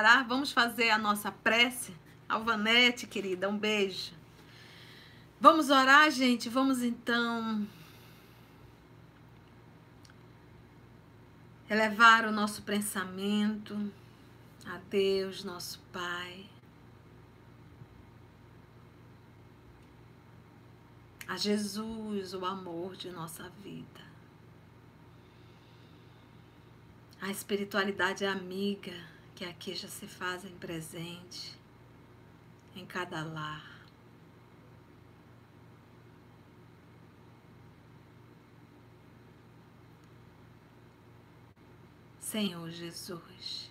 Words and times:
Vamos 0.00 0.12
orar? 0.12 0.26
Vamos 0.26 0.52
fazer 0.52 0.90
a 0.90 0.96
nossa 0.96 1.30
prece? 1.30 1.94
Alvanete, 2.26 3.06
querida, 3.06 3.50
um 3.50 3.58
beijo. 3.58 4.12
Vamos 5.38 5.68
orar, 5.68 6.10
gente? 6.10 6.48
Vamos 6.48 6.82
então 6.82 7.66
elevar 11.68 12.24
o 12.24 12.32
nosso 12.32 12.62
pensamento 12.62 13.92
a 14.64 14.78
Deus, 14.88 15.44
nosso 15.44 15.78
Pai. 15.92 16.46
A 21.28 21.36
Jesus, 21.36 22.32
o 22.32 22.46
amor 22.46 22.96
de 22.96 23.10
nossa 23.10 23.50
vida. 23.62 24.00
A 27.20 27.30
espiritualidade 27.30 28.24
amiga 28.24 29.09
que 29.40 29.46
aqui 29.46 29.74
já 29.74 29.88
se 29.88 30.06
fazem 30.06 30.54
presente 30.56 31.58
em 32.76 32.84
cada 32.84 33.24
lar. 33.24 33.86
Senhor 42.18 42.68
Jesus, 42.68 43.70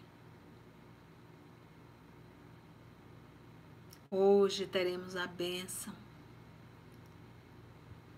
hoje 4.09 4.66
teremos 4.66 5.16
a 5.16 5.28
bênção 5.28 5.94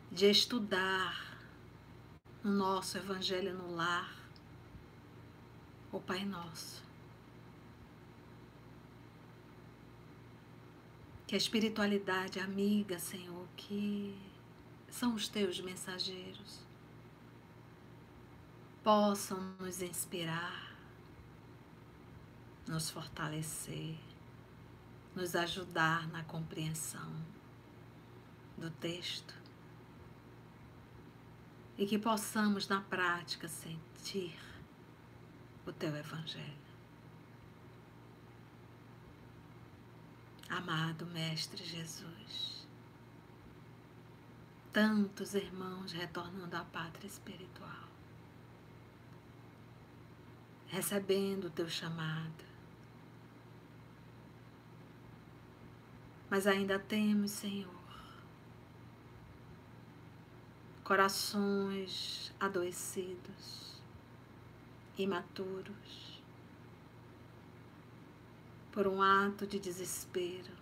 de 0.09 0.27
estudar 0.27 1.37
o 2.45 2.47
nosso 2.47 2.97
Evangelho 2.97 3.53
no 3.53 3.75
lar, 3.75 4.09
o 5.91 5.99
Pai 5.99 6.23
Nosso. 6.23 6.90
Que 11.31 11.35
a 11.35 11.37
espiritualidade 11.37 12.41
amiga, 12.41 12.99
Senhor, 12.99 13.47
que 13.55 14.13
são 14.89 15.15
os 15.15 15.29
teus 15.29 15.61
mensageiros, 15.61 16.59
possam 18.83 19.39
nos 19.57 19.81
inspirar, 19.81 20.75
nos 22.67 22.89
fortalecer, 22.89 23.97
nos 25.15 25.33
ajudar 25.33 26.05
na 26.09 26.21
compreensão 26.21 27.15
do 28.57 28.69
texto 28.69 29.33
e 31.77 31.85
que 31.85 31.97
possamos 31.97 32.67
na 32.67 32.81
prática 32.81 33.47
sentir 33.47 34.37
o 35.65 35.71
teu 35.71 35.95
Evangelho. 35.95 36.60
Amado 40.51 41.05
Mestre 41.07 41.63
Jesus, 41.63 42.67
tantos 44.71 45.33
irmãos 45.33 45.91
retornando 45.91 46.55
à 46.55 46.63
pátria 46.65 47.07
espiritual 47.07 47.91
recebendo 50.71 51.45
o 51.45 51.49
teu 51.49 51.67
chamado. 51.67 52.45
Mas 56.29 56.47
ainda 56.47 56.79
temos, 56.79 57.31
Senhor, 57.31 57.69
corações 60.81 62.33
adoecidos, 62.39 63.81
imaturos, 64.97 66.10
por 68.71 68.87
um 68.87 69.01
ato 69.01 69.45
de 69.45 69.59
desespero, 69.59 70.53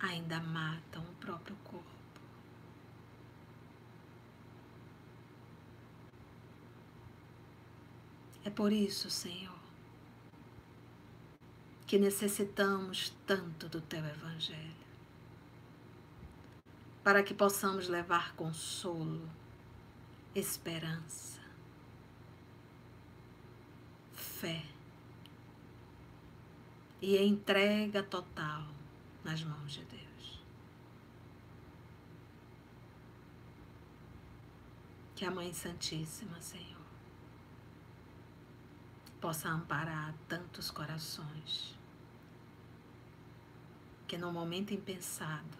ainda 0.00 0.40
matam 0.40 1.02
o 1.02 1.14
próprio 1.14 1.56
corpo. 1.64 1.86
É 8.44 8.50
por 8.50 8.72
isso, 8.72 9.10
Senhor, 9.10 9.58
que 11.86 11.98
necessitamos 11.98 13.14
tanto 13.26 13.68
do 13.68 13.80
Teu 13.80 14.04
Evangelho, 14.04 14.76
para 17.04 17.22
que 17.22 17.34
possamos 17.34 17.88
levar 17.88 18.34
consolo, 18.34 19.28
esperança, 20.34 21.37
fé 24.38 24.62
e 27.02 27.16
entrega 27.18 28.04
total 28.04 28.68
nas 29.24 29.42
mãos 29.42 29.72
de 29.72 29.84
Deus. 29.84 30.42
Que 35.16 35.24
a 35.24 35.30
Mãe 35.32 35.52
Santíssima, 35.52 36.40
Senhor, 36.40 36.86
possa 39.20 39.48
amparar 39.48 40.14
tantos 40.28 40.70
corações 40.70 41.76
que 44.06 44.16
no 44.16 44.32
momento 44.32 44.72
impensado 44.72 45.58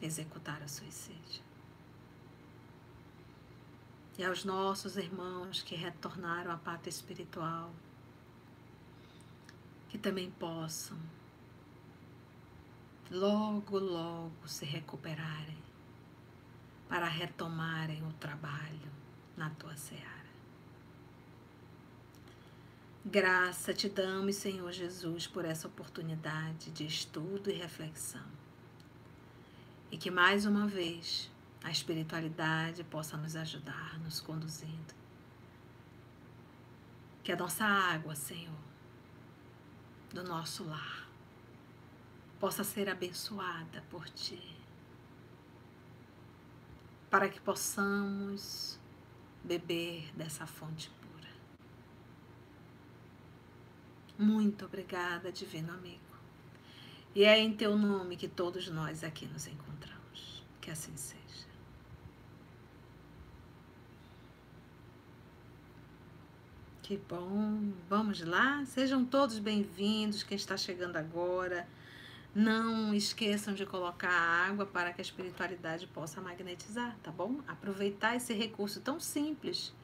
executaram 0.00 0.68
suicídio. 0.68 1.47
E 4.18 4.24
aos 4.24 4.44
nossos 4.44 4.96
irmãos 4.96 5.62
que 5.62 5.76
retornaram 5.76 6.50
à 6.50 6.56
pátria 6.56 6.90
espiritual, 6.90 7.72
que 9.88 9.96
também 9.96 10.28
possam 10.32 10.98
logo, 13.10 13.78
logo 13.78 14.48
se 14.48 14.64
recuperarem 14.64 15.56
para 16.88 17.06
retomarem 17.06 18.04
o 18.04 18.12
trabalho 18.14 18.90
na 19.36 19.50
tua 19.50 19.76
seara. 19.76 20.18
Graça 23.04 23.72
te 23.72 23.88
damos, 23.88 24.34
Senhor 24.34 24.72
Jesus, 24.72 25.28
por 25.28 25.44
essa 25.44 25.68
oportunidade 25.68 26.72
de 26.72 26.84
estudo 26.84 27.50
e 27.50 27.54
reflexão. 27.54 28.26
E 29.90 29.96
que 29.96 30.10
mais 30.10 30.44
uma 30.44 30.66
vez 30.66 31.30
a 31.62 31.70
espiritualidade 31.70 32.84
possa 32.84 33.16
nos 33.16 33.36
ajudar, 33.36 33.98
nos 34.00 34.20
conduzindo. 34.20 34.94
Que 37.22 37.32
a 37.32 37.36
nossa 37.36 37.64
água, 37.64 38.14
Senhor, 38.14 38.54
do 40.10 40.22
nosso 40.24 40.64
lar, 40.64 41.08
possa 42.40 42.64
ser 42.64 42.88
abençoada 42.88 43.82
por 43.90 44.08
Ti. 44.08 44.56
Para 47.10 47.28
que 47.28 47.40
possamos 47.40 48.78
beber 49.44 50.12
dessa 50.14 50.46
fonte 50.46 50.90
Muito 54.18 54.64
obrigada, 54.64 55.30
Divino 55.30 55.72
Amigo. 55.72 56.00
E 57.14 57.22
é 57.22 57.38
em 57.38 57.52
teu 57.52 57.78
nome 57.78 58.16
que 58.16 58.26
todos 58.26 58.68
nós 58.68 59.04
aqui 59.04 59.26
nos 59.26 59.46
encontramos. 59.46 60.42
Que 60.60 60.72
assim 60.72 60.96
seja. 60.96 61.17
Que 66.88 66.96
bom. 66.96 67.70
Vamos 67.86 68.22
lá? 68.22 68.64
Sejam 68.64 69.04
todos 69.04 69.38
bem-vindos. 69.38 70.22
Quem 70.22 70.36
está 70.36 70.56
chegando 70.56 70.96
agora. 70.96 71.68
Não 72.34 72.94
esqueçam 72.94 73.52
de 73.52 73.66
colocar 73.66 74.10
água 74.10 74.64
para 74.64 74.94
que 74.94 75.02
a 75.02 75.04
espiritualidade 75.04 75.86
possa 75.88 76.18
magnetizar, 76.22 76.96
tá 77.02 77.10
bom? 77.10 77.42
Aproveitar 77.46 78.16
esse 78.16 78.32
recurso 78.32 78.80
tão 78.80 78.98
simples 78.98 79.74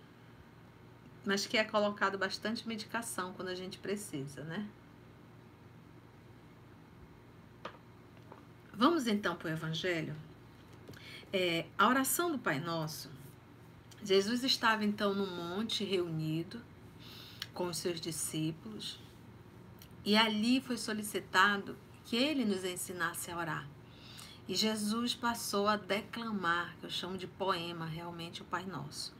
mas 1.27 1.47
que 1.47 1.59
é 1.59 1.65
colocado 1.65 2.17
bastante 2.17 2.67
medicação 2.67 3.35
quando 3.35 3.49
a 3.49 3.55
gente 3.55 3.79
precisa, 3.79 4.43
né? 4.43 4.67
Vamos 8.73 9.07
então 9.07 9.37
para 9.37 9.49
o 9.49 9.50
Evangelho. 9.50 10.17
É, 11.31 11.67
a 11.77 11.87
oração 11.87 12.33
do 12.33 12.39
Pai 12.39 12.59
Nosso. 12.61 13.11
Jesus 14.03 14.43
estava 14.43 14.87
então 14.87 15.15
no 15.15 15.27
monte 15.27 15.85
reunido 15.85 16.62
com 17.55 17.67
os 17.67 17.79
seus 17.79 18.01
discípulos 18.01 18.99
e 20.05 20.17
ali 20.17 20.61
foi 20.61 20.77
solicitado 20.77 21.77
que 22.05 22.17
ele 22.17 22.45
nos 22.45 22.65
ensinasse 22.65 23.31
a 23.31 23.39
orar. 23.39 23.67
E 24.47 24.55
Jesus 24.55 25.15
passou 25.15 25.67
a 25.67 25.77
declamar, 25.77 26.77
que 26.79 26.85
eu 26.85 26.91
chamo 26.91 27.17
de 27.17 27.27
poema 27.27 27.87
realmente, 27.87 28.43
o 28.43 28.45
Pai 28.45 28.67
Nosso. 28.67 29.15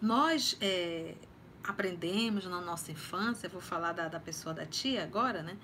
Nós 0.00 0.56
é, 0.60 1.14
aprendemos 1.62 2.46
na 2.46 2.62
nossa 2.62 2.90
infância, 2.90 3.46
vou 3.48 3.60
falar 3.60 3.92
da, 3.92 4.08
da 4.08 4.18
pessoa 4.18 4.54
da 4.54 4.64
tia 4.64 5.02
agora, 5.02 5.42
né? 5.42 5.58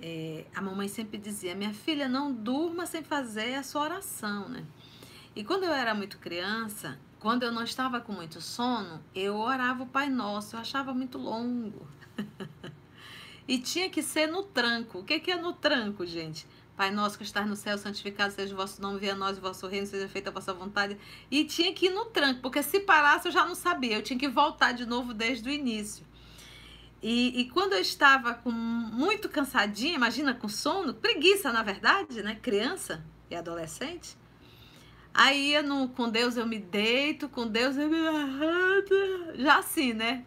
É, 0.00 0.46
a 0.54 0.62
mamãe 0.62 0.86
sempre 0.86 1.18
dizia: 1.18 1.56
minha 1.56 1.74
filha, 1.74 2.08
não 2.08 2.32
durma 2.32 2.86
sem 2.86 3.02
fazer 3.02 3.56
a 3.56 3.64
sua 3.64 3.82
oração, 3.82 4.48
né? 4.48 4.64
E 5.34 5.42
quando 5.42 5.64
eu 5.64 5.72
era 5.72 5.92
muito 5.92 6.18
criança, 6.18 6.98
quando 7.18 7.42
eu 7.42 7.52
não 7.52 7.64
estava 7.64 8.00
com 8.00 8.12
muito 8.12 8.40
sono, 8.40 9.02
eu 9.14 9.36
orava 9.36 9.82
o 9.82 9.86
Pai 9.86 10.08
Nosso, 10.08 10.56
eu 10.56 10.60
achava 10.60 10.94
muito 10.94 11.18
longo. 11.18 11.86
e 13.46 13.58
tinha 13.58 13.90
que 13.90 14.02
ser 14.02 14.26
no 14.26 14.42
tranco. 14.42 14.98
O 14.98 15.04
que 15.04 15.30
é 15.30 15.36
no 15.36 15.52
tranco, 15.52 16.06
gente? 16.06 16.46
Pai 16.78 16.92
nosso 16.92 17.18
que 17.18 17.24
está 17.24 17.44
no 17.44 17.56
céu, 17.56 17.76
santificado 17.76 18.32
seja 18.32 18.54
o 18.54 18.56
vosso 18.56 18.80
nome, 18.80 19.00
venha 19.00 19.12
a 19.12 19.16
nós 19.16 19.36
o 19.36 19.40
vosso 19.40 19.66
reino, 19.66 19.84
seja 19.84 20.08
feita 20.08 20.30
a 20.30 20.32
vossa 20.32 20.54
vontade. 20.54 20.96
E 21.28 21.44
tinha 21.44 21.74
que 21.74 21.86
ir 21.86 21.90
no 21.90 22.04
tranco, 22.04 22.40
porque 22.40 22.62
se 22.62 22.78
parasse 22.78 23.26
eu 23.26 23.32
já 23.32 23.44
não 23.44 23.56
sabia, 23.56 23.96
eu 23.96 24.02
tinha 24.02 24.16
que 24.16 24.28
voltar 24.28 24.70
de 24.70 24.86
novo 24.86 25.12
desde 25.12 25.48
o 25.48 25.52
início. 25.52 26.06
E, 27.02 27.40
e 27.40 27.50
quando 27.50 27.72
eu 27.72 27.80
estava 27.80 28.32
com 28.32 28.52
muito 28.52 29.28
cansadinha, 29.28 29.96
imagina 29.96 30.32
com 30.32 30.48
sono, 30.48 30.94
preguiça 30.94 31.52
na 31.52 31.64
verdade, 31.64 32.22
né? 32.22 32.36
Criança 32.40 33.04
e 33.28 33.34
adolescente. 33.34 34.16
Aí 35.20 35.60
no, 35.62 35.88
com 35.88 36.08
Deus 36.08 36.36
eu 36.36 36.46
me 36.46 36.60
deito, 36.60 37.28
com 37.28 37.44
Deus 37.48 37.76
eu 37.76 37.88
me 37.88 38.06
arrado. 38.06 39.34
Já 39.34 39.58
assim, 39.58 39.92
né? 39.92 40.24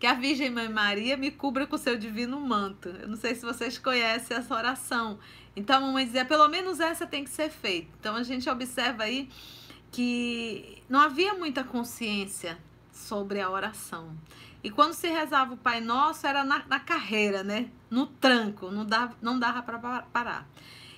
Que 0.00 0.06
a 0.08 0.14
Virgem 0.14 0.50
Mãe 0.50 0.68
Maria 0.68 1.16
me 1.16 1.30
cubra 1.30 1.64
com 1.64 1.78
seu 1.78 1.96
divino 1.96 2.40
manto. 2.40 2.88
Eu 2.88 3.06
não 3.06 3.16
sei 3.16 3.36
se 3.36 3.46
vocês 3.46 3.78
conhecem 3.78 4.36
essa 4.36 4.52
oração. 4.52 5.20
Então 5.54 5.76
a 5.76 5.80
mamãe 5.80 6.04
dizia, 6.04 6.24
pelo 6.24 6.48
menos 6.48 6.80
essa 6.80 7.06
tem 7.06 7.22
que 7.22 7.30
ser 7.30 7.50
feita. 7.50 7.88
Então 8.00 8.16
a 8.16 8.24
gente 8.24 8.50
observa 8.50 9.04
aí 9.04 9.28
que 9.92 10.82
não 10.88 10.98
havia 10.98 11.34
muita 11.34 11.62
consciência 11.62 12.58
sobre 12.90 13.40
a 13.40 13.48
oração. 13.48 14.12
E 14.60 14.72
quando 14.72 14.92
se 14.92 15.06
rezava 15.06 15.54
o 15.54 15.56
Pai 15.56 15.80
Nosso, 15.80 16.26
era 16.26 16.42
na, 16.42 16.64
na 16.66 16.80
carreira, 16.80 17.44
né? 17.44 17.70
No 17.88 18.06
tranco, 18.06 18.72
não 18.72 18.84
dava, 18.84 19.16
não 19.22 19.38
dava 19.38 19.62
para 19.62 19.78
parar. 20.02 20.48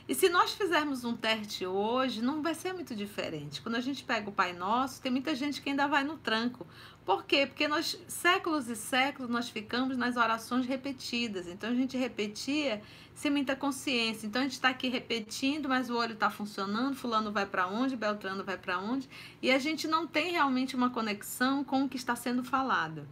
E 0.08 0.14
se 0.14 0.30
nós 0.30 0.54
fizermos 0.54 1.04
um 1.04 1.14
teste 1.14 1.66
hoje, 1.66 2.22
não 2.22 2.40
vai 2.40 2.54
ser 2.54 2.72
muito 2.72 2.96
diferente. 2.96 3.60
Quando 3.60 3.74
a 3.74 3.80
gente 3.80 4.02
pega 4.02 4.30
o 4.30 4.32
Pai 4.32 4.54
Nosso, 4.54 5.02
tem 5.02 5.12
muita 5.12 5.34
gente 5.34 5.60
que 5.60 5.68
ainda 5.68 5.86
vai 5.86 6.02
no 6.02 6.16
tranco. 6.16 6.66
Por 7.04 7.26
quê? 7.26 7.44
Porque 7.44 7.68
nós, 7.68 7.98
séculos 8.08 8.70
e 8.70 8.76
séculos, 8.76 9.30
nós 9.30 9.50
ficamos 9.50 9.98
nas 9.98 10.16
orações 10.16 10.64
repetidas. 10.64 11.46
Então 11.46 11.68
a 11.68 11.74
gente 11.74 11.94
repetia 11.94 12.80
sem 13.14 13.30
muita 13.30 13.54
consciência. 13.54 14.26
Então 14.26 14.40
a 14.40 14.44
gente 14.44 14.52
está 14.52 14.70
aqui 14.70 14.88
repetindo, 14.88 15.68
mas 15.68 15.90
o 15.90 15.96
olho 15.96 16.14
está 16.14 16.30
funcionando, 16.30 16.96
fulano 16.96 17.30
vai 17.30 17.44
para 17.44 17.66
onde, 17.66 17.94
Beltrano 17.94 18.42
vai 18.42 18.56
para 18.56 18.78
onde, 18.78 19.10
e 19.42 19.50
a 19.50 19.58
gente 19.58 19.86
não 19.86 20.06
tem 20.06 20.32
realmente 20.32 20.74
uma 20.74 20.88
conexão 20.88 21.62
com 21.62 21.84
o 21.84 21.88
que 21.88 21.98
está 21.98 22.16
sendo 22.16 22.42
falado. 22.42 23.06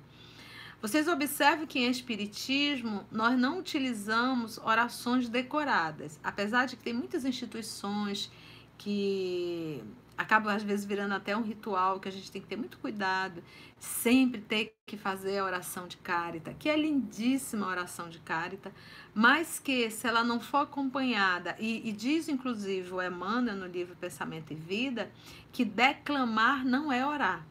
Vocês 0.86 1.08
observem 1.08 1.66
que 1.66 1.80
em 1.80 1.90
Espiritismo 1.90 3.04
nós 3.10 3.36
não 3.36 3.58
utilizamos 3.58 4.56
orações 4.58 5.28
decoradas, 5.28 6.16
apesar 6.22 6.66
de 6.66 6.76
que 6.76 6.84
tem 6.84 6.94
muitas 6.94 7.24
instituições 7.24 8.30
que 8.78 9.82
acabam 10.16 10.54
às 10.54 10.62
vezes 10.62 10.86
virando 10.86 11.14
até 11.14 11.36
um 11.36 11.42
ritual 11.42 11.98
que 11.98 12.08
a 12.08 12.12
gente 12.12 12.30
tem 12.30 12.40
que 12.40 12.46
ter 12.46 12.54
muito 12.54 12.78
cuidado, 12.78 13.42
sempre 13.80 14.40
ter 14.40 14.76
que 14.86 14.96
fazer 14.96 15.38
a 15.38 15.44
oração 15.44 15.88
de 15.88 15.96
carita, 15.96 16.54
que 16.54 16.68
é 16.68 16.76
lindíssima 16.76 17.66
a 17.66 17.70
oração 17.70 18.08
de 18.08 18.20
carita, 18.20 18.72
mas 19.12 19.58
que 19.58 19.90
se 19.90 20.06
ela 20.06 20.22
não 20.22 20.38
for 20.38 20.58
acompanhada, 20.58 21.56
e, 21.58 21.88
e 21.88 21.90
diz 21.90 22.28
inclusive 22.28 22.94
o 22.94 23.02
Emmanuel 23.02 23.56
no 23.56 23.66
livro 23.66 23.96
Pensamento 23.96 24.52
e 24.52 24.54
Vida, 24.54 25.10
que 25.52 25.64
declamar 25.64 26.64
não 26.64 26.92
é 26.92 27.04
orar. 27.04 27.44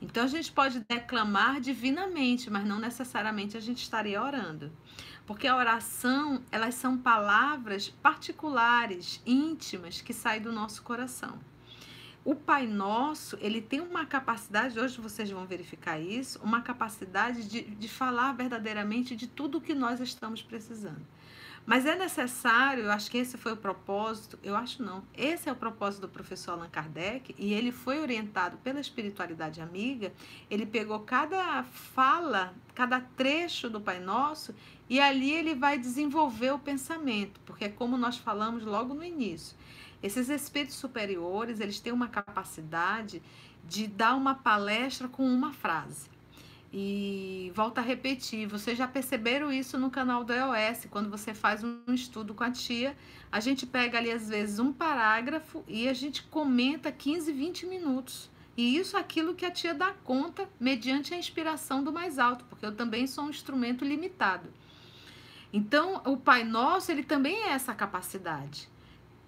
Então 0.00 0.24
a 0.24 0.28
gente 0.28 0.52
pode 0.52 0.80
declamar 0.80 1.60
divinamente, 1.60 2.48
mas 2.50 2.64
não 2.64 2.78
necessariamente 2.78 3.56
a 3.56 3.60
gente 3.60 3.82
estaria 3.82 4.22
orando. 4.22 4.72
Porque 5.26 5.46
a 5.46 5.56
oração, 5.56 6.42
elas 6.50 6.74
são 6.74 6.96
palavras 6.96 7.88
particulares, 7.88 9.20
íntimas, 9.26 10.00
que 10.00 10.12
saem 10.12 10.40
do 10.40 10.52
nosso 10.52 10.82
coração. 10.82 11.38
O 12.24 12.34
Pai 12.34 12.66
Nosso, 12.66 13.38
ele 13.40 13.60
tem 13.60 13.80
uma 13.80 14.04
capacidade, 14.04 14.78
hoje 14.78 15.00
vocês 15.00 15.30
vão 15.30 15.46
verificar 15.46 15.98
isso, 15.98 16.38
uma 16.42 16.60
capacidade 16.60 17.48
de, 17.48 17.62
de 17.62 17.88
falar 17.88 18.32
verdadeiramente 18.32 19.16
de 19.16 19.26
tudo 19.26 19.58
o 19.58 19.60
que 19.60 19.74
nós 19.74 20.00
estamos 20.00 20.42
precisando. 20.42 21.06
Mas 21.68 21.84
é 21.84 21.94
necessário, 21.94 22.84
eu 22.84 22.90
acho 22.90 23.10
que 23.10 23.18
esse 23.18 23.36
foi 23.36 23.52
o 23.52 23.56
propósito, 23.56 24.38
eu 24.42 24.56
acho 24.56 24.82
não, 24.82 25.04
esse 25.14 25.50
é 25.50 25.52
o 25.52 25.54
propósito 25.54 26.00
do 26.00 26.08
professor 26.08 26.52
Allan 26.52 26.70
Kardec, 26.70 27.34
e 27.36 27.52
ele 27.52 27.70
foi 27.70 28.00
orientado 28.00 28.56
pela 28.64 28.80
espiritualidade 28.80 29.60
amiga, 29.60 30.10
ele 30.50 30.64
pegou 30.64 31.00
cada 31.00 31.62
fala, 31.64 32.54
cada 32.74 33.02
trecho 33.02 33.68
do 33.68 33.82
Pai 33.82 34.00
Nosso, 34.00 34.54
e 34.88 34.98
ali 34.98 35.30
ele 35.30 35.54
vai 35.54 35.78
desenvolver 35.78 36.52
o 36.52 36.58
pensamento, 36.58 37.38
porque 37.44 37.66
é 37.66 37.68
como 37.68 37.98
nós 37.98 38.16
falamos 38.16 38.64
logo 38.64 38.94
no 38.94 39.04
início. 39.04 39.54
Esses 40.02 40.30
espíritos 40.30 40.76
superiores, 40.76 41.60
eles 41.60 41.80
têm 41.80 41.92
uma 41.92 42.08
capacidade 42.08 43.20
de 43.68 43.86
dar 43.86 44.14
uma 44.14 44.34
palestra 44.34 45.06
com 45.06 45.22
uma 45.22 45.52
frase. 45.52 46.08
E 46.72 47.50
volta 47.54 47.80
a 47.80 47.84
repetir, 47.84 48.46
vocês 48.46 48.76
já 48.76 48.86
perceberam 48.86 49.50
isso 49.50 49.78
no 49.78 49.90
canal 49.90 50.22
do 50.22 50.34
EOS, 50.34 50.86
quando 50.90 51.08
você 51.08 51.32
faz 51.32 51.64
um 51.64 51.80
estudo 51.88 52.34
com 52.34 52.44
a 52.44 52.50
tia, 52.50 52.94
a 53.32 53.40
gente 53.40 53.66
pega 53.66 53.96
ali 53.96 54.10
às 54.10 54.28
vezes 54.28 54.58
um 54.58 54.72
parágrafo 54.72 55.64
e 55.66 55.88
a 55.88 55.94
gente 55.94 56.22
comenta 56.24 56.92
15, 56.92 57.32
20 57.32 57.66
minutos. 57.66 58.30
E 58.54 58.76
isso 58.76 58.96
é 58.96 59.00
aquilo 59.00 59.34
que 59.34 59.46
a 59.46 59.50
tia 59.50 59.72
dá 59.72 59.92
conta 60.04 60.48
mediante 60.58 61.14
a 61.14 61.16
inspiração 61.16 61.82
do 61.82 61.92
mais 61.92 62.18
alto, 62.18 62.44
porque 62.46 62.66
eu 62.66 62.74
também 62.74 63.06
sou 63.06 63.24
um 63.24 63.30
instrumento 63.30 63.84
limitado. 63.84 64.52
Então, 65.52 66.02
o 66.04 66.16
Pai 66.16 66.44
Nosso, 66.44 66.92
ele 66.92 67.02
também 67.02 67.44
é 67.44 67.50
essa 67.50 67.72
capacidade. 67.74 68.68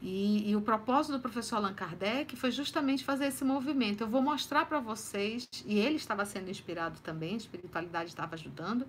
E, 0.02 0.50
e, 0.50 0.56
o 0.56 0.62
propósito 0.62 1.12
do 1.12 1.20
professor 1.20 1.56
Allan 1.56 1.75
Kardec 1.75 2.35
foi 2.35 2.50
justamente 2.50 3.05
fazer 3.05 3.26
esse 3.26 3.44
movimento. 3.44 4.00
Eu 4.00 4.08
vou 4.08 4.23
mostrar 4.23 4.64
para 4.64 4.81
vocês, 4.81 5.47
e 5.67 5.79
ele 5.79 5.97
estava 5.97 6.25
sendo 6.25 6.49
inspirado 6.50 6.99
também, 7.00 7.35
a 7.35 7.37
espiritualidade 7.37 8.08
estava 8.08 8.35
ajudando. 8.35 8.87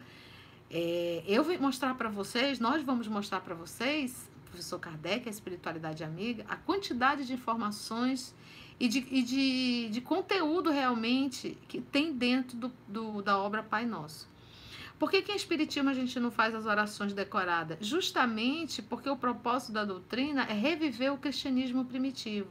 É, 0.69 1.21
eu 1.27 1.43
vou 1.43 1.59
mostrar 1.59 1.93
para 1.95 2.07
vocês, 2.07 2.59
nós 2.59 2.81
vamos 2.81 3.07
mostrar 3.09 3.41
para 3.41 3.53
vocês, 3.53 4.29
professor 4.45 4.79
Kardec, 4.79 5.27
a 5.27 5.31
espiritualidade 5.31 6.01
amiga, 6.01 6.45
a 6.47 6.55
quantidade 6.55 7.25
de 7.25 7.33
informações 7.33 8.33
e 8.79 8.87
de, 8.87 9.05
e 9.11 9.21
de, 9.21 9.89
de 9.89 10.01
conteúdo 10.01 10.71
realmente 10.71 11.57
que 11.67 11.81
tem 11.81 12.13
dentro 12.13 12.57
do, 12.57 12.71
do, 12.87 13.21
da 13.21 13.37
obra 13.37 13.61
Pai 13.61 13.85
Nosso. 13.85 14.29
Por 15.01 15.09
que, 15.09 15.24
que 15.24 15.31
em 15.31 15.36
Espiritismo 15.36 15.89
a 15.89 15.96
gente 15.96 16.20
não 16.20 16.29
faz 16.29 16.53
as 16.53 16.67
orações 16.67 17.12
decoradas? 17.12 17.79
Justamente 17.81 18.84
porque 18.84 19.10
o 19.10 19.17
propósito 19.17 19.72
da 19.72 19.84
doutrina 19.84 20.43
é 20.43 20.53
reviver 20.53 21.12
o 21.12 21.17
cristianismo 21.17 21.84
primitivo. 21.84 22.50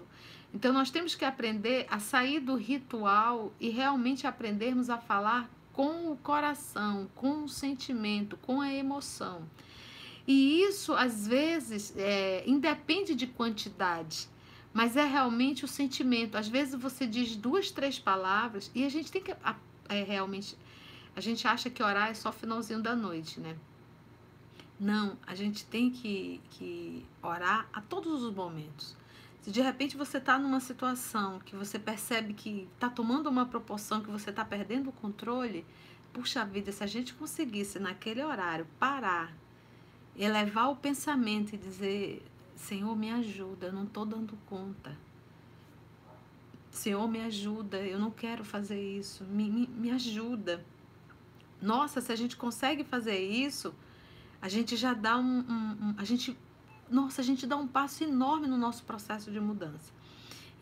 Então 0.53 0.73
nós 0.73 0.91
temos 0.91 1.15
que 1.15 1.25
aprender 1.25 1.87
a 1.89 2.01
sair 2.01 2.41
do 2.41 2.57
ritual 2.57 3.53
e 3.61 3.69
realmente 3.69 4.27
aprendermos 4.27 4.91
a 4.91 4.99
falar 4.99 5.49
com 5.73 6.11
o 6.11 6.17
coração, 6.17 7.09
com 7.15 7.45
o 7.45 7.49
sentimento, 7.49 8.37
com 8.39 8.61
a 8.61 8.75
emoção. 8.75 9.49
E 10.27 10.61
isso, 10.61 10.93
às 10.95 11.29
vezes, 11.29 11.95
é, 11.97 12.43
independe 12.49 13.15
de 13.15 13.29
quantidade, 13.29 14.29
mas 14.75 14.97
é 14.97 15.05
realmente 15.05 15.65
o 15.65 15.69
sentimento. 15.69 16.37
Às 16.37 16.49
vezes 16.49 16.75
você 16.75 17.07
diz 17.07 17.37
duas, 17.37 17.71
três 17.71 17.97
palavras 17.97 18.73
e 18.75 18.85
a 18.85 18.89
gente 18.89 19.13
tem 19.13 19.23
que 19.23 19.31
é, 19.89 20.03
realmente 20.03 20.57
a 21.21 21.23
gente 21.23 21.47
acha 21.47 21.69
que 21.69 21.83
orar 21.83 22.09
é 22.09 22.15
só 22.15 22.33
finalzinho 22.33 22.81
da 22.81 22.97
noite, 22.97 23.39
né? 23.41 23.55
Não, 24.81 25.19
a 25.27 25.35
gente 25.35 25.67
tem 25.67 25.91
que, 25.91 26.41
que 26.53 27.05
orar 27.23 27.69
a 27.75 27.83
todos 27.83 28.23
os 28.23 28.35
momentos. 28.35 28.97
Se 29.43 29.51
de 29.51 29.61
repente 29.61 29.99
você 29.99 30.17
está 30.17 30.39
numa 30.39 30.61
situação 30.61 31.39
que 31.41 31.55
você 31.55 31.79
percebe 31.79 32.33
que 32.33 32.67
está 32.73 32.89
tomando 32.89 33.29
uma 33.29 33.45
proporção, 33.45 34.01
que 34.01 34.11
você 34.11 34.31
está 34.31 34.47
perdendo 34.47 34.89
o 34.89 34.93
controle, 34.93 35.67
puxa 36.11 36.43
vida, 36.43 36.73
se 36.73 36.83
a 36.83 36.87
gente 36.87 37.13
conseguisse 37.13 37.79
naquele 37.79 38.25
horário 38.25 38.67
parar, 38.79 39.31
elevar 40.17 40.71
o 40.71 40.77
pensamento 40.77 41.55
e 41.55 41.59
dizer: 41.59 42.23
Senhor, 42.57 42.97
me 42.97 43.11
ajuda, 43.11 43.67
eu 43.67 43.73
não 43.75 43.85
estou 43.85 44.07
dando 44.07 44.39
conta. 44.47 44.97
Senhor, 46.71 47.07
me 47.07 47.21
ajuda, 47.21 47.77
eu 47.77 47.99
não 47.99 48.11
quero 48.11 48.43
fazer 48.43 48.81
isso, 48.81 49.23
me, 49.25 49.51
me, 49.51 49.67
me 49.67 49.91
ajuda. 49.91 50.65
Nossa, 51.61 52.01
se 52.01 52.11
a 52.13 52.17
gente 52.17 52.37
consegue 52.37 52.85
fazer 52.85 53.19
isso, 53.19 53.75
a 54.41 54.49
gente 54.49 54.77
já 54.77 54.95
dá 54.95 55.19
um, 55.19 55.41
um, 55.41 55.77
um, 55.83 55.95
a 55.99 56.05
gente, 56.05 56.37
nossa, 56.89 57.21
a 57.21 57.25
gente 57.25 57.47
dá 57.47 57.57
um 57.57 57.67
passo 57.67 58.03
enorme 58.03 58.47
no 58.47 58.57
nosso 58.57 58.85
processo 58.85 59.31
de 59.31 59.39
mudança. 59.39 59.93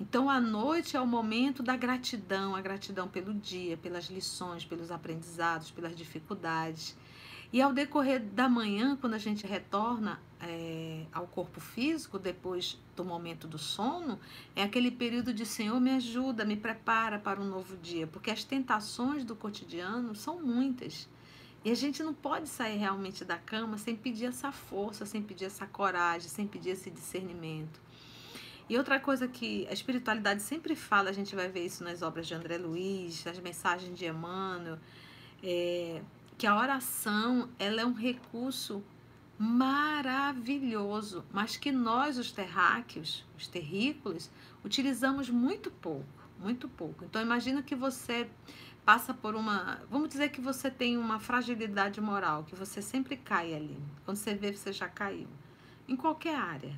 Então, 0.00 0.30
a 0.30 0.40
noite 0.40 0.96
é 0.96 1.00
o 1.00 1.06
momento 1.06 1.62
da 1.62 1.76
gratidão, 1.76 2.54
a 2.54 2.60
gratidão 2.60 3.08
pelo 3.08 3.34
dia, 3.34 3.76
pelas 3.76 4.06
lições, 4.06 4.64
pelos 4.64 4.90
aprendizados, 4.90 5.70
pelas 5.72 5.94
dificuldades. 5.94 6.96
E 7.52 7.62
ao 7.62 7.72
decorrer 7.72 8.20
da 8.20 8.48
manhã, 8.48 8.96
quando 8.96 9.14
a 9.14 9.18
gente 9.18 9.46
retorna 9.46 10.20
é, 10.40 11.06
ao 11.12 11.26
corpo 11.26 11.60
físico, 11.60 12.18
depois 12.18 12.78
do 12.94 13.04
momento 13.04 13.46
do 13.48 13.56
sono, 13.56 14.20
é 14.54 14.62
aquele 14.62 14.90
período 14.90 15.32
de 15.32 15.46
Senhor, 15.46 15.80
me 15.80 15.92
ajuda, 15.92 16.44
me 16.44 16.56
prepara 16.56 17.18
para 17.18 17.40
um 17.40 17.44
novo 17.44 17.76
dia, 17.78 18.06
porque 18.06 18.30
as 18.30 18.44
tentações 18.44 19.24
do 19.24 19.34
cotidiano 19.34 20.14
são 20.14 20.40
muitas. 20.40 21.08
E 21.64 21.70
a 21.70 21.74
gente 21.74 22.02
não 22.02 22.14
pode 22.14 22.48
sair 22.48 22.76
realmente 22.76 23.24
da 23.24 23.36
cama 23.36 23.78
sem 23.78 23.96
pedir 23.96 24.26
essa 24.26 24.52
força, 24.52 25.06
sem 25.06 25.22
pedir 25.22 25.46
essa 25.46 25.66
coragem, 25.66 26.28
sem 26.28 26.46
pedir 26.46 26.70
esse 26.70 26.90
discernimento. 26.90 27.80
E 28.68 28.76
outra 28.76 29.00
coisa 29.00 29.26
que 29.26 29.66
a 29.68 29.72
espiritualidade 29.72 30.42
sempre 30.42 30.76
fala, 30.76 31.08
a 31.08 31.12
gente 31.12 31.34
vai 31.34 31.48
ver 31.48 31.64
isso 31.64 31.82
nas 31.82 32.02
obras 32.02 32.26
de 32.26 32.34
André 32.34 32.58
Luiz, 32.58 33.24
nas 33.24 33.40
mensagens 33.40 33.98
de 33.98 34.04
Emmanuel, 34.04 34.78
é, 35.42 36.02
que 36.38 36.46
a 36.46 36.56
oração 36.56 37.48
ela 37.58 37.80
é 37.80 37.84
um 37.84 37.92
recurso 37.92 38.82
maravilhoso, 39.36 41.24
mas 41.32 41.56
que 41.56 41.72
nós, 41.72 42.16
os 42.16 42.30
terráqueos, 42.30 43.24
os 43.36 43.48
terrícolas, 43.48 44.30
utilizamos 44.64 45.28
muito 45.28 45.68
pouco, 45.70 46.06
muito 46.38 46.68
pouco. 46.68 47.04
Então 47.04 47.20
imagina 47.20 47.60
que 47.60 47.74
você 47.74 48.30
passa 48.84 49.12
por 49.12 49.34
uma, 49.34 49.82
vamos 49.90 50.08
dizer 50.08 50.30
que 50.30 50.40
você 50.40 50.70
tem 50.70 50.96
uma 50.96 51.18
fragilidade 51.18 52.00
moral, 52.00 52.44
que 52.44 52.54
você 52.54 52.80
sempre 52.80 53.16
cai 53.16 53.52
ali. 53.52 53.76
Quando 54.04 54.16
você 54.16 54.34
vê, 54.34 54.52
você 54.52 54.72
já 54.72 54.88
caiu. 54.88 55.28
Em 55.88 55.96
qualquer 55.96 56.36
área. 56.36 56.74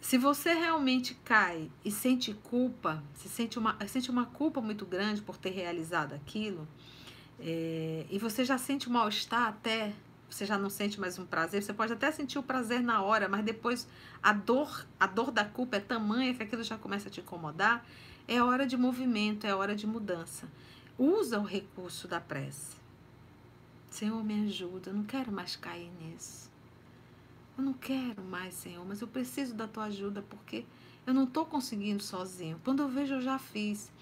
Se 0.00 0.18
você 0.18 0.52
realmente 0.52 1.14
cai 1.24 1.70
e 1.84 1.90
sente 1.90 2.34
culpa, 2.34 3.02
se 3.14 3.28
sente 3.28 3.58
uma, 3.58 3.76
sente 3.86 4.10
uma 4.10 4.26
culpa 4.26 4.60
muito 4.60 4.84
grande 4.84 5.22
por 5.22 5.38
ter 5.38 5.50
realizado 5.50 6.12
aquilo, 6.12 6.68
é, 7.40 8.06
e 8.10 8.18
você 8.18 8.44
já 8.44 8.58
sente 8.58 8.90
mal-estar 8.90 9.48
até, 9.48 9.92
você 10.28 10.46
já 10.46 10.58
não 10.58 10.70
sente 10.70 10.98
mais 10.98 11.18
um 11.18 11.26
prazer, 11.26 11.62
você 11.62 11.72
pode 11.72 11.92
até 11.92 12.10
sentir 12.10 12.38
o 12.38 12.42
prazer 12.42 12.80
na 12.80 13.02
hora, 13.02 13.28
mas 13.28 13.44
depois 13.44 13.86
a 14.22 14.32
dor, 14.32 14.86
a 14.98 15.06
dor 15.06 15.30
da 15.30 15.44
culpa 15.44 15.76
é 15.76 15.80
tamanha 15.80 16.34
que 16.34 16.42
aquilo 16.42 16.62
já 16.62 16.78
começa 16.78 17.08
a 17.08 17.10
te 17.10 17.20
incomodar, 17.20 17.84
é 18.26 18.42
hora 18.42 18.66
de 18.66 18.76
movimento, 18.76 19.46
é 19.46 19.54
hora 19.54 19.76
de 19.76 19.86
mudança. 19.86 20.48
Usa 20.98 21.38
o 21.38 21.44
recurso 21.44 22.08
da 22.08 22.20
prece. 22.20 22.76
Senhor, 23.90 24.24
me 24.24 24.46
ajuda, 24.46 24.90
eu 24.90 24.94
não 24.94 25.04
quero 25.04 25.30
mais 25.30 25.56
cair 25.56 25.90
nisso. 26.00 26.50
Eu 27.56 27.62
não 27.62 27.72
quero 27.72 28.22
mais, 28.22 28.54
Senhor, 28.54 28.84
mas 28.84 29.00
eu 29.00 29.06
preciso 29.06 29.54
da 29.54 29.68
tua 29.68 29.84
ajuda 29.84 30.22
porque 30.22 30.64
eu 31.06 31.14
não 31.14 31.24
estou 31.24 31.44
conseguindo 31.46 32.02
sozinho. 32.02 32.60
Quando 32.64 32.82
eu 32.82 32.88
vejo, 32.88 33.14
eu 33.14 33.20
já 33.20 33.38
fiz. 33.38 33.92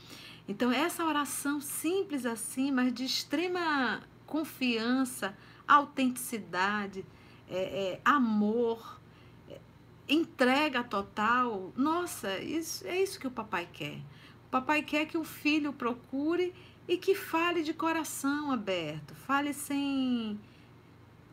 Então, 0.48 0.72
essa 0.72 1.04
oração 1.04 1.60
simples 1.60 2.26
assim, 2.26 2.70
mas 2.70 2.92
de 2.92 3.04
extrema 3.04 4.02
confiança, 4.26 5.36
autenticidade, 5.66 7.04
é, 7.48 7.56
é, 7.56 8.00
amor, 8.04 9.00
é, 9.48 9.60
entrega 10.08 10.82
total. 10.82 11.72
Nossa, 11.76 12.38
isso, 12.38 12.86
é 12.86 13.00
isso 13.00 13.20
que 13.20 13.26
o 13.26 13.30
papai 13.30 13.68
quer. 13.72 13.98
O 14.46 14.50
papai 14.50 14.82
quer 14.82 15.06
que 15.06 15.16
o 15.16 15.24
filho 15.24 15.72
procure 15.72 16.52
e 16.88 16.96
que 16.96 17.14
fale 17.14 17.62
de 17.62 17.72
coração 17.72 18.50
aberto, 18.50 19.14
fale 19.14 19.52
sem 19.52 20.38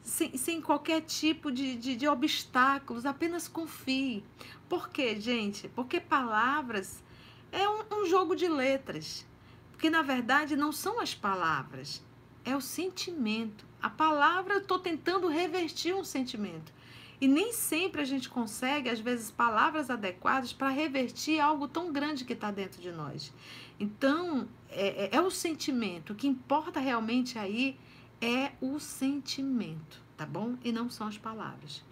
sem, 0.02 0.36
sem 0.38 0.62
qualquer 0.62 1.02
tipo 1.02 1.52
de, 1.52 1.76
de, 1.76 1.96
de 1.96 2.08
obstáculos, 2.08 3.06
apenas 3.06 3.48
confie. 3.48 4.24
Por 4.68 4.90
quê, 4.90 5.20
gente? 5.20 5.68
Porque 5.70 6.00
palavras 6.00 7.04
é 7.52 7.68
um, 7.68 8.02
um 8.02 8.06
jogo 8.06 8.36
de 8.36 8.48
letras. 8.48 9.26
Porque 9.72 9.90
na 9.90 10.02
verdade 10.02 10.56
não 10.56 10.72
são 10.72 11.00
as 11.00 11.16
palavras, 11.16 12.04
é 12.44 12.56
o 12.56 12.62
sentimento. 12.62 13.66
A 13.82 13.90
palavra 13.90 14.56
eu 14.56 14.60
estou 14.60 14.78
tentando 14.78 15.28
revertir 15.28 15.96
um 15.96 16.04
sentimento. 16.04 16.74
E 17.22 17.28
nem 17.28 17.52
sempre 17.52 18.02
a 18.02 18.06
gente 18.06 18.30
consegue, 18.30 18.90
às 18.90 19.00
vezes, 19.00 19.30
palavras 19.30 19.90
adequadas 19.90 20.54
para 20.54 20.70
revertir 20.70 21.40
algo 21.40 21.68
tão 21.68 21.92
grande 21.92 22.24
que 22.24 22.32
está 22.32 22.50
dentro 22.50 22.82
de 22.82 22.92
nós. 22.92 23.34
Então, 23.78 24.48
é, 24.70 25.06
é, 25.06 25.16
é, 25.16 25.22
o 25.22 25.30
sentimento. 25.30 26.14
O 26.14 26.16
que 26.16 26.28
importa 26.28 26.80
realmente 26.80 27.38
aí 27.38 27.78
é 28.22 28.52
o 28.62 28.80
sentimento, 28.80 30.02
tá 30.16 30.26
bom? 30.26 30.58
E 30.64 30.72
não 30.72 30.90
são 30.90 31.08
as 31.08 31.18
palavras. 31.18 31.84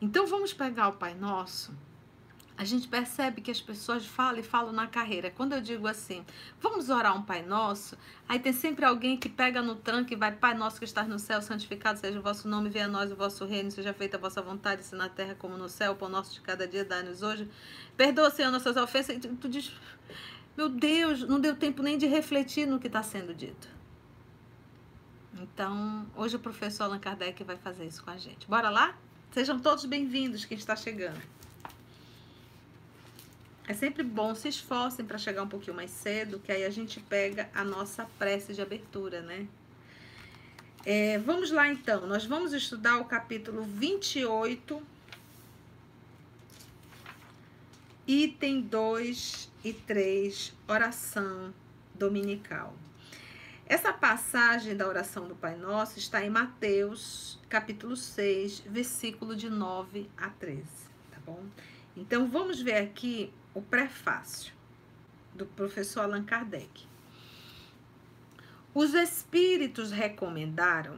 Então 0.00 0.26
vamos 0.26 0.52
pegar 0.52 0.88
o 0.88 0.92
Pai 0.92 1.14
Nosso. 1.14 1.72
A 2.58 2.64
gente 2.64 2.88
percebe 2.88 3.40
que 3.40 3.52
as 3.52 3.60
pessoas 3.60 4.04
falam 4.04 4.40
e 4.40 4.42
falam 4.42 4.72
na 4.72 4.88
carreira. 4.88 5.30
Quando 5.30 5.52
eu 5.52 5.60
digo 5.60 5.86
assim, 5.86 6.26
vamos 6.60 6.90
orar 6.90 7.16
um 7.16 7.22
Pai 7.22 7.40
Nosso, 7.40 7.96
aí 8.28 8.40
tem 8.40 8.52
sempre 8.52 8.84
alguém 8.84 9.16
que 9.16 9.28
pega 9.28 9.62
no 9.62 9.76
tranco 9.76 10.12
e 10.12 10.16
vai, 10.16 10.32
Pai 10.32 10.54
Nosso 10.54 10.76
que 10.76 10.84
estás 10.84 11.06
no 11.06 11.20
céu, 11.20 11.40
santificado 11.40 12.00
seja 12.00 12.18
o 12.18 12.22
vosso 12.22 12.48
nome, 12.48 12.68
venha 12.68 12.86
a 12.86 12.88
nós 12.88 13.12
o 13.12 13.16
vosso 13.16 13.46
reino, 13.46 13.70
seja 13.70 13.94
feita 13.94 14.16
a 14.16 14.20
vossa 14.20 14.42
vontade, 14.42 14.80
assim 14.80 14.96
na 14.96 15.08
terra 15.08 15.36
como 15.36 15.56
no 15.56 15.68
céu, 15.68 15.92
o 15.92 15.94
pão 15.94 16.08
nosso 16.08 16.34
de 16.34 16.40
cada 16.40 16.66
dia, 16.66 16.84
dá-nos 16.84 17.22
hoje. 17.22 17.48
Perdoa, 17.96 18.28
Senhor, 18.28 18.50
nossas 18.50 18.76
ofensas. 18.76 19.14
E 19.14 19.20
tu, 19.20 19.28
tu 19.36 19.48
diz, 19.48 19.72
meu 20.56 20.68
Deus, 20.68 21.22
não 21.22 21.38
deu 21.38 21.54
tempo 21.54 21.80
nem 21.80 21.96
de 21.96 22.06
refletir 22.06 22.66
no 22.66 22.80
que 22.80 22.88
está 22.88 23.04
sendo 23.04 23.32
dito. 23.32 23.68
Então, 25.40 26.08
hoje 26.16 26.34
o 26.34 26.40
professor 26.40 26.84
Allan 26.84 26.98
Kardec 26.98 27.44
vai 27.44 27.56
fazer 27.56 27.86
isso 27.86 28.02
com 28.02 28.10
a 28.10 28.18
gente. 28.18 28.48
Bora 28.48 28.68
lá? 28.68 28.98
Sejam 29.30 29.60
todos 29.60 29.84
bem-vindos 29.84 30.44
quem 30.44 30.58
está 30.58 30.74
chegando. 30.74 31.37
É 33.68 33.74
sempre 33.74 34.02
bom, 34.02 34.34
se 34.34 34.48
esforcem 34.48 35.04
para 35.04 35.18
chegar 35.18 35.42
um 35.42 35.48
pouquinho 35.48 35.76
mais 35.76 35.90
cedo, 35.90 36.38
que 36.38 36.50
aí 36.50 36.64
a 36.64 36.70
gente 36.70 37.00
pega 37.00 37.50
a 37.54 37.62
nossa 37.62 38.06
prece 38.18 38.54
de 38.54 38.62
abertura, 38.62 39.20
né? 39.20 39.46
É, 40.86 41.18
vamos 41.18 41.50
lá 41.50 41.68
então, 41.68 42.06
nós 42.06 42.24
vamos 42.24 42.54
estudar 42.54 42.96
o 42.96 43.04
capítulo 43.04 43.62
28, 43.64 44.82
item 48.06 48.62
2 48.62 49.52
e 49.62 49.74
3, 49.74 50.54
oração 50.66 51.52
dominical. 51.94 52.74
Essa 53.66 53.92
passagem 53.92 54.74
da 54.74 54.88
oração 54.88 55.28
do 55.28 55.36
Pai 55.36 55.56
Nosso 55.56 55.98
está 55.98 56.24
em 56.24 56.30
Mateus, 56.30 57.38
capítulo 57.50 57.96
6, 57.96 58.60
versículo 58.60 59.36
de 59.36 59.50
9 59.50 60.08
a 60.16 60.30
13, 60.30 60.62
tá 61.10 61.18
bom? 61.26 61.44
Então 61.98 62.28
vamos 62.28 62.62
ver 62.62 62.76
aqui 62.76 63.32
o 63.52 63.60
prefácio 63.60 64.54
do 65.34 65.44
professor 65.44 66.02
Allan 66.02 66.22
Kardec. 66.22 66.86
Os 68.72 68.94
espíritos 68.94 69.90
recomendaram, 69.90 70.96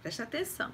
presta 0.00 0.22
atenção, 0.22 0.72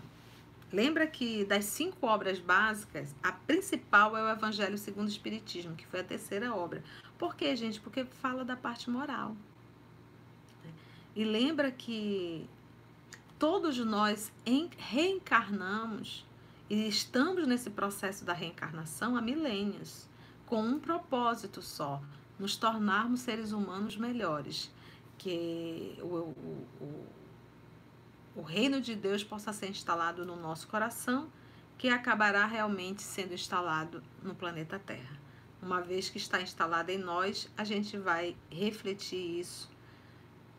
lembra 0.72 1.04
que 1.08 1.44
das 1.44 1.64
cinco 1.64 2.06
obras 2.06 2.38
básicas, 2.38 3.12
a 3.20 3.32
principal 3.32 4.16
é 4.16 4.22
o 4.22 4.30
Evangelho 4.30 4.78
segundo 4.78 5.08
o 5.08 5.10
Espiritismo, 5.10 5.74
que 5.74 5.86
foi 5.86 5.98
a 5.98 6.04
terceira 6.04 6.54
obra. 6.54 6.84
Por 7.18 7.34
quê, 7.34 7.56
gente? 7.56 7.80
Porque 7.80 8.04
fala 8.04 8.44
da 8.44 8.54
parte 8.54 8.88
moral. 8.88 9.36
E 11.16 11.24
lembra 11.24 11.72
que 11.72 12.48
todos 13.36 13.78
nós 13.78 14.30
reencarnamos 14.76 16.24
e 16.68 16.88
estamos 16.88 17.46
nesse 17.46 17.70
processo 17.70 18.24
da 18.24 18.32
reencarnação 18.32 19.16
há 19.16 19.22
milênios, 19.22 20.08
com 20.46 20.60
um 20.60 20.80
propósito 20.80 21.62
só: 21.62 22.02
nos 22.38 22.56
tornarmos 22.56 23.20
seres 23.20 23.52
humanos 23.52 23.96
melhores. 23.96 24.74
Que 25.18 25.96
o, 26.02 26.06
o, 26.06 26.66
o, 26.80 27.06
o 28.36 28.42
reino 28.42 28.80
de 28.80 28.94
Deus 28.94 29.24
possa 29.24 29.52
ser 29.52 29.70
instalado 29.70 30.26
no 30.26 30.36
nosso 30.36 30.68
coração, 30.68 31.30
que 31.78 31.88
acabará 31.88 32.44
realmente 32.46 33.02
sendo 33.02 33.32
instalado 33.32 34.02
no 34.22 34.34
planeta 34.34 34.78
Terra. 34.78 35.18
Uma 35.62 35.80
vez 35.80 36.10
que 36.10 36.18
está 36.18 36.40
instalado 36.40 36.90
em 36.90 36.98
nós, 36.98 37.50
a 37.56 37.64
gente 37.64 37.96
vai 37.96 38.36
refletir 38.50 39.40
isso 39.40 39.70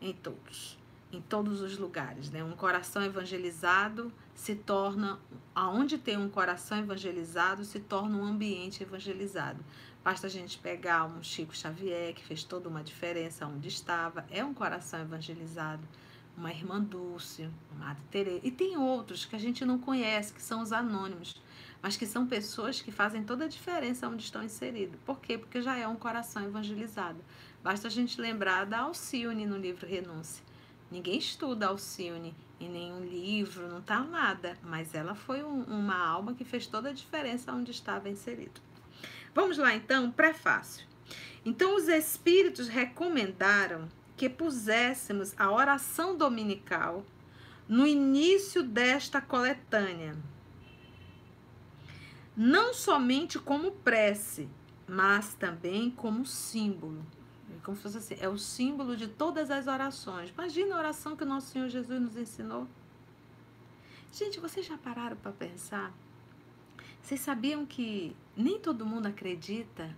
em 0.00 0.12
todos, 0.12 0.77
em 1.12 1.20
todos 1.20 1.60
os 1.60 1.78
lugares. 1.78 2.30
Né? 2.30 2.42
Um 2.44 2.52
coração 2.52 3.02
evangelizado 3.02 4.12
se 4.34 4.54
torna, 4.54 5.18
aonde 5.54 5.98
tem 5.98 6.16
um 6.16 6.28
coração 6.28 6.78
evangelizado, 6.78 7.64
se 7.64 7.80
torna 7.80 8.16
um 8.16 8.24
ambiente 8.24 8.82
evangelizado. 8.82 9.64
Basta 10.04 10.26
a 10.26 10.30
gente 10.30 10.58
pegar 10.58 11.04
um 11.04 11.22
Chico 11.22 11.56
Xavier, 11.56 12.14
que 12.14 12.24
fez 12.24 12.44
toda 12.44 12.68
uma 12.68 12.82
diferença 12.82 13.46
onde 13.46 13.68
estava, 13.68 14.24
é 14.30 14.44
um 14.44 14.54
coração 14.54 15.00
evangelizado. 15.00 15.82
Uma 16.36 16.52
irmã 16.52 16.80
Dulce, 16.80 17.50
uma 17.72 17.86
Madre 17.86 18.02
Teresa. 18.12 18.40
E 18.44 18.50
tem 18.52 18.76
outros 18.76 19.24
que 19.24 19.34
a 19.34 19.38
gente 19.40 19.64
não 19.64 19.76
conhece, 19.76 20.32
que 20.32 20.40
são 20.40 20.62
os 20.62 20.72
anônimos, 20.72 21.42
mas 21.82 21.96
que 21.96 22.06
são 22.06 22.28
pessoas 22.28 22.80
que 22.80 22.92
fazem 22.92 23.24
toda 23.24 23.44
a 23.44 23.48
diferença 23.48 24.08
onde 24.08 24.22
estão 24.22 24.44
inseridos. 24.44 25.00
Por 25.04 25.18
quê? 25.18 25.36
Porque 25.36 25.60
já 25.60 25.76
é 25.76 25.88
um 25.88 25.96
coração 25.96 26.44
evangelizado. 26.44 27.18
Basta 27.60 27.88
a 27.88 27.90
gente 27.90 28.20
lembrar 28.20 28.66
da 28.66 28.78
Alcione 28.80 29.46
no 29.46 29.58
livro 29.58 29.84
Renúncia. 29.84 30.47
Ninguém 30.90 31.18
estuda 31.18 31.66
Alcione 31.66 32.34
em 32.58 32.68
nenhum 32.68 33.04
livro, 33.04 33.68
não 33.68 33.78
está 33.78 34.00
nada, 34.00 34.56
mas 34.62 34.94
ela 34.94 35.14
foi 35.14 35.44
um, 35.44 35.62
uma 35.64 35.96
alma 35.96 36.34
que 36.34 36.44
fez 36.44 36.66
toda 36.66 36.88
a 36.88 36.92
diferença 36.92 37.52
onde 37.52 37.70
estava 37.70 38.08
inserido. 38.08 38.60
Vamos 39.34 39.58
lá 39.58 39.74
então, 39.74 40.10
prefácio. 40.10 40.86
Então, 41.44 41.76
os 41.76 41.88
espíritos 41.88 42.68
recomendaram 42.68 43.88
que 44.16 44.28
puséssemos 44.28 45.38
a 45.38 45.52
oração 45.52 46.16
dominical 46.16 47.04
no 47.68 47.86
início 47.86 48.62
desta 48.62 49.20
coletânea, 49.20 50.16
não 52.36 52.72
somente 52.72 53.38
como 53.38 53.72
prece, 53.72 54.48
mas 54.88 55.34
também 55.34 55.90
como 55.90 56.24
símbolo 56.24 57.04
como 57.62 57.76
se 57.76 57.82
fosse 57.82 57.98
assim, 57.98 58.16
é 58.20 58.28
o 58.28 58.38
símbolo 58.38 58.96
de 58.96 59.08
todas 59.08 59.50
as 59.50 59.66
orações. 59.66 60.30
Imagina 60.30 60.74
a 60.74 60.78
oração 60.78 61.16
que 61.16 61.24
o 61.24 61.26
nosso 61.26 61.48
Senhor 61.48 61.68
Jesus 61.68 62.00
nos 62.00 62.16
ensinou. 62.16 62.66
Gente, 64.12 64.40
vocês 64.40 64.66
já 64.66 64.76
pararam 64.78 65.16
para 65.16 65.32
pensar? 65.32 65.92
Vocês 67.02 67.20
sabiam 67.20 67.64
que 67.64 68.16
nem 68.36 68.58
todo 68.58 68.84
mundo 68.84 69.06
acredita 69.06 69.94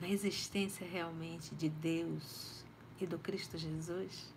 na 0.00 0.08
existência 0.08 0.86
realmente 0.86 1.54
de 1.54 1.68
Deus 1.68 2.64
e 3.00 3.06
do 3.06 3.18
Cristo 3.18 3.56
Jesus? 3.58 4.32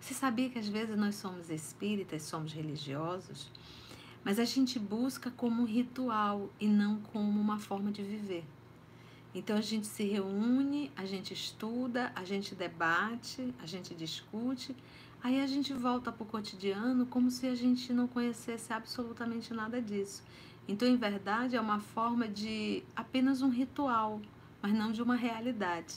Você 0.00 0.14
sabia 0.14 0.50
que 0.50 0.58
às 0.58 0.68
vezes 0.68 0.96
nós 0.96 1.16
somos 1.16 1.50
espíritas, 1.50 2.22
somos 2.22 2.52
religiosos, 2.52 3.50
mas 4.22 4.38
a 4.38 4.44
gente 4.44 4.78
busca 4.78 5.30
como 5.30 5.62
um 5.62 5.66
ritual 5.66 6.50
e 6.60 6.66
não 6.66 7.00
como 7.00 7.40
uma 7.40 7.58
forma 7.58 7.90
de 7.90 8.02
viver. 8.02 8.44
Então 9.36 9.54
a 9.54 9.60
gente 9.60 9.86
se 9.86 10.02
reúne, 10.02 10.90
a 10.96 11.04
gente 11.04 11.34
estuda, 11.34 12.10
a 12.14 12.24
gente 12.24 12.54
debate, 12.54 13.54
a 13.62 13.66
gente 13.66 13.94
discute, 13.94 14.74
aí 15.22 15.42
a 15.42 15.46
gente 15.46 15.74
volta 15.74 16.10
para 16.10 16.22
o 16.22 16.26
cotidiano 16.26 17.04
como 17.04 17.30
se 17.30 17.46
a 17.46 17.54
gente 17.54 17.92
não 17.92 18.08
conhecesse 18.08 18.72
absolutamente 18.72 19.52
nada 19.52 19.78
disso. 19.78 20.24
Então, 20.66 20.88
em 20.88 20.96
verdade, 20.96 21.54
é 21.54 21.60
uma 21.60 21.78
forma 21.78 22.26
de 22.26 22.82
apenas 22.96 23.42
um 23.42 23.50
ritual, 23.50 24.22
mas 24.62 24.72
não 24.72 24.90
de 24.90 25.02
uma 25.02 25.16
realidade. 25.16 25.96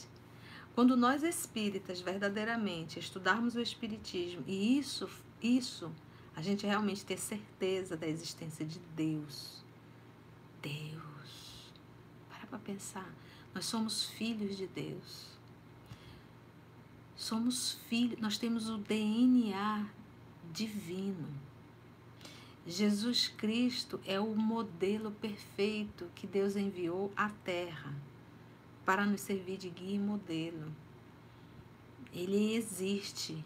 Quando 0.74 0.94
nós 0.94 1.22
espíritas 1.22 1.98
verdadeiramente 1.98 2.98
estudarmos 2.98 3.54
o 3.54 3.60
espiritismo 3.60 4.44
e 4.46 4.78
isso, 4.78 5.08
isso 5.42 5.90
a 6.36 6.42
gente 6.42 6.66
realmente 6.66 7.06
ter 7.06 7.18
certeza 7.18 7.96
da 7.96 8.06
existência 8.06 8.66
de 8.66 8.78
Deus. 8.94 9.64
Deus. 10.60 11.72
Para 12.28 12.46
para 12.46 12.58
pensar. 12.58 13.10
Nós 13.54 13.66
somos 13.66 14.04
filhos 14.04 14.56
de 14.56 14.66
Deus. 14.66 15.26
Somos 17.16 17.74
filhos, 17.88 18.18
nós 18.20 18.38
temos 18.38 18.68
o 18.68 18.78
DNA 18.78 19.86
divino. 20.52 21.28
Jesus 22.66 23.28
Cristo 23.28 24.00
é 24.06 24.20
o 24.20 24.34
modelo 24.34 25.10
perfeito 25.10 26.10
que 26.14 26.26
Deus 26.26 26.56
enviou 26.56 27.12
à 27.16 27.30
Terra 27.44 27.94
para 28.84 29.04
nos 29.04 29.20
servir 29.20 29.56
de 29.56 29.68
guia 29.70 29.96
e 29.96 29.98
modelo. 29.98 30.70
Ele 32.12 32.54
existe. 32.54 33.44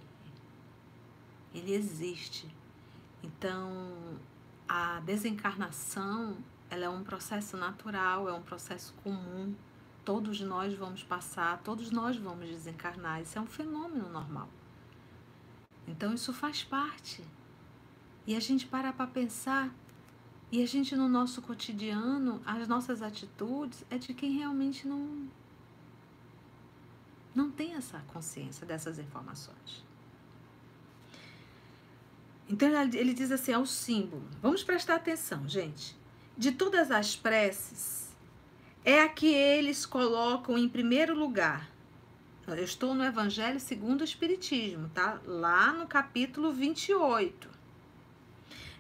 Ele 1.55 1.73
existe. 1.73 2.49
Então, 3.23 4.19
a 4.69 5.01
desencarnação, 5.01 6.37
ela 6.69 6.85
é 6.85 6.89
um 6.89 7.05
processo 7.05 7.57
natural, 7.57 8.29
é 8.29 8.33
um 8.33 8.43
processo 8.43 8.93
comum. 9.03 9.55
Todos 10.05 10.41
nós 10.41 10.75
vamos 10.75 11.03
passar, 11.03 11.59
todos 11.63 11.91
nós 11.91 12.17
vamos 12.17 12.49
desencarnar. 12.49 13.23
Isso 13.23 13.39
é 13.39 13.41
um 13.41 13.47
fenômeno 13.47 14.09
normal. 14.11 14.49
Então, 15.87 16.13
isso 16.15 16.33
faz 16.33 16.63
parte. 16.63 17.25
E 18.27 18.35
a 18.35 18.41
gente 18.41 18.67
para 18.67 18.93
para 18.93 19.07
pensar, 19.07 19.71
e 20.51 20.63
a 20.63 20.67
gente 20.67 20.95
no 20.95 21.09
nosso 21.09 21.43
cotidiano, 21.43 22.41
as 22.45 22.69
nossas 22.69 23.03
atitudes 23.03 23.85
é 23.91 23.99
de 23.99 24.15
quem 24.15 24.33
realmente 24.33 24.87
não 24.87 25.29
não 27.35 27.51
tem 27.51 27.75
essa 27.75 27.99
consciência 28.13 28.65
dessas 28.65 28.99
informações. 28.99 29.85
Então 32.49 32.69
ele 32.69 33.13
diz 33.13 33.33
assim: 33.33 33.53
é 33.53 33.59
o 33.59 33.67
símbolo. 33.67 34.23
Vamos 34.41 34.63
prestar 34.63 34.97
atenção, 34.97 35.49
gente. 35.49 35.97
De 36.37 36.53
todas 36.53 36.91
as 36.91 37.17
preces, 37.17 38.04
é 38.85 39.01
a 39.01 39.09
que 39.09 39.33
eles 39.33 39.87
colocam 39.87 40.59
em 40.59 40.69
primeiro 40.69 41.19
lugar. 41.19 41.71
Eu 42.47 42.63
estou 42.63 42.95
no 42.95 43.05
Evangelho 43.05 43.59
segundo 43.59 44.03
o 44.03 44.05
Espiritismo, 44.05 44.91
tá? 44.93 45.19
Lá 45.25 45.73
no 45.73 45.87
capítulo 45.87 46.53
28. 46.53 47.49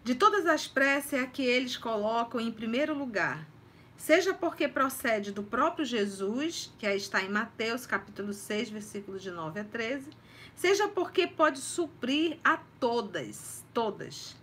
De 0.03 0.15
todas 0.15 0.45
as 0.45 0.67
preces, 0.67 1.15
é 1.15 1.21
a 1.21 1.27
que 1.27 1.43
eles 1.43 1.77
colocam 1.77 2.39
em 2.39 2.53
primeiro 2.53 2.93
lugar. 2.93 3.49
Seja 3.97 4.35
porque 4.35 4.69
procede 4.69 5.33
do 5.33 5.43
próprio 5.43 5.87
Jesus, 5.87 6.71
que 6.79 6.87
aí 6.87 6.99
está 6.99 7.23
em 7.23 7.31
Mateus 7.31 7.87
capítulo 7.87 8.35
6, 8.35 8.69
versículos 8.69 9.23
de 9.23 9.31
9 9.31 9.61
a 9.61 9.65
13 9.65 10.11
seja 10.55 10.89
porque 10.89 11.27
pode 11.27 11.59
suprir 11.59 12.39
a 12.45 12.59
todas, 12.79 13.65
todas, 13.73 14.37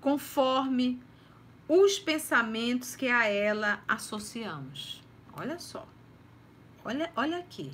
conforme 0.00 1.00
os 1.68 1.98
pensamentos 1.98 2.96
que 2.96 3.08
a 3.08 3.26
ela 3.26 3.82
associamos. 3.86 5.02
Olha 5.34 5.58
só. 5.58 5.86
Olha, 6.84 7.10
olha 7.16 7.38
aqui. 7.38 7.72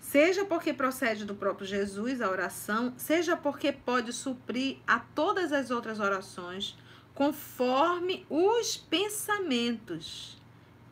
Seja 0.00 0.44
porque 0.44 0.72
procede 0.72 1.24
do 1.24 1.34
próprio 1.34 1.66
Jesus 1.66 2.20
a 2.20 2.28
oração, 2.28 2.92
seja 2.96 3.36
porque 3.36 3.70
pode 3.70 4.12
suprir 4.12 4.78
a 4.86 4.98
todas 4.98 5.52
as 5.52 5.70
outras 5.70 6.00
orações, 6.00 6.76
conforme 7.14 8.26
os 8.28 8.76
pensamentos 8.76 10.36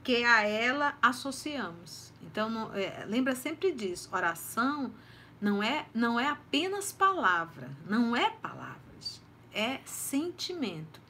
que 0.05 0.25
a 0.25 0.43
ela 0.43 0.97
associamos. 1.03 2.13
Então, 2.23 2.49
não, 2.49 2.73
é, 2.75 3.05
lembra 3.07 3.35
sempre 3.35 3.73
disso. 3.73 4.09
Oração 4.13 4.93
não 5.41 5.63
é, 5.63 5.87
não 5.95 6.21
é 6.21 6.29
apenas 6.29 6.93
palavra, 6.93 7.71
não 7.87 8.15
é 8.15 8.31
palavras, 8.31 9.21
é 9.53 9.81
sentimento. 9.85 11.01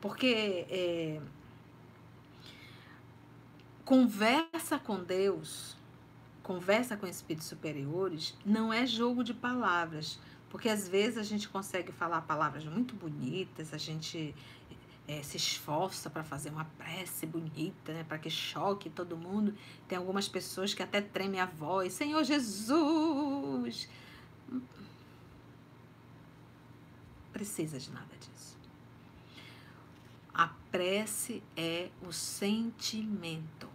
Porque 0.00 0.66
é, 0.70 1.20
conversa 3.84 4.78
com 4.78 5.02
Deus, 5.02 5.76
conversa 6.42 6.96
com 6.96 7.06
espíritos 7.06 7.48
superiores, 7.48 8.36
não 8.44 8.72
é 8.72 8.86
jogo 8.86 9.22
de 9.22 9.34
palavras. 9.34 10.18
Porque 10.48 10.68
às 10.68 10.88
vezes 10.88 11.16
a 11.16 11.22
gente 11.22 11.48
consegue 11.48 11.92
falar 11.92 12.22
palavras 12.22 12.64
muito 12.64 12.94
bonitas, 12.94 13.72
a 13.72 13.78
gente 13.78 14.34
é, 15.06 15.22
se 15.22 15.36
esforça 15.36 16.08
para 16.08 16.24
fazer 16.24 16.50
uma 16.50 16.64
prece 16.76 17.26
bonita, 17.26 17.92
né, 17.92 18.04
para 18.04 18.18
que 18.18 18.30
choque 18.30 18.88
todo 18.88 19.16
mundo. 19.16 19.54
Tem 19.88 19.98
algumas 19.98 20.28
pessoas 20.28 20.72
que 20.72 20.82
até 20.82 21.00
tremem 21.00 21.40
a 21.40 21.46
voz: 21.46 21.92
Senhor 21.92 22.22
Jesus! 22.24 23.88
Precisa 27.32 27.78
de 27.78 27.90
nada 27.90 28.14
disso. 28.18 28.39
Prece 30.70 31.42
é 31.56 31.90
o 32.02 32.12
sentimento, 32.12 33.68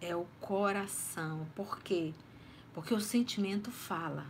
é 0.00 0.14
o 0.14 0.26
coração. 0.40 1.46
Por 1.54 1.80
quê? 1.80 2.12
Porque 2.74 2.94
o 2.94 3.00
sentimento 3.00 3.70
fala. 3.70 4.26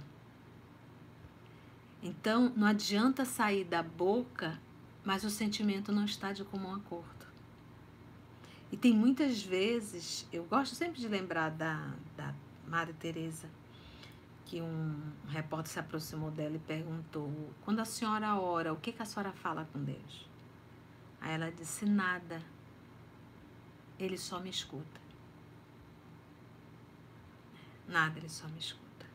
Então, 2.03 2.53
não 2.57 2.67
adianta 2.67 3.25
sair 3.25 3.65
da 3.65 3.83
boca 3.83 4.59
mas 5.05 5.25
o 5.25 5.31
sentimento 5.31 5.93
não 5.93 6.05
está 6.05 6.33
de 6.33 6.45
comum 6.45 6.75
acordo. 6.75 7.27
E 8.71 8.77
tem 8.77 8.93
muitas 8.93 9.43
vezes, 9.43 10.27
eu 10.33 10.45
gosto 10.45 10.75
sempre 10.75 11.01
de 11.01 11.09
lembrar 11.09 11.51
da, 11.51 11.93
da 12.17 12.35
Maria 12.67 12.95
Teresa, 12.95 13.49
que 14.45 14.61
um 14.61 14.97
repórter 15.29 15.73
se 15.73 15.79
aproximou 15.79 16.31
dela 16.31 16.57
e 16.57 16.61
perguntou: 16.61 17.33
quando 17.65 17.81
a 17.81 17.85
senhora 17.85 18.37
ora, 18.37 18.73
o 18.73 18.77
que, 18.77 18.93
que 18.93 19.03
a 19.03 19.05
senhora 19.05 19.33
fala 19.33 19.69
com 19.73 19.83
Deus? 19.83 20.30
Aí 21.21 21.35
ela 21.35 21.51
disse: 21.51 21.85
nada, 21.85 22.43
ele 23.99 24.17
só 24.17 24.41
me 24.41 24.51
escuta. 24.51 25.01
Nada, 27.87 28.19
ele 28.19 28.29
só 28.29 28.47
me 28.49 28.59
escuta. 28.59 29.07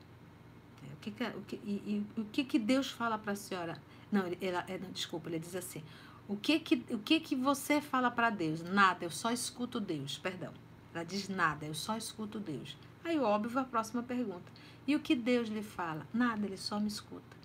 É, 0.84 0.94
o 0.94 0.98
que, 0.98 1.12
que, 1.12 1.24
o 1.24 1.42
que, 1.42 1.56
e, 1.64 2.06
e, 2.18 2.22
o 2.22 2.26
que, 2.26 2.44
que 2.44 2.60
Deus 2.60 2.92
fala 2.92 3.18
para 3.18 3.32
a 3.32 3.36
senhora? 3.36 3.82
Não, 4.12 4.24
ela, 4.42 4.66
é, 4.68 4.78
não, 4.78 4.92
desculpa, 4.92 5.30
ele 5.30 5.40
diz 5.40 5.56
assim: 5.56 5.84
o 6.28 6.36
que 6.36 6.60
que, 6.60 6.86
o 6.94 7.00
que, 7.00 7.20
que 7.20 7.36
você 7.36 7.82
fala 7.82 8.12
para 8.12 8.30
Deus? 8.30 8.62
Nada, 8.62 9.06
eu 9.06 9.12
só 9.12 9.32
escuto 9.32 9.80
Deus, 9.80 10.18
perdão. 10.18 10.54
Ela 10.94 11.04
diz 11.04 11.28
nada, 11.28 11.66
eu 11.66 11.74
só 11.74 11.98
escuto 11.98 12.40
Deus. 12.40 12.78
Aí, 13.04 13.20
óbvio, 13.20 13.60
a 13.60 13.64
próxima 13.64 14.04
pergunta: 14.04 14.52
e 14.88 14.96
o 14.96 15.00
que 15.00 15.16
Deus 15.16 15.48
lhe 15.48 15.64
fala? 15.64 16.06
Nada, 16.14 16.46
ele 16.46 16.58
só 16.58 16.80
me 16.80 16.88
escuta. 16.88 17.36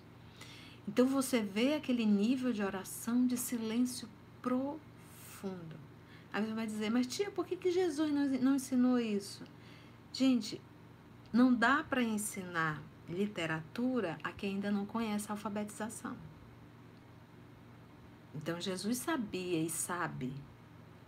Então 0.87 1.05
você 1.05 1.41
vê 1.41 1.75
aquele 1.75 2.05
nível 2.05 2.51
de 2.51 2.63
oração 2.63 3.25
de 3.25 3.37
silêncio 3.37 4.07
profundo. 4.41 5.75
Aí 6.33 6.45
você 6.45 6.53
vai 6.53 6.65
dizer, 6.65 6.89
mas 6.89 7.07
tia, 7.07 7.29
por 7.29 7.45
que, 7.45 7.55
que 7.55 7.71
Jesus 7.71 8.11
não, 8.11 8.27
não 8.27 8.55
ensinou 8.55 8.99
isso? 8.99 9.43
Gente, 10.13 10.61
não 11.31 11.53
dá 11.53 11.83
para 11.83 12.03
ensinar 12.03 12.81
literatura 13.07 14.17
a 14.23 14.31
quem 14.31 14.55
ainda 14.55 14.71
não 14.71 14.85
conhece 14.85 15.27
a 15.29 15.33
alfabetização. 15.33 16.15
Então 18.33 18.59
Jesus 18.61 18.97
sabia 18.97 19.61
e 19.61 19.69
sabe 19.69 20.33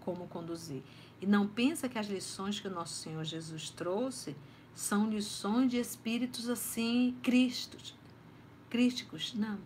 como 0.01 0.27
conduzir. 0.27 0.83
E 1.21 1.25
não 1.25 1.47
pensa 1.47 1.87
que 1.87 1.97
as 1.97 2.07
lições 2.07 2.59
que 2.59 2.67
o 2.67 2.71
nosso 2.71 2.95
Senhor 2.95 3.23
Jesus 3.23 3.69
trouxe 3.69 4.35
são 4.75 5.09
lições 5.09 5.71
de 5.71 5.77
espíritos 5.77 6.49
assim, 6.49 7.17
cristos, 7.23 7.95
crísticos. 8.69 9.33
Não. 9.33 9.57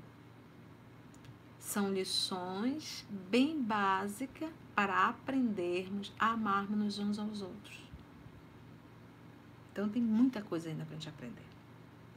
São 1.67 1.91
lições 1.91 3.05
bem 3.29 3.61
básicas 3.61 4.49
para 4.73 5.09
aprendermos 5.09 6.13
a 6.17 6.31
amarmos 6.31 6.97
uns 6.97 7.19
aos 7.19 7.41
outros. 7.41 7.77
Então 9.73 9.89
tem 9.89 10.01
muita 10.01 10.41
coisa 10.41 10.69
ainda 10.69 10.85
para 10.85 10.95
a 10.95 10.97
gente 10.97 11.09
aprender. 11.09 11.43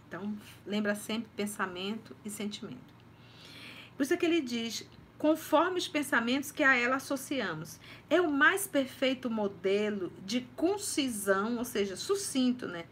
Então, 0.07 0.39
lembra 0.65 0.95
sempre 0.95 1.29
pensamento 1.35 2.15
e 2.25 2.31
sentimento. 2.31 2.95
Por 3.97 4.05
isso 4.05 4.15
é 4.15 4.17
que 4.17 4.25
ele 4.25 4.41
diz: 4.41 4.89
conforme 5.19 5.79
os 5.79 5.89
pensamentos 5.89 6.53
que 6.53 6.63
a 6.63 6.77
ela 6.77 6.95
associamos. 6.95 7.81
É 8.09 8.21
o 8.21 8.31
mais 8.31 8.69
perfeito 8.69 9.29
modelo 9.29 10.13
de 10.25 10.43
concisão, 10.55 11.59
ou 11.59 11.65
seja, 11.65 11.97
sucinto, 11.97 12.69
né? 12.69 12.85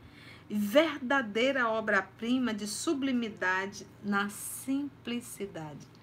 Verdadeira 0.50 1.68
obra-prima 1.68 2.52
de 2.52 2.66
sublimidade 2.66 3.86
na 4.02 4.28
simplicidade. 4.28 5.97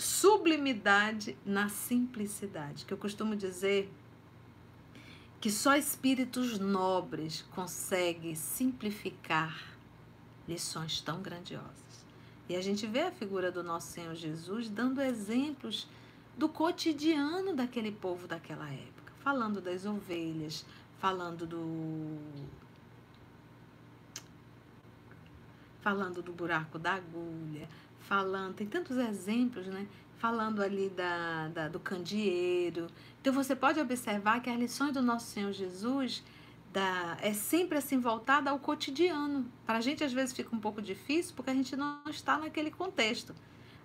Sublimidade 0.00 1.36
na 1.44 1.68
simplicidade, 1.68 2.86
que 2.86 2.94
eu 2.94 2.96
costumo 2.96 3.36
dizer 3.36 3.92
que 5.38 5.50
só 5.50 5.76
espíritos 5.76 6.58
nobres 6.58 7.42
conseguem 7.50 8.34
simplificar 8.34 9.76
lições 10.48 11.02
tão 11.02 11.20
grandiosas. 11.20 12.06
E 12.48 12.56
a 12.56 12.62
gente 12.62 12.86
vê 12.86 13.02
a 13.02 13.12
figura 13.12 13.52
do 13.52 13.62
nosso 13.62 13.88
Senhor 13.88 14.14
Jesus 14.14 14.70
dando 14.70 15.02
exemplos 15.02 15.86
do 16.34 16.48
cotidiano 16.48 17.54
daquele 17.54 17.92
povo 17.92 18.26
daquela 18.26 18.70
época, 18.70 19.12
falando 19.20 19.60
das 19.60 19.84
ovelhas, 19.84 20.64
falando 20.98 21.46
do 21.46 22.18
falando 25.82 26.22
do 26.22 26.32
buraco 26.32 26.78
da 26.78 26.94
agulha, 26.94 27.68
falando, 28.10 28.54
tem 28.54 28.66
tantos 28.66 28.96
exemplos, 28.96 29.68
né? 29.68 29.86
Falando 30.16 30.60
ali 30.60 30.90
da, 30.90 31.46
da, 31.46 31.68
do 31.68 31.78
candeeiro. 31.78 32.88
Então 33.20 33.32
você 33.32 33.54
pode 33.54 33.78
observar 33.78 34.42
que 34.42 34.50
as 34.50 34.58
lições 34.58 34.92
do 34.92 35.00
nosso 35.00 35.26
Senhor 35.26 35.52
Jesus 35.52 36.24
da, 36.72 37.16
é 37.20 37.32
sempre 37.32 37.78
assim 37.78 38.00
voltada 38.00 38.50
ao 38.50 38.58
cotidiano. 38.58 39.48
Para 39.64 39.78
a 39.78 39.80
gente 39.80 40.02
às 40.02 40.12
vezes 40.12 40.34
fica 40.34 40.54
um 40.54 40.58
pouco 40.58 40.82
difícil 40.82 41.36
porque 41.36 41.52
a 41.52 41.54
gente 41.54 41.76
não 41.76 42.02
está 42.08 42.36
naquele 42.36 42.72
contexto. 42.72 43.32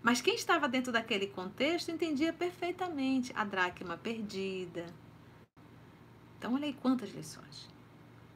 Mas 0.01 0.21
quem 0.21 0.33
estava 0.33 0.67
dentro 0.67 0.91
daquele 0.91 1.27
contexto 1.27 1.91
entendia 1.91 2.33
perfeitamente 2.33 3.31
a 3.35 3.43
dracma 3.43 3.95
perdida. 3.95 4.87
Então 6.39 6.55
olha 6.55 6.65
aí 6.65 6.73
quantas 6.73 7.11
lições. 7.13 7.69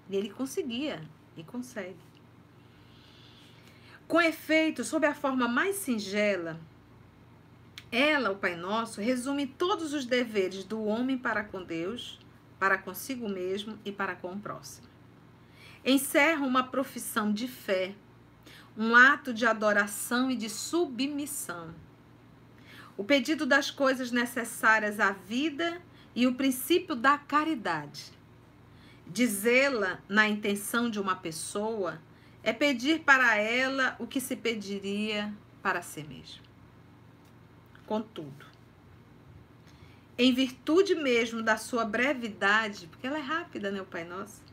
E 0.07 0.15
ele 0.15 0.29
conseguia 0.29 1.01
e 1.35 1.43
consegue. 1.43 1.97
Com 4.09 4.19
efeito, 4.19 4.83
sob 4.83 5.05
a 5.05 5.13
forma 5.13 5.47
mais 5.47 5.75
singela, 5.75 6.59
ela, 7.91 8.31
o 8.31 8.37
Pai 8.37 8.55
Nosso, 8.55 8.99
resume 8.99 9.45
todos 9.45 9.93
os 9.93 10.03
deveres 10.03 10.63
do 10.63 10.83
homem 10.83 11.15
para 11.15 11.43
com 11.43 11.63
Deus 11.63 12.19
para 12.57 12.75
consigo 12.75 13.29
mesmo 13.29 13.77
e 13.85 13.91
para 13.91 14.15
com 14.15 14.31
o 14.31 14.39
próximo. 14.39 14.87
Encerra 15.85 16.43
uma 16.43 16.63
profissão 16.63 17.31
de 17.31 17.47
fé, 17.47 17.93
um 18.75 18.95
ato 18.95 19.31
de 19.31 19.45
adoração 19.45 20.31
e 20.31 20.35
de 20.35 20.49
submissão. 20.49 21.75
O 22.97 23.03
pedido 23.03 23.45
das 23.45 23.69
coisas 23.69 24.09
necessárias 24.09 24.99
à 24.99 25.11
vida 25.11 25.79
e 26.15 26.25
o 26.25 26.33
princípio 26.33 26.95
da 26.95 27.15
caridade. 27.15 28.11
Dizê-la 29.05 29.99
na 30.09 30.27
intenção 30.27 30.89
de 30.89 30.99
uma 30.99 31.15
pessoa 31.15 32.01
é 32.43 32.53
pedir 32.53 33.01
para 33.01 33.35
ela 33.35 33.95
o 33.99 34.07
que 34.07 34.19
se 34.19 34.35
pediria 34.35 35.33
para 35.61 35.81
si 35.81 36.03
mesmo. 36.03 36.41
Contudo, 37.85 38.45
em 40.17 40.33
virtude 40.33 40.95
mesmo 40.95 41.41
da 41.41 41.55
sua 41.55 41.85
brevidade, 41.85 42.87
porque 42.87 43.07
ela 43.07 43.17
é 43.17 43.21
rápida, 43.21 43.71
né, 43.71 43.81
o 43.81 43.85
Pai 43.85 44.03
Nosso? 44.03 44.43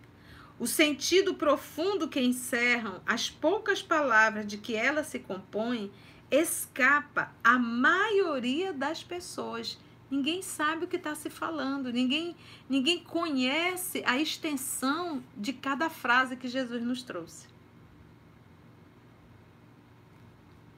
O 0.59 0.67
sentido 0.67 1.35
profundo 1.35 2.09
que 2.09 2.21
encerram 2.21 3.01
as 3.05 3.29
poucas 3.29 3.83
palavras 3.83 4.47
de 4.47 4.57
que 4.57 4.75
ela 4.75 5.03
se 5.03 5.19
compõe 5.19 5.93
escapa 6.31 7.33
à 7.43 7.59
maioria 7.59 8.73
das 8.73 9.03
pessoas. 9.03 9.79
Ninguém 10.11 10.41
sabe 10.41 10.85
o 10.85 10.89
que 10.89 10.97
está 10.97 11.15
se 11.15 11.29
falando, 11.29 11.93
ninguém, 11.93 12.37
ninguém 12.69 13.03
conhece 13.03 14.03
a 14.07 14.17
extensão 14.17 15.23
de 15.37 15.53
cada 15.53 15.91
frase 15.91 16.37
que 16.37 16.47
Jesus 16.47 16.83
nos 16.85 17.03
trouxe. 17.03 17.56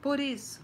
Por 0.01 0.19
isso, 0.19 0.61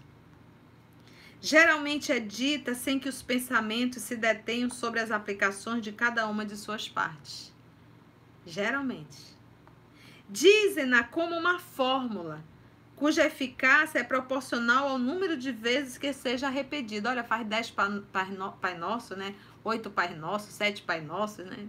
geralmente 1.40 2.10
é 2.10 2.18
dita 2.18 2.74
sem 2.74 2.98
que 2.98 3.08
os 3.08 3.22
pensamentos 3.22 4.02
se 4.02 4.16
detenham 4.16 4.70
sobre 4.70 5.00
as 5.00 5.10
aplicações 5.10 5.82
de 5.82 5.92
cada 5.92 6.26
uma 6.26 6.44
de 6.44 6.56
suas 6.56 6.88
partes. 6.88 7.52
Geralmente. 8.46 9.36
Dizem-na 10.28 11.04
como 11.04 11.36
uma 11.36 11.58
fórmula, 11.58 12.42
cuja 12.96 13.26
eficácia 13.26 13.98
é 13.98 14.02
proporcional 14.02 14.88
ao 14.88 14.98
número 14.98 15.36
de 15.36 15.52
vezes 15.52 15.98
que 15.98 16.12
seja 16.12 16.48
repetido. 16.48 17.08
Olha, 17.08 17.22
faz 17.22 17.46
dez 17.46 17.70
Pai 17.70 18.76
Nosso, 18.76 19.14
né? 19.14 19.34
Oito 19.62 19.90
Pai 19.90 20.14
Nosso, 20.14 20.50
sete 20.50 20.82
Pai 20.82 21.00
Nossos, 21.00 21.44
né? 21.44 21.68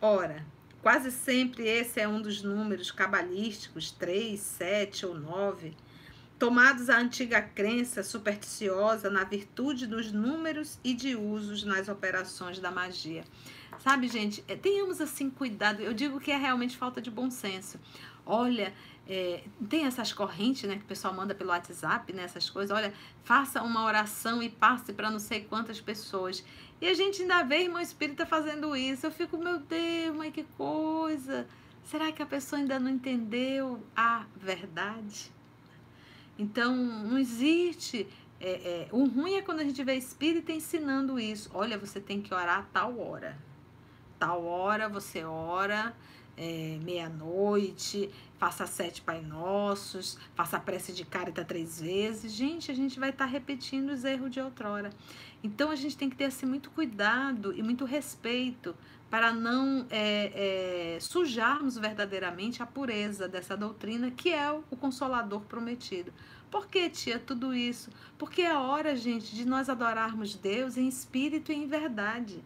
Ora, 0.00 0.44
Quase 0.88 1.10
sempre 1.10 1.68
esse 1.68 2.00
é 2.00 2.08
um 2.08 2.22
dos 2.22 2.42
números 2.42 2.90
cabalísticos, 2.90 3.90
3, 3.90 4.40
7 4.40 5.04
ou 5.04 5.14
9, 5.14 5.76
tomados 6.38 6.88
à 6.88 6.98
antiga 6.98 7.42
crença 7.42 8.02
supersticiosa 8.02 9.10
na 9.10 9.22
virtude 9.22 9.86
dos 9.86 10.10
números 10.10 10.80
e 10.82 10.94
de 10.94 11.14
usos 11.14 11.62
nas 11.62 11.90
operações 11.90 12.58
da 12.58 12.70
magia. 12.70 13.22
Sabe, 13.80 14.08
gente, 14.08 14.42
é, 14.48 14.56
tenhamos 14.56 14.98
assim 14.98 15.28
cuidado. 15.28 15.82
Eu 15.82 15.92
digo 15.92 16.18
que 16.18 16.30
é 16.30 16.38
realmente 16.38 16.74
falta 16.74 17.02
de 17.02 17.10
bom 17.10 17.30
senso. 17.30 17.78
Olha, 18.24 18.72
é, 19.06 19.42
tem 19.68 19.84
essas 19.84 20.12
correntes, 20.12 20.68
né, 20.68 20.76
que 20.76 20.84
o 20.84 20.86
pessoal 20.86 21.12
manda 21.12 21.34
pelo 21.34 21.50
WhatsApp, 21.50 22.12
né, 22.14 22.22
essas 22.22 22.48
coisas. 22.48 22.74
Olha, 22.74 22.94
faça 23.24 23.62
uma 23.62 23.84
oração 23.84 24.42
e 24.42 24.48
passe 24.48 24.92
para 24.94 25.10
não 25.10 25.18
sei 25.18 25.44
quantas 25.44 25.82
pessoas. 25.82 26.42
E 26.80 26.88
a 26.88 26.94
gente 26.94 27.22
ainda 27.22 27.42
vê 27.42 27.62
irmão 27.62 27.80
espírita 27.80 28.24
fazendo 28.24 28.76
isso. 28.76 29.06
Eu 29.06 29.10
fico, 29.10 29.36
meu 29.36 29.58
Deus, 29.58 30.16
mas 30.16 30.32
que 30.32 30.44
coisa. 30.56 31.46
Será 31.84 32.12
que 32.12 32.22
a 32.22 32.26
pessoa 32.26 32.60
ainda 32.60 32.78
não 32.78 32.90
entendeu 32.90 33.82
a 33.96 34.26
verdade? 34.36 35.32
Então, 36.38 36.76
não 36.76 37.18
existe. 37.18 38.06
É, 38.40 38.50
é, 38.50 38.88
o 38.92 39.06
ruim 39.06 39.34
é 39.34 39.42
quando 39.42 39.60
a 39.60 39.64
gente 39.64 39.82
vê 39.82 39.94
espírita 39.94 40.52
ensinando 40.52 41.18
isso. 41.18 41.50
Olha, 41.52 41.76
você 41.76 42.00
tem 42.00 42.22
que 42.22 42.32
orar 42.32 42.60
a 42.60 42.62
tal 42.62 42.98
hora. 43.00 43.36
Tal 44.18 44.44
hora 44.44 44.88
você 44.88 45.24
ora, 45.24 45.96
é, 46.36 46.78
meia-noite, 46.82 48.10
faça 48.38 48.66
sete 48.66 49.02
Pai 49.02 49.20
Nossos, 49.20 50.18
faça 50.34 50.56
a 50.56 50.60
prece 50.60 50.92
de 50.92 51.04
carita 51.04 51.44
três 51.44 51.80
vezes. 51.80 52.32
Gente, 52.32 52.70
a 52.70 52.74
gente 52.74 52.98
vai 52.98 53.10
estar 53.10 53.26
tá 53.26 53.30
repetindo 53.30 53.90
os 53.90 54.04
erros 54.04 54.30
de 54.30 54.40
outrora. 54.40 54.90
Então 55.42 55.70
a 55.70 55.76
gente 55.76 55.96
tem 55.96 56.08
que 56.08 56.16
ter 56.16 56.26
assim, 56.26 56.46
muito 56.46 56.70
cuidado 56.70 57.52
e 57.54 57.62
muito 57.62 57.84
respeito 57.84 58.74
para 59.10 59.32
não 59.32 59.86
é, 59.90 60.94
é, 60.94 61.00
sujarmos 61.00 61.78
verdadeiramente 61.78 62.62
a 62.62 62.66
pureza 62.66 63.26
dessa 63.26 63.56
doutrina 63.56 64.10
que 64.10 64.32
é 64.32 64.50
o, 64.50 64.62
Consolador 64.76 65.40
prometido. 65.42 66.12
Por 66.50 66.66
que, 66.66 66.88
tia, 66.88 67.18
tudo 67.18 67.54
isso? 67.54 67.90
Porque 68.16 68.42
é 68.42 68.54
hora, 68.54 68.96
gente, 68.96 69.34
de 69.34 69.44
nós 69.44 69.68
adorarmos 69.68 70.34
Deus 70.34 70.76
em 70.76 70.88
espírito 70.88 71.52
e 71.52 71.56
em 71.56 71.66
verdade. 71.66 72.42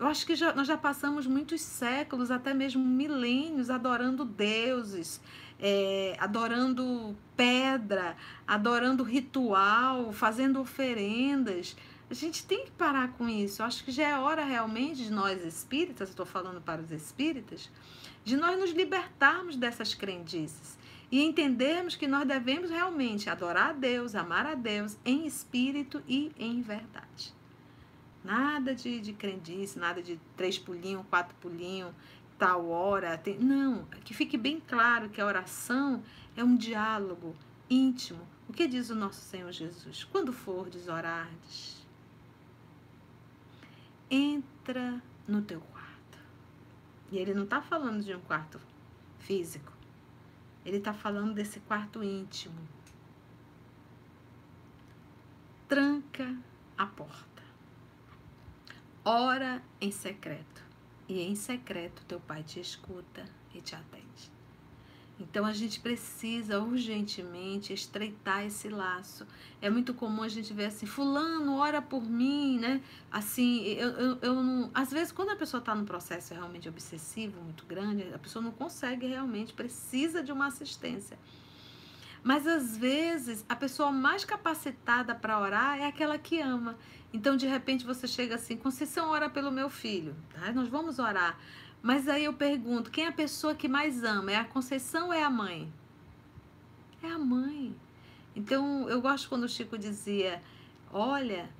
Eu 0.00 0.06
acho 0.06 0.24
que 0.24 0.34
já, 0.34 0.54
nós 0.54 0.66
já 0.66 0.78
passamos 0.78 1.26
muitos 1.26 1.60
séculos, 1.60 2.30
até 2.30 2.54
mesmo 2.54 2.82
milênios, 2.82 3.68
adorando 3.68 4.24
deuses, 4.24 5.20
é, 5.58 6.16
adorando 6.18 7.14
pedra, 7.36 8.16
adorando 8.48 9.02
ritual, 9.02 10.10
fazendo 10.10 10.58
oferendas. 10.58 11.76
A 12.08 12.14
gente 12.14 12.46
tem 12.46 12.64
que 12.64 12.70
parar 12.70 13.12
com 13.12 13.28
isso. 13.28 13.60
Eu 13.60 13.66
acho 13.66 13.84
que 13.84 13.92
já 13.92 14.08
é 14.08 14.18
hora 14.18 14.42
realmente 14.42 15.04
de 15.04 15.12
nós 15.12 15.44
espíritas, 15.44 16.08
estou 16.08 16.24
falando 16.24 16.62
para 16.62 16.80
os 16.80 16.90
espíritas, 16.90 17.70
de 18.24 18.38
nós 18.38 18.58
nos 18.58 18.70
libertarmos 18.70 19.54
dessas 19.54 19.92
crendices 19.92 20.78
e 21.12 21.22
entendermos 21.22 21.94
que 21.94 22.08
nós 22.08 22.26
devemos 22.26 22.70
realmente 22.70 23.28
adorar 23.28 23.68
a 23.68 23.72
Deus, 23.74 24.14
amar 24.14 24.46
a 24.46 24.54
Deus 24.54 24.96
em 25.04 25.26
espírito 25.26 26.02
e 26.08 26.32
em 26.38 26.62
verdade. 26.62 27.38
Nada 28.22 28.74
de, 28.74 29.00
de 29.00 29.12
crendice, 29.12 29.78
nada 29.78 30.02
de 30.02 30.20
três 30.36 30.58
pulinhos, 30.58 31.04
quatro 31.08 31.34
pulinhos, 31.36 31.94
tal 32.38 32.68
hora. 32.68 33.16
Tem... 33.16 33.38
Não, 33.38 33.84
que 34.04 34.12
fique 34.12 34.36
bem 34.36 34.60
claro 34.60 35.08
que 35.08 35.20
a 35.20 35.26
oração 35.26 36.02
é 36.36 36.44
um 36.44 36.56
diálogo 36.56 37.34
íntimo. 37.68 38.26
O 38.48 38.52
que 38.52 38.66
diz 38.66 38.90
o 38.90 38.94
nosso 38.94 39.20
Senhor 39.20 39.50
Jesus? 39.52 40.04
Quando 40.04 40.32
fordes 40.32 40.88
orardes, 40.88 41.86
entra 44.10 45.00
no 45.26 45.40
teu 45.42 45.60
quarto. 45.60 46.18
E 47.12 47.18
ele 47.18 47.32
não 47.32 47.44
está 47.44 47.62
falando 47.62 48.02
de 48.02 48.14
um 48.14 48.20
quarto 48.20 48.60
físico. 49.18 49.72
Ele 50.64 50.78
está 50.78 50.92
falando 50.92 51.32
desse 51.32 51.60
quarto 51.60 52.02
íntimo. 52.02 52.60
Tranca 55.68 56.36
a 56.76 56.86
porta. 56.86 57.29
Ora 59.04 59.62
em 59.80 59.90
secreto. 59.90 60.62
E 61.08 61.22
em 61.22 61.34
secreto 61.34 62.04
teu 62.06 62.20
pai 62.20 62.42
te 62.42 62.60
escuta 62.60 63.24
e 63.54 63.60
te 63.60 63.74
atende. 63.74 64.30
Então 65.18 65.44
a 65.44 65.52
gente 65.52 65.80
precisa 65.80 66.60
urgentemente 66.60 67.72
estreitar 67.72 68.44
esse 68.44 68.68
laço. 68.68 69.26
É 69.60 69.68
muito 69.68 69.92
comum 69.92 70.22
a 70.22 70.28
gente 70.28 70.52
ver 70.54 70.66
assim, 70.66 70.86
fulano, 70.86 71.56
ora 71.56 71.82
por 71.82 72.02
mim, 72.02 72.58
né? 72.58 72.80
Assim, 73.10 73.64
eu, 73.64 73.90
eu, 73.90 74.18
eu 74.22 74.34
não. 74.42 74.70
Às 74.72 74.90
vezes, 74.90 75.12
quando 75.12 75.30
a 75.30 75.36
pessoa 75.36 75.58
está 75.58 75.74
num 75.74 75.84
processo 75.84 76.32
realmente 76.32 76.68
obsessivo, 76.68 77.40
muito 77.42 77.66
grande, 77.66 78.06
a 78.14 78.18
pessoa 78.18 78.42
não 78.42 78.50
consegue 78.50 79.06
realmente, 79.06 79.52
precisa 79.52 80.22
de 80.22 80.32
uma 80.32 80.46
assistência. 80.46 81.18
Mas 82.22 82.46
às 82.46 82.76
vezes 82.76 83.44
a 83.48 83.56
pessoa 83.56 83.90
mais 83.90 84.24
capacitada 84.24 85.14
para 85.14 85.40
orar 85.40 85.78
é 85.78 85.86
aquela 85.86 86.18
que 86.18 86.40
ama. 86.40 86.76
Então, 87.12 87.36
de 87.36 87.46
repente, 87.46 87.84
você 87.84 88.06
chega 88.06 88.36
assim, 88.36 88.56
Conceição, 88.56 89.08
ora 89.08 89.28
pelo 89.28 89.50
meu 89.50 89.68
filho. 89.68 90.14
Tá? 90.32 90.52
Nós 90.52 90.68
vamos 90.68 90.98
orar. 90.98 91.38
Mas 91.82 92.08
aí 92.08 92.24
eu 92.24 92.32
pergunto, 92.32 92.90
quem 92.90 93.04
é 93.04 93.08
a 93.08 93.12
pessoa 93.12 93.54
que 93.54 93.68
mais 93.68 94.04
ama? 94.04 94.30
É 94.30 94.36
a 94.36 94.44
Conceição 94.44 95.08
ou 95.08 95.12
é 95.12 95.22
a 95.22 95.30
mãe? 95.30 95.72
É 97.02 97.08
a 97.08 97.18
mãe. 97.18 97.74
Então, 98.36 98.88
eu 98.88 99.00
gosto 99.00 99.28
quando 99.28 99.44
o 99.44 99.48
Chico 99.48 99.76
dizia, 99.76 100.42
olha, 100.92 101.50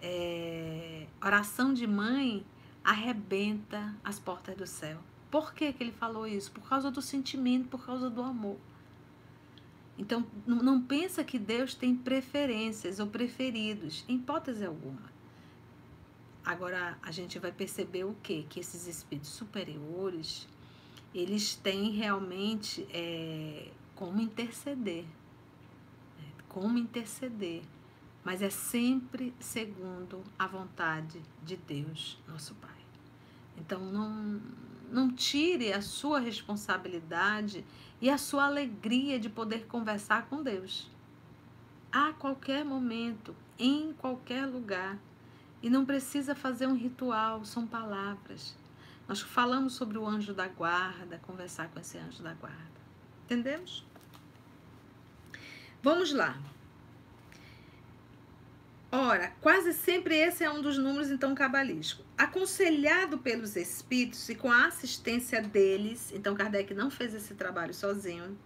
é, 0.00 1.06
oração 1.22 1.74
de 1.74 1.86
mãe 1.86 2.44
arrebenta 2.82 3.94
as 4.04 4.18
portas 4.18 4.56
do 4.56 4.66
céu. 4.66 4.98
Por 5.30 5.52
que, 5.52 5.72
que 5.72 5.82
ele 5.82 5.92
falou 5.92 6.26
isso? 6.26 6.52
Por 6.52 6.68
causa 6.68 6.90
do 6.90 7.02
sentimento, 7.02 7.68
por 7.68 7.84
causa 7.84 8.08
do 8.08 8.22
amor. 8.22 8.58
Então, 9.96 10.26
não 10.46 10.82
pensa 10.82 11.22
que 11.22 11.38
Deus 11.38 11.74
tem 11.74 11.94
preferências 11.94 12.98
ou 12.98 13.06
preferidos, 13.06 14.04
em 14.08 14.16
hipótese 14.16 14.64
alguma. 14.64 15.14
Agora, 16.44 16.98
a 17.00 17.10
gente 17.10 17.38
vai 17.38 17.52
perceber 17.52 18.04
o 18.04 18.14
quê? 18.22 18.44
Que 18.48 18.60
esses 18.60 18.86
espíritos 18.86 19.30
superiores, 19.30 20.48
eles 21.14 21.54
têm 21.54 21.90
realmente 21.92 22.86
é, 22.90 23.70
como 23.94 24.20
interceder. 24.20 25.04
Né? 25.04 26.26
Como 26.48 26.76
interceder. 26.76 27.62
Mas 28.22 28.42
é 28.42 28.50
sempre 28.50 29.32
segundo 29.38 30.22
a 30.38 30.46
vontade 30.46 31.22
de 31.42 31.56
Deus, 31.56 32.18
nosso 32.26 32.54
Pai. 32.56 32.70
Então, 33.56 33.80
não, 33.80 34.40
não 34.94 35.10
tire 35.10 35.72
a 35.72 35.82
sua 35.82 36.20
responsabilidade 36.20 37.64
e 38.00 38.08
a 38.08 38.16
sua 38.16 38.44
alegria 38.44 39.18
de 39.18 39.28
poder 39.28 39.66
conversar 39.66 40.26
com 40.26 40.40
Deus. 40.40 40.88
A 41.90 42.12
qualquer 42.12 42.64
momento, 42.64 43.34
em 43.58 43.92
qualquer 43.92 44.46
lugar. 44.46 44.96
E 45.60 45.68
não 45.68 45.84
precisa 45.84 46.34
fazer 46.34 46.68
um 46.68 46.76
ritual, 46.76 47.44
são 47.44 47.66
palavras. 47.66 48.56
Nós 49.08 49.20
falamos 49.20 49.72
sobre 49.72 49.98
o 49.98 50.06
anjo 50.06 50.32
da 50.32 50.46
guarda, 50.46 51.18
conversar 51.26 51.68
com 51.70 51.80
esse 51.80 51.98
anjo 51.98 52.22
da 52.22 52.34
guarda. 52.34 52.80
Entendemos? 53.24 53.84
Vamos 55.82 56.12
lá. 56.12 56.38
Ora, 58.96 59.32
quase 59.40 59.72
sempre 59.72 60.14
esse 60.14 60.44
é 60.44 60.48
um 60.48 60.62
dos 60.62 60.78
números 60.78 61.10
então 61.10 61.34
cabalísticos. 61.34 62.06
Aconselhado 62.16 63.18
pelos 63.18 63.56
espíritos 63.56 64.28
e 64.28 64.36
com 64.36 64.48
a 64.48 64.66
assistência 64.66 65.42
deles, 65.42 66.12
então 66.14 66.36
Kardec 66.36 66.72
não 66.72 66.92
fez 66.92 67.12
esse 67.12 67.34
trabalho 67.34 67.74
sozinho. 67.74 68.38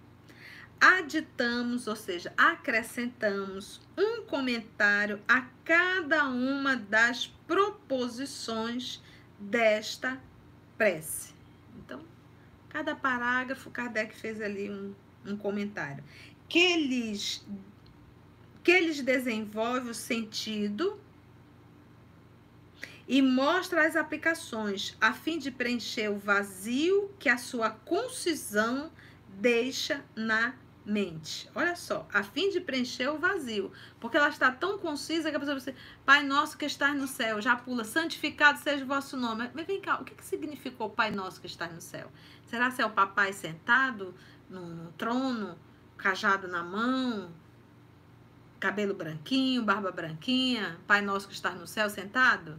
Aditamos, 0.80 1.87
ou 1.87 1.94
seja, 1.94 2.32
acrescentamos 2.34 3.78
um 3.94 4.22
comentário 4.22 5.20
a 5.28 5.42
cada 5.66 6.24
uma 6.24 6.76
das 6.76 7.26
proposições 7.46 9.02
desta 9.38 10.18
prece. 10.78 11.34
Então, 11.76 12.00
cada 12.70 12.96
parágrafo, 12.96 13.70
Kardec 13.70 14.16
fez 14.16 14.40
ali 14.40 14.70
um, 14.70 14.94
um 15.26 15.37
comentário. 15.37 16.02
Que 16.48 16.74
lhes 16.78 17.44
que 18.68 18.72
eles 18.72 19.00
desenvolve 19.00 19.88
o 19.88 19.94
sentido 19.94 21.00
e 23.09 23.22
mostra 23.22 23.87
as 23.87 23.96
aplicações 23.96 24.94
a 25.00 25.14
fim 25.14 25.38
de 25.38 25.50
preencher 25.50 26.11
o 26.11 26.18
vazio 26.18 27.11
que 27.18 27.31
a 27.31 27.38
sua 27.38 27.70
concisão 27.70 28.92
deixa 29.26 30.04
na 30.14 30.54
mente. 30.85 31.50
Olha 31.54 31.74
só, 31.76 32.07
a 32.12 32.22
fim 32.22 32.50
de 32.50 32.61
preencher 32.61 33.09
o 33.09 33.16
vazio, 33.16 33.72
porque 33.98 34.18
ela 34.18 34.28
está 34.28 34.52
tão 34.52 34.76
concisa 34.76 35.31
que 35.31 35.37
a 35.37 35.40
pessoa 35.40 35.59
vai 35.59 35.64
dizer, 35.64 35.76
Pai 36.04 36.22
nosso 36.22 36.59
que 36.59 36.66
estás 36.66 36.94
no 36.94 37.09
céu, 37.09 37.40
já 37.40 37.57
pula, 37.57 37.85
santificado 37.85 38.59
seja 38.59 38.85
o 38.85 38.87
vosso 38.87 39.16
nome. 39.16 39.50
Mas 39.54 39.66
vem 39.66 39.81
cá, 39.81 39.98
o 39.98 40.04
que, 40.04 40.14
que 40.14 40.26
significou 40.26 40.90
Pai 40.90 41.11
nosso 41.11 41.40
que 41.40 41.46
estás 41.46 41.72
no 41.72 41.81
céu? 41.81 42.12
Será 42.44 42.70
que 42.70 42.83
é 42.83 42.85
o 42.85 42.90
papai 42.90 43.33
sentado 43.33 44.14
no 44.50 44.92
trono, 44.92 45.59
cajado 45.96 46.46
na 46.46 46.62
mão, 46.62 47.33
cabelo 48.59 48.94
branquinho, 48.94 49.62
barba 49.62 49.90
branquinha, 49.90 50.79
Pai 50.87 51.01
Nosso 51.01 51.29
que 51.29 51.35
está 51.35 51.51
no 51.53 51.66
céu 51.66 51.88
sentado? 51.88 52.59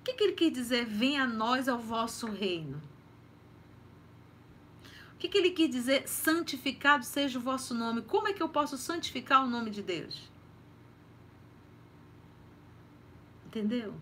O 0.00 0.04
que, 0.04 0.14
que 0.14 0.24
ele 0.24 0.32
quis 0.32 0.52
dizer? 0.52 0.86
Venha 0.86 1.24
a 1.24 1.26
nós 1.26 1.68
ao 1.68 1.78
vosso 1.78 2.26
reino. 2.26 2.80
O 5.14 5.18
que, 5.18 5.28
que 5.28 5.36
ele 5.36 5.50
quis 5.50 5.68
dizer? 5.68 6.08
Santificado 6.08 7.04
seja 7.04 7.38
o 7.38 7.42
vosso 7.42 7.74
nome. 7.74 8.02
Como 8.02 8.28
é 8.28 8.32
que 8.32 8.42
eu 8.42 8.48
posso 8.48 8.78
santificar 8.78 9.44
o 9.44 9.50
nome 9.50 9.70
de 9.70 9.82
Deus? 9.82 10.30
Entendeu? 13.46 13.94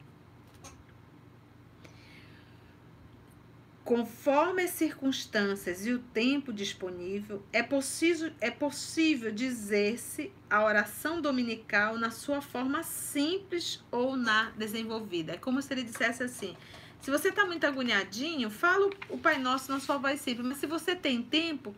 Conforme 3.86 4.64
as 4.64 4.70
circunstâncias 4.70 5.86
e 5.86 5.92
o 5.92 6.00
tempo 6.00 6.52
disponível, 6.52 7.40
é 7.52 7.62
possível, 7.62 8.32
é 8.40 8.50
possível 8.50 9.30
dizer-se 9.30 10.32
a 10.50 10.64
oração 10.64 11.20
dominical 11.20 11.96
na 11.96 12.10
sua 12.10 12.40
forma 12.40 12.82
simples 12.82 13.80
ou 13.92 14.16
na 14.16 14.50
desenvolvida. 14.56 15.34
É 15.34 15.36
como 15.36 15.62
se 15.62 15.72
ele 15.72 15.84
dissesse 15.84 16.24
assim: 16.24 16.56
se 17.00 17.12
você 17.12 17.28
está 17.28 17.46
muito 17.46 17.64
agoniadinho, 17.64 18.50
fala 18.50 18.90
o 19.08 19.18
Pai 19.18 19.38
Nosso 19.38 19.70
na 19.70 19.78
sua 19.78 19.98
voz 19.98 20.20
simples, 20.20 20.44
mas 20.44 20.58
se 20.58 20.66
você 20.66 20.96
tem 20.96 21.22
tempo, 21.22 21.72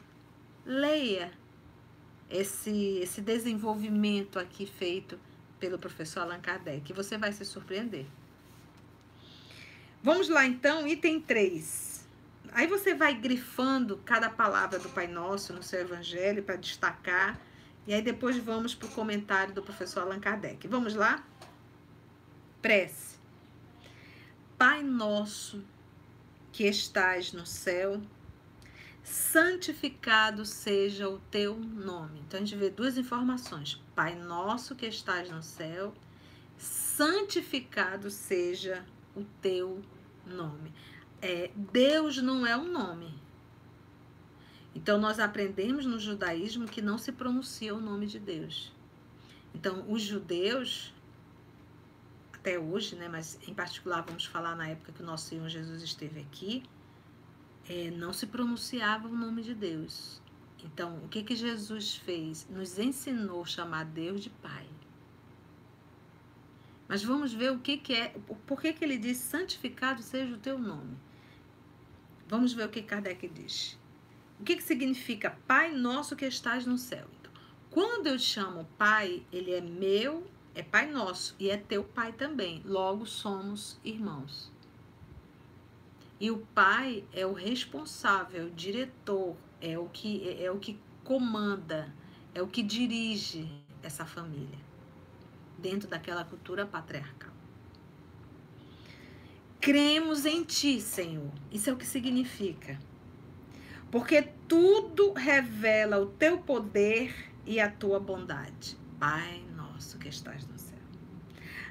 leia 0.65 1.31
esse, 2.31 3.01
esse 3.03 3.21
desenvolvimento 3.21 4.39
aqui 4.39 4.65
feito 4.65 5.21
pelo 5.61 5.79
professor 5.79 6.21
Allan 6.21 6.41
Kardec, 6.41 6.91
você 6.91 7.19
vai 7.19 7.35
se 7.35 7.45
surpreender. 7.45 8.07
Vamos 10.03 10.31
lá 10.31 10.47
então, 10.47 10.89
item 10.89 11.21
3. 11.21 11.88
Aí 12.53 12.67
você 12.67 12.95
vai 12.95 13.15
grifando 13.15 13.99
cada 14.05 14.31
palavra 14.31 14.79
do 14.79 14.89
Pai 14.89 15.07
Nosso 15.07 15.53
no 15.53 15.63
seu 15.63 15.81
evangelho 15.81 16.43
para 16.43 16.57
destacar. 16.57 17.39
E 17.87 17.95
aí 17.95 18.03
depois 18.03 18.37
vamos 18.37 18.75
para 18.75 18.89
o 18.89 18.91
comentário 18.91 19.55
do 19.55 19.63
professor 19.63 20.01
Allan 20.01 20.21
Kardec. 20.21 20.67
Vamos 20.69 20.95
lá? 20.95 21.25
Prece. 22.61 23.19
Pai 24.57 24.83
nosso 24.83 25.65
que 26.53 26.65
estás 26.65 27.33
no 27.33 27.47
céu, 27.47 28.01
santificado 29.03 30.45
seja 30.45 31.09
o 31.09 31.19
teu 31.31 31.57
nome. 31.57 32.21
Então 32.27 32.39
a 32.39 32.45
gente 32.45 32.57
vê 32.57 32.69
duas 32.69 32.99
informações. 32.99 33.81
Pai 33.95 34.17
nosso 34.17 34.75
que 34.75 34.87
estás 34.87 35.31
no 35.31 35.43
céu, 35.43 35.95
santificado 36.57 38.11
seja 38.11 38.85
o 39.15 39.25
teu 39.41 39.81
nome 40.27 40.73
é, 41.21 41.51
Deus 41.55 42.19
não 42.19 42.47
é 42.47 42.57
um 42.57 42.71
nome. 42.71 43.15
Então, 44.75 44.99
nós 45.01 45.19
aprendemos 45.19 45.85
no 45.85 45.99
judaísmo 45.99 46.67
que 46.67 46.81
não 46.81 46.99
se 46.99 47.11
pronuncia 47.11 47.75
o 47.75 47.81
nome 47.81 48.07
de 48.07 48.19
Deus. 48.19 48.73
Então, 49.55 49.85
os 49.91 50.03
judeus, 50.03 50.95
até 52.33 52.59
hoje, 52.59 52.95
né, 52.95 53.09
mas 53.09 53.39
em 53.49 53.55
particular 53.55 54.03
vamos 54.03 54.25
falar 54.25 54.55
na 54.55 54.69
época 54.69 54.93
que 54.93 55.03
o 55.03 55.07
nosso 55.07 55.29
Senhor 55.29 55.49
Jesus 55.49 55.83
esteve 55.83 56.21
aqui, 56.21 56.63
é, 57.69 57.91
não 57.91 58.13
se 58.13 58.27
pronunciava 58.27 59.09
o 59.09 59.17
nome 59.17 59.43
de 59.43 59.55
Deus. 59.55 60.23
Então, 60.65 60.99
o 61.05 61.09
que, 61.09 61.23
que 61.23 61.35
Jesus 61.35 61.97
fez? 61.97 62.47
Nos 62.49 62.79
ensinou 62.79 63.43
a 63.43 63.47
chamar 63.47 63.85
Deus 63.85 64.23
de 64.23 64.31
Pai. 64.31 64.67
Mas 66.89 67.03
vamos 67.03 67.33
ver 67.33 67.53
o 67.53 67.59
que, 67.59 67.77
que 67.77 67.95
é, 67.95 68.09
por 68.47 68.61
que, 68.61 68.73
que 68.73 68.85
ele 68.85 68.97
diz 68.97 69.19
santificado 69.19 70.03
seja 70.03 70.35
o 70.35 70.39
teu 70.39 70.59
nome. 70.59 70.97
Vamos 72.29 72.53
ver 72.53 72.67
o 72.67 72.69
que 72.69 72.83
Kardec 72.83 73.27
diz. 73.29 73.79
O 74.39 74.45
que, 74.45 74.57
que 74.57 74.63
significa 74.63 75.37
Pai 75.47 75.73
nosso 75.73 76.15
que 76.15 76.27
estás 76.27 76.67
no 76.67 76.77
céu? 76.77 77.07
Então, 77.19 77.33
quando 77.71 78.07
eu 78.07 78.19
chamo 78.19 78.69
Pai, 78.77 79.23
ele 79.33 79.53
é 79.53 79.61
meu, 79.63 80.31
é 80.55 80.63
Pai 80.63 80.91
nosso 80.91 81.35
e 81.39 81.51
é 81.51 81.57
teu 81.57 81.83
Pai 81.83 82.13
também. 82.13 82.63
Logo 82.67 83.07
somos 83.07 83.81
irmãos. 83.83 84.53
E 86.21 86.31
o 86.31 86.39
pai 86.53 87.05
é 87.13 87.25
o 87.25 87.33
responsável, 87.33 88.49
o 88.49 88.51
diretor, 88.51 89.37
é 89.61 89.79
o 89.79 89.89
que 89.89 90.29
é, 90.29 90.45
é 90.45 90.51
o 90.51 90.59
que 90.59 90.77
comanda, 91.05 91.95
é 92.35 92.43
o 92.43 92.49
que 92.49 92.61
dirige 92.61 93.49
essa 93.85 94.05
família 94.05 94.59
dentro 95.57 95.89
daquela 95.89 96.25
cultura 96.25 96.67
patriarcal. 96.67 97.38
Cremos 99.69 100.25
em 100.25 100.45
ti, 100.45 100.81
Senhor. 100.81 101.31
Isso 101.53 101.69
é 101.69 101.73
o 101.75 101.77
que 101.77 101.85
significa. 101.85 102.79
porque 103.91 104.23
tudo 104.49 105.13
revela 105.13 105.99
o 105.99 106.07
teu 106.07 106.39
poder 106.39 107.31
e 107.45 107.61
a 107.61 107.71
tua 107.71 108.01
bondade. 108.01 108.79
Pai 108.99 109.45
nosso 109.55 109.99
que 109.99 110.09
estás 110.09 110.47
no 110.47 110.59
céu. 110.59 110.79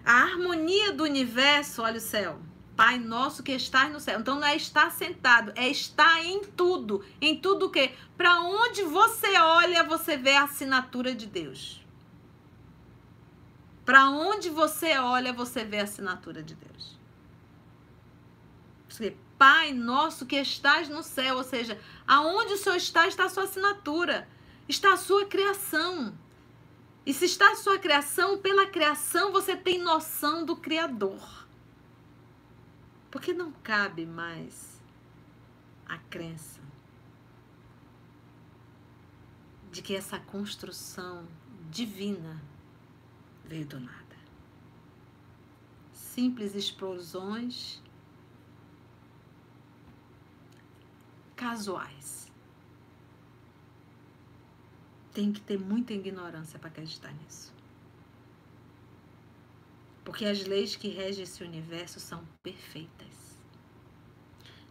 A 0.06 0.22
harmonia 0.22 0.94
do 0.94 1.06
universo, 1.06 1.82
olha 1.82 1.98
o 1.98 2.00
céu. 2.00 2.40
Pai 2.76 3.00
nosso 3.00 3.42
que 3.42 3.52
estás 3.54 3.92
no 3.92 4.00
céu. 4.00 4.20
Então 4.20 4.36
não 4.36 4.48
é 4.48 4.56
estar 4.56 4.92
sentado, 4.92 5.52
é 5.56 5.68
estar 5.68 6.24
em 6.24 6.42
tudo. 6.42 7.04
Em 7.20 7.42
tudo 7.42 7.66
o 7.66 7.72
quê? 7.72 7.96
Para 8.16 8.42
onde 8.42 8.84
você 8.84 9.36
olha, 9.40 9.84
você 9.84 10.18
vê 10.18 10.34
a 10.34 10.44
assinatura 10.44 11.16
de 11.16 11.26
Deus. 11.26 11.84
Para 13.84 14.08
onde 14.12 14.52
você 14.52 15.00
olha, 15.00 15.34
você 15.34 15.66
vê 15.66 15.80
a 15.80 15.84
assinatura 15.86 16.44
de 16.44 16.54
Deus. 16.54 16.97
Pai 19.38 19.72
nosso 19.72 20.26
que 20.26 20.36
estás 20.36 20.90
no 20.90 21.04
céu, 21.04 21.38
ou 21.38 21.44
seja, 21.44 21.80
aonde 22.08 22.54
o 22.54 22.58
Senhor 22.58 22.76
está, 22.76 23.08
está 23.08 23.26
a 23.26 23.30
sua 23.30 23.44
assinatura, 23.44 24.28
está 24.68 24.94
a 24.94 24.98
sua 24.98 25.26
criação. 25.26 26.18
E 27.06 27.14
se 27.14 27.26
está 27.26 27.52
a 27.52 27.56
sua 27.56 27.78
criação, 27.78 28.40
pela 28.40 28.66
criação 28.66 29.32
você 29.32 29.56
tem 29.56 29.80
noção 29.80 30.44
do 30.44 30.56
Criador. 30.56 31.48
Porque 33.12 33.32
não 33.32 33.52
cabe 33.64 34.06
mais 34.06 34.82
a 35.88 35.98
crença 35.98 36.60
de 39.72 39.82
que 39.82 39.96
essa 39.96 40.20
construção 40.20 41.28
divina 41.70 42.42
veio 43.46 43.66
do 43.66 43.80
nada. 43.80 44.18
Simples 45.94 46.56
explosões 46.56 47.82
casuais. 51.38 52.30
Tem 55.14 55.32
que 55.32 55.40
ter 55.40 55.58
muita 55.58 55.94
ignorância 55.94 56.60
para 56.60 56.68
acreditar 56.68 57.14
nisso. 57.14 57.54
Porque 60.04 60.26
as 60.26 60.46
leis 60.46 60.76
que 60.76 60.90
regem 60.90 61.24
esse 61.24 61.44
universo 61.44 62.00
são 62.00 62.26
perfeitas. 62.44 63.38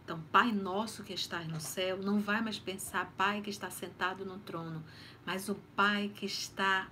Então, 0.03 0.21
Pai 0.31 0.51
nosso 0.51 1.03
que 1.03 1.13
estás 1.13 1.47
no 1.47 1.59
céu, 1.59 1.97
não 1.97 2.19
vai 2.19 2.41
mais 2.41 2.59
pensar 2.59 3.11
Pai 3.17 3.41
que 3.41 3.49
está 3.49 3.69
sentado 3.69 4.23
no 4.25 4.37
trono, 4.39 4.83
mas 5.25 5.49
o 5.49 5.55
Pai 5.75 6.11
que 6.13 6.25
está 6.25 6.89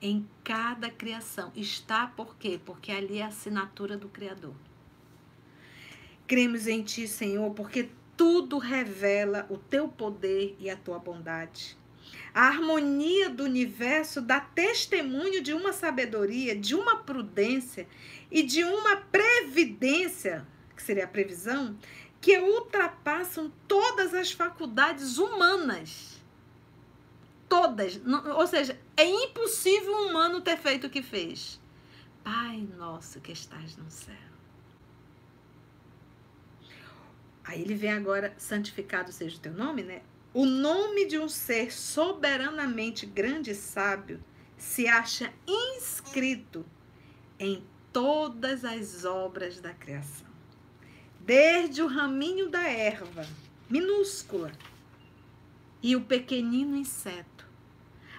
em 0.00 0.28
cada 0.42 0.90
criação. 0.90 1.50
Está 1.56 2.06
por 2.06 2.36
quê? 2.36 2.60
Porque 2.64 2.92
ali 2.92 3.18
é 3.18 3.24
a 3.24 3.28
assinatura 3.28 3.96
do 3.96 4.08
Criador. 4.08 4.54
Cremos 6.26 6.66
em 6.66 6.82
Ti, 6.82 7.08
Senhor, 7.08 7.52
porque 7.54 7.90
tudo 8.16 8.58
revela 8.58 9.46
o 9.50 9.56
Teu 9.56 9.88
poder 9.88 10.56
e 10.58 10.68
a 10.68 10.76
Tua 10.76 10.98
bondade. 10.98 11.76
A 12.32 12.48
harmonia 12.48 13.30
do 13.30 13.44
universo 13.44 14.20
dá 14.20 14.40
testemunho 14.40 15.40
de 15.42 15.52
uma 15.52 15.72
sabedoria, 15.72 16.56
de 16.56 16.74
uma 16.74 16.96
prudência 16.96 17.86
e 18.30 18.42
de 18.42 18.64
uma 18.64 18.96
previdência, 18.96 20.46
que 20.74 20.82
seria 20.82 21.04
a 21.04 21.08
previsão, 21.08 21.76
que 22.20 22.38
ultrapassam 22.38 23.52
todas 23.68 24.14
as 24.14 24.32
faculdades 24.32 25.18
humanas 25.18 26.14
todas. 27.54 28.00
Ou 28.36 28.46
seja, 28.48 28.76
é 28.96 29.04
impossível 29.04 29.92
um 29.92 30.10
humano 30.10 30.40
ter 30.40 30.56
feito 30.56 30.88
o 30.88 30.90
que 30.90 31.02
fez. 31.02 31.60
Pai 32.24 32.66
nosso 32.76 33.20
que 33.20 33.30
estás 33.30 33.76
no 33.76 33.88
céu. 33.88 34.33
Aí 37.44 37.60
ele 37.60 37.74
vem 37.74 37.92
agora, 37.92 38.34
santificado 38.38 39.12
seja 39.12 39.36
o 39.36 39.40
teu 39.40 39.52
nome, 39.52 39.82
né? 39.82 40.02
O 40.32 40.46
nome 40.46 41.06
de 41.06 41.18
um 41.18 41.28
ser 41.28 41.72
soberanamente 41.72 43.06
grande 43.06 43.50
e 43.50 43.54
sábio 43.54 44.22
se 44.56 44.88
acha 44.88 45.32
inscrito 45.46 46.64
em 47.38 47.62
todas 47.92 48.64
as 48.64 49.04
obras 49.04 49.60
da 49.60 49.72
criação. 49.72 50.26
Desde 51.20 51.82
o 51.82 51.86
raminho 51.86 52.48
da 52.48 52.62
erva, 52.62 53.26
minúscula, 53.68 54.50
e 55.82 55.94
o 55.94 56.00
pequenino 56.00 56.74
inseto 56.76 57.34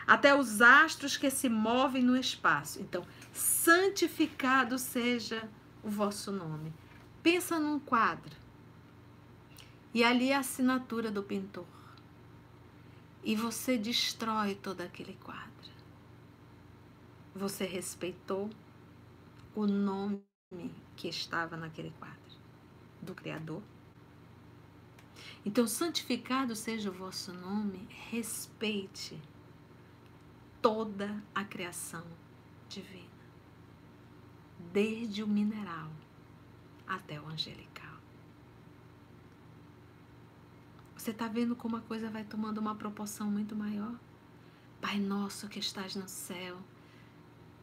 até 0.05 0.35
os 0.35 0.61
astros 0.61 1.17
que 1.17 1.31
se 1.31 1.49
movem 1.49 2.03
no 2.03 2.15
espaço. 2.15 2.79
Então, 2.79 3.03
santificado 3.33 4.77
seja 4.77 5.49
o 5.83 5.89
vosso 5.89 6.31
nome. 6.31 6.71
Pensa 7.23 7.59
num 7.59 7.79
quadro. 7.79 8.44
E 9.95 10.03
ali 10.03 10.31
é 10.31 10.35
a 10.35 10.39
assinatura 10.39 11.09
do 11.09 11.23
pintor. 11.23 11.65
E 13.23 13.33
você 13.33 13.77
destrói 13.77 14.53
todo 14.53 14.81
aquele 14.81 15.13
quadro. 15.23 15.71
Você 17.33 17.63
respeitou 17.63 18.49
o 19.55 19.65
nome 19.65 20.21
que 20.97 21.07
estava 21.07 21.55
naquele 21.55 21.91
quadro 21.91 22.19
do 23.01 23.15
Criador. 23.15 23.63
Então, 25.45 25.65
santificado 25.65 26.57
seja 26.57 26.89
o 26.89 26.93
vosso 26.93 27.31
nome, 27.31 27.87
respeite 28.11 29.17
toda 30.61 31.23
a 31.33 31.45
criação 31.45 32.05
divina, 32.67 33.05
desde 34.73 35.23
o 35.23 35.27
mineral 35.27 35.89
até 36.85 37.17
o 37.17 37.27
angelical. 37.27 37.74
Você 41.05 41.11
está 41.11 41.27
vendo 41.27 41.55
como 41.55 41.77
a 41.77 41.81
coisa 41.81 42.09
vai 42.09 42.23
tomando 42.23 42.57
uma 42.57 42.73
proporção 42.73 43.29
muito 43.29 43.55
maior? 43.55 43.93
Pai 44.81 44.97
nosso 44.97 45.47
que 45.47 45.59
estás 45.59 45.95
no 45.95 46.09
céu, 46.09 46.57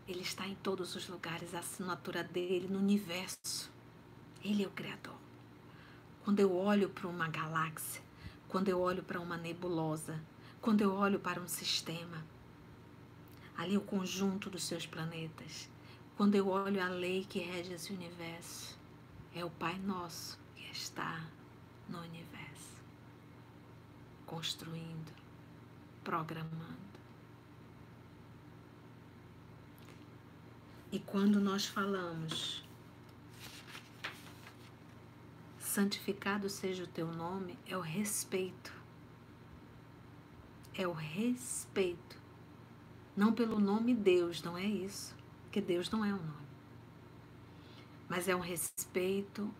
Ele 0.06 0.20
está 0.20 0.46
em 0.46 0.54
todos 0.54 0.94
os 0.94 1.08
lugares, 1.08 1.52
a 1.52 1.58
assinatura 1.58 2.22
dele 2.22 2.68
no 2.68 2.78
universo. 2.78 3.68
Ele 4.44 4.62
é 4.62 4.66
o 4.68 4.70
Criador. 4.70 5.16
Quando 6.22 6.38
eu 6.38 6.56
olho 6.56 6.88
para 6.88 7.08
uma 7.08 7.26
galáxia, 7.26 8.00
quando 8.46 8.68
eu 8.68 8.78
olho 8.78 9.02
para 9.02 9.18
uma 9.18 9.36
nebulosa, 9.36 10.22
quando 10.60 10.82
eu 10.82 10.94
olho 10.94 11.18
para 11.18 11.40
um 11.40 11.48
sistema, 11.48 12.24
ali 13.58 13.76
o 13.76 13.80
conjunto 13.80 14.48
dos 14.48 14.62
seus 14.62 14.86
planetas. 14.86 15.68
Quando 16.16 16.36
eu 16.36 16.46
olho 16.46 16.80
a 16.80 16.88
lei 16.88 17.24
que 17.24 17.40
rege 17.40 17.72
esse 17.72 17.92
universo, 17.92 18.78
é 19.34 19.44
o 19.44 19.50
Pai 19.50 19.76
Nosso 19.80 20.38
que 20.54 20.70
está 20.70 21.26
no 21.88 21.98
universo, 22.02 22.31
construindo, 24.32 25.12
programando. 26.02 26.80
E 30.90 30.98
quando 30.98 31.38
nós 31.38 31.66
falamos, 31.66 32.66
santificado 35.58 36.48
seja 36.48 36.84
o 36.84 36.86
teu 36.86 37.12
nome, 37.12 37.58
é 37.66 37.76
o 37.76 37.82
respeito. 37.82 38.72
É 40.74 40.88
o 40.88 40.92
respeito 40.92 42.16
não 43.14 43.34
pelo 43.34 43.60
nome 43.60 43.94
Deus, 43.94 44.42
não 44.42 44.56
é 44.56 44.64
isso. 44.64 45.14
Porque 45.42 45.60
Deus 45.60 45.90
não 45.90 46.02
é 46.02 46.08
um 46.08 46.16
nome. 46.16 46.48
Mas 48.08 48.28
é 48.28 48.34
um 48.34 48.40
respeito 48.40 49.52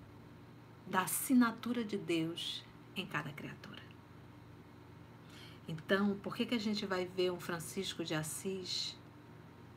da 0.86 1.02
assinatura 1.02 1.84
de 1.84 1.98
Deus 1.98 2.64
em 2.96 3.06
cada 3.06 3.30
criatura. 3.30 3.91
Então, 5.66 6.16
por 6.22 6.34
que, 6.34 6.44
que 6.44 6.54
a 6.54 6.60
gente 6.60 6.84
vai 6.84 7.06
ver 7.06 7.30
um 7.30 7.40
Francisco 7.40 8.04
de 8.04 8.14
Assis 8.14 8.96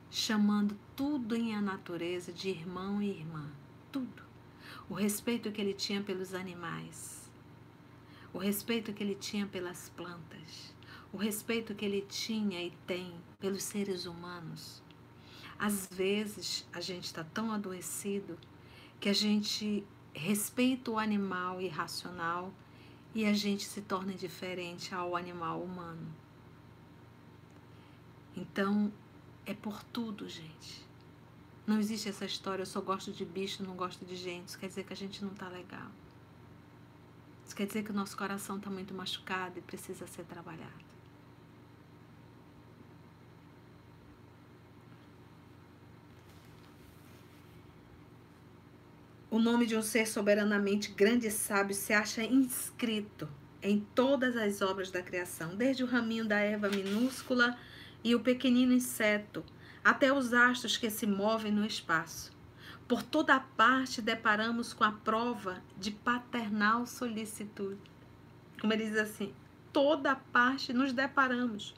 chamando 0.09 0.77
tudo 0.95 1.35
em 1.35 1.53
a 1.53 1.61
natureza 1.61 2.33
de 2.33 2.49
irmão 2.49 3.01
e 3.01 3.09
irmã? 3.09 3.51
Tudo. 3.91 4.23
O 4.89 4.93
respeito 4.93 5.51
que 5.51 5.61
ele 5.61 5.73
tinha 5.73 6.01
pelos 6.01 6.33
animais, 6.33 7.29
o 8.33 8.37
respeito 8.37 8.93
que 8.93 9.03
ele 9.03 9.15
tinha 9.15 9.45
pelas 9.45 9.89
plantas, 9.89 10.73
o 11.13 11.17
respeito 11.17 11.73
que 11.73 11.85
ele 11.85 12.01
tinha 12.01 12.61
e 12.61 12.71
tem 12.85 13.13
pelos 13.39 13.63
seres 13.63 14.05
humanos. 14.05 14.83
Às 15.57 15.87
vezes 15.87 16.67
a 16.73 16.81
gente 16.81 17.05
está 17.05 17.23
tão 17.23 17.51
adoecido 17.51 18.37
que 18.99 19.07
a 19.07 19.13
gente 19.13 19.85
respeita 20.13 20.91
o 20.91 20.99
animal 20.99 21.61
irracional 21.61 22.51
e 23.15 23.25
a 23.25 23.31
gente 23.31 23.63
se 23.63 23.81
torna 23.81 24.11
indiferente 24.11 24.93
ao 24.93 25.15
animal 25.15 25.61
humano. 25.61 26.13
Então, 28.35 28.91
é 29.45 29.53
por 29.53 29.81
tudo, 29.85 30.27
gente. 30.27 30.85
Não 31.65 31.79
existe 31.79 32.09
essa 32.09 32.25
história, 32.25 32.61
eu 32.63 32.65
só 32.65 32.81
gosto 32.81 33.13
de 33.13 33.23
bicho, 33.23 33.63
não 33.63 33.75
gosto 33.75 34.05
de 34.05 34.17
gente. 34.17 34.49
Isso 34.49 34.59
quer 34.59 34.67
dizer 34.67 34.83
que 34.83 34.91
a 34.91 34.97
gente 34.97 35.23
não 35.23 35.31
está 35.31 35.47
legal. 35.47 35.89
Isso 37.45 37.55
quer 37.55 37.65
dizer 37.65 37.83
que 37.83 37.91
o 37.91 37.93
nosso 37.93 38.17
coração 38.17 38.57
está 38.57 38.69
muito 38.69 38.93
machucado 38.93 39.57
e 39.59 39.61
precisa 39.61 40.05
ser 40.05 40.25
trabalhado. 40.25 40.94
O 49.35 49.39
nome 49.39 49.65
de 49.65 49.75
um 49.75 49.81
ser 49.81 50.07
soberanamente 50.07 50.93
grande 50.93 51.27
e 51.27 51.29
sábio 51.29 51.75
se 51.75 51.91
acha 51.91 52.23
inscrito 52.23 53.27
em 53.61 53.81
todas 53.93 54.37
as 54.37 54.61
obras 54.61 54.89
da 54.89 55.01
criação, 55.01 55.57
desde 55.57 55.83
o 55.83 55.85
raminho 55.85 56.25
da 56.25 56.37
erva 56.37 56.69
minúscula 56.69 57.57
e 58.01 58.15
o 58.15 58.21
pequenino 58.21 58.71
inseto, 58.71 59.43
até 59.83 60.13
os 60.13 60.31
astros 60.31 60.77
que 60.77 60.89
se 60.89 61.05
movem 61.05 61.51
no 61.51 61.65
espaço. 61.65 62.31
Por 62.87 63.03
toda 63.03 63.37
parte 63.37 64.01
deparamos 64.01 64.71
com 64.71 64.85
a 64.85 64.93
prova 64.93 65.61
de 65.77 65.91
paternal 65.91 66.87
solicitude. 66.87 67.91
Como 68.61 68.71
ele 68.71 68.85
diz 68.85 68.95
assim, 68.95 69.33
toda 69.73 70.15
parte 70.15 70.71
nos 70.71 70.93
deparamos 70.93 71.75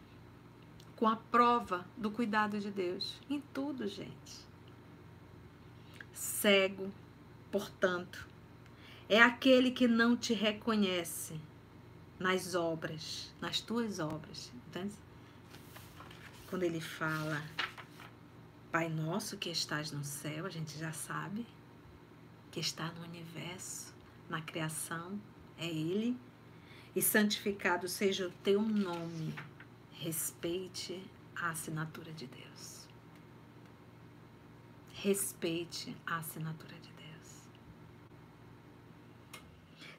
com 0.96 1.08
a 1.08 1.16
prova 1.16 1.88
do 1.98 2.12
cuidado 2.12 2.60
de 2.60 2.70
Deus. 2.70 3.20
Em 3.28 3.42
tudo, 3.52 3.88
gente. 3.88 4.46
Cego, 6.14 6.94
portanto, 7.52 8.28
é 9.10 9.22
aquele 9.22 9.72
que 9.72 9.88
não 9.88 10.16
te 10.16 10.34
reconhece 10.34 11.40
nas 12.20 12.56
obras, 12.56 13.34
nas 13.40 13.62
tuas 13.62 14.00
obras. 14.00 14.52
Entende? 14.68 14.96
Quando 16.50 16.64
ele 16.64 16.82
fala, 16.82 17.42
Pai 18.72 18.90
nosso 18.90 19.38
que 19.38 19.50
estás 19.50 19.92
no 19.92 20.04
céu, 20.04 20.46
a 20.46 20.50
gente 20.50 20.78
já 20.78 20.92
sabe 20.92 21.46
que 22.52 22.60
está 22.60 22.92
no 22.92 23.04
universo, 23.04 23.94
na 24.30 24.42
criação, 24.42 25.20
é 25.58 25.66
Ele. 25.66 26.18
E 26.96 27.02
santificado 27.02 27.88
seja 27.88 28.28
o 28.28 28.32
teu 28.44 28.62
nome. 28.62 29.34
Respeite 29.94 31.04
a 31.36 31.50
assinatura 31.50 32.12
de 32.12 32.28
Deus. 32.28 32.88
Respeite 34.94 35.96
a 36.06 36.18
assinatura 36.18 36.76
de 36.76 36.82
Deus. 36.90 36.97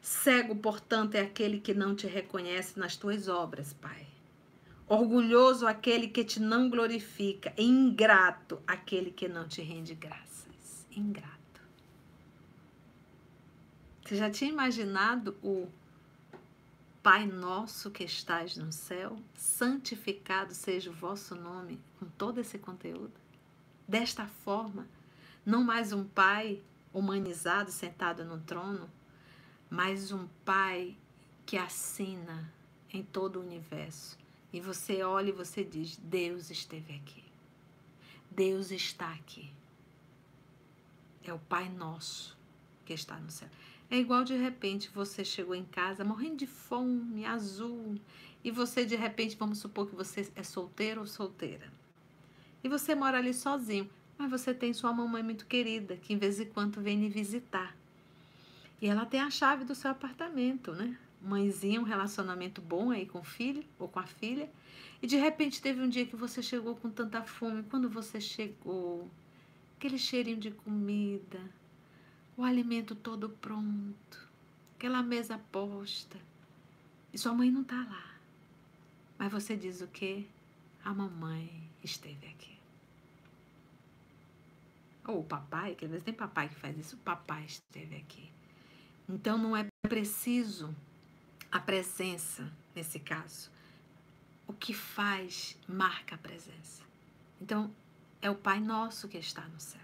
Cego, 0.08 0.56
portanto, 0.56 1.16
é 1.16 1.20
aquele 1.20 1.60
que 1.60 1.74
não 1.74 1.94
te 1.94 2.06
reconhece 2.06 2.78
nas 2.78 2.96
tuas 2.96 3.28
obras, 3.28 3.74
Pai. 3.74 4.06
Orgulhoso 4.88 5.66
aquele 5.66 6.08
que 6.08 6.24
te 6.24 6.40
não 6.40 6.70
glorifica, 6.70 7.52
ingrato 7.58 8.58
aquele 8.66 9.10
que 9.10 9.28
não 9.28 9.46
te 9.46 9.60
rende 9.60 9.94
graças. 9.94 10.86
Ingrato. 10.90 11.60
Você 14.02 14.16
já 14.16 14.30
tinha 14.30 14.50
imaginado 14.50 15.36
o 15.42 15.68
Pai 17.02 17.26
nosso 17.26 17.90
que 17.90 18.04
estás 18.04 18.56
no 18.56 18.72
céu, 18.72 19.18
santificado 19.34 20.54
seja 20.54 20.88
o 20.88 20.94
vosso 20.94 21.34
nome, 21.34 21.78
com 22.00 22.06
todo 22.06 22.40
esse 22.40 22.58
conteúdo? 22.58 23.12
Desta 23.86 24.26
forma, 24.26 24.88
não 25.44 25.62
mais 25.62 25.92
um 25.92 26.02
Pai 26.02 26.62
humanizado 26.94 27.70
sentado 27.70 28.24
no 28.24 28.40
trono, 28.40 28.88
mas 29.70 30.12
um 30.12 30.26
Pai 30.44 30.96
que 31.44 31.56
assina 31.56 32.52
em 32.92 33.02
todo 33.02 33.36
o 33.36 33.42
universo 33.42 34.18
e 34.52 34.60
você 34.60 35.02
olha 35.02 35.30
e 35.30 35.32
você 35.32 35.64
diz: 35.64 35.96
Deus 35.96 36.50
esteve 36.50 36.94
aqui. 36.94 37.24
Deus 38.30 38.70
está 38.70 39.12
aqui. 39.12 39.50
É 41.22 41.32
o 41.32 41.38
Pai 41.38 41.68
Nosso 41.68 42.36
que 42.84 42.94
está 42.94 43.18
no 43.18 43.30
céu. 43.30 43.48
É 43.90 43.96
igual 43.96 44.24
de 44.24 44.36
repente 44.36 44.90
você 44.90 45.24
chegou 45.24 45.54
em 45.54 45.64
casa 45.64 46.04
morrendo 46.04 46.36
de 46.36 46.46
fome, 46.46 47.24
azul, 47.24 47.98
e 48.44 48.50
você 48.50 48.84
de 48.84 48.96
repente, 48.96 49.36
vamos 49.36 49.58
supor 49.58 49.88
que 49.88 49.96
você 49.96 50.30
é 50.34 50.42
solteiro 50.42 51.00
ou 51.00 51.06
solteira. 51.06 51.72
E 52.62 52.68
você 52.68 52.94
mora 52.94 53.18
ali 53.18 53.34
sozinho, 53.34 53.88
mas 54.16 54.30
você 54.30 54.52
tem 54.52 54.72
sua 54.72 54.92
mamãe 54.92 55.22
muito 55.22 55.46
querida, 55.46 55.96
que 55.96 56.12
em 56.12 56.18
vez 56.18 56.40
em 56.40 56.46
quando 56.46 56.80
vem 56.80 57.00
lhe 57.00 57.08
visitar. 57.08 57.76
E 58.80 58.86
ela 58.86 59.04
tem 59.04 59.20
a 59.20 59.30
chave 59.30 59.64
do 59.64 59.74
seu 59.74 59.90
apartamento, 59.90 60.72
né? 60.72 60.96
mãezinha, 61.20 61.80
um 61.80 61.84
relacionamento 61.84 62.60
bom 62.60 62.90
aí 62.90 63.06
com 63.06 63.20
o 63.20 63.24
filho 63.24 63.64
ou 63.78 63.88
com 63.88 63.98
a 63.98 64.06
filha, 64.06 64.50
e 65.02 65.06
de 65.06 65.16
repente 65.16 65.62
teve 65.62 65.80
um 65.80 65.88
dia 65.88 66.06
que 66.06 66.16
você 66.16 66.42
chegou 66.42 66.76
com 66.76 66.90
tanta 66.90 67.22
fome, 67.22 67.62
quando 67.64 67.88
você 67.88 68.20
chegou, 68.20 69.08
aquele 69.76 69.98
cheirinho 69.98 70.38
de 70.38 70.50
comida, 70.50 71.40
o 72.36 72.44
alimento 72.44 72.94
todo 72.94 73.28
pronto, 73.28 74.28
aquela 74.76 75.02
mesa 75.02 75.38
posta, 75.50 76.18
e 77.12 77.18
sua 77.18 77.32
mãe 77.32 77.50
não 77.50 77.62
está 77.62 77.76
lá. 77.76 78.14
Mas 79.18 79.32
você 79.32 79.56
diz 79.56 79.80
o 79.80 79.88
quê? 79.88 80.24
A 80.84 80.94
mamãe 80.94 81.68
esteve 81.82 82.26
aqui. 82.28 82.56
Ou 85.06 85.20
o 85.20 85.24
papai, 85.24 85.74
que 85.74 85.84
às 85.84 85.90
vezes 85.90 86.04
tem 86.04 86.14
papai 86.14 86.48
que 86.48 86.54
faz 86.54 86.78
isso, 86.78 86.94
o 86.94 86.98
papai 86.98 87.44
esteve 87.44 87.96
aqui. 87.96 88.30
Então 89.08 89.38
não 89.38 89.56
é 89.56 89.66
preciso 89.88 90.74
a 91.50 91.58
presença, 91.58 92.52
nesse 92.74 93.00
caso. 93.00 93.50
O 94.46 94.52
que 94.52 94.74
faz 94.74 95.56
marca 95.66 96.14
a 96.14 96.18
presença. 96.18 96.82
Então, 97.40 97.74
é 98.20 98.30
o 98.30 98.34
Pai 98.34 98.60
Nosso 98.60 99.08
que 99.08 99.18
está 99.18 99.42
no 99.48 99.60
céu. 99.60 99.80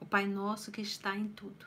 O 0.00 0.06
Pai 0.06 0.26
Nosso 0.26 0.70
que 0.70 0.80
está 0.80 1.16
em 1.16 1.28
tudo. 1.28 1.66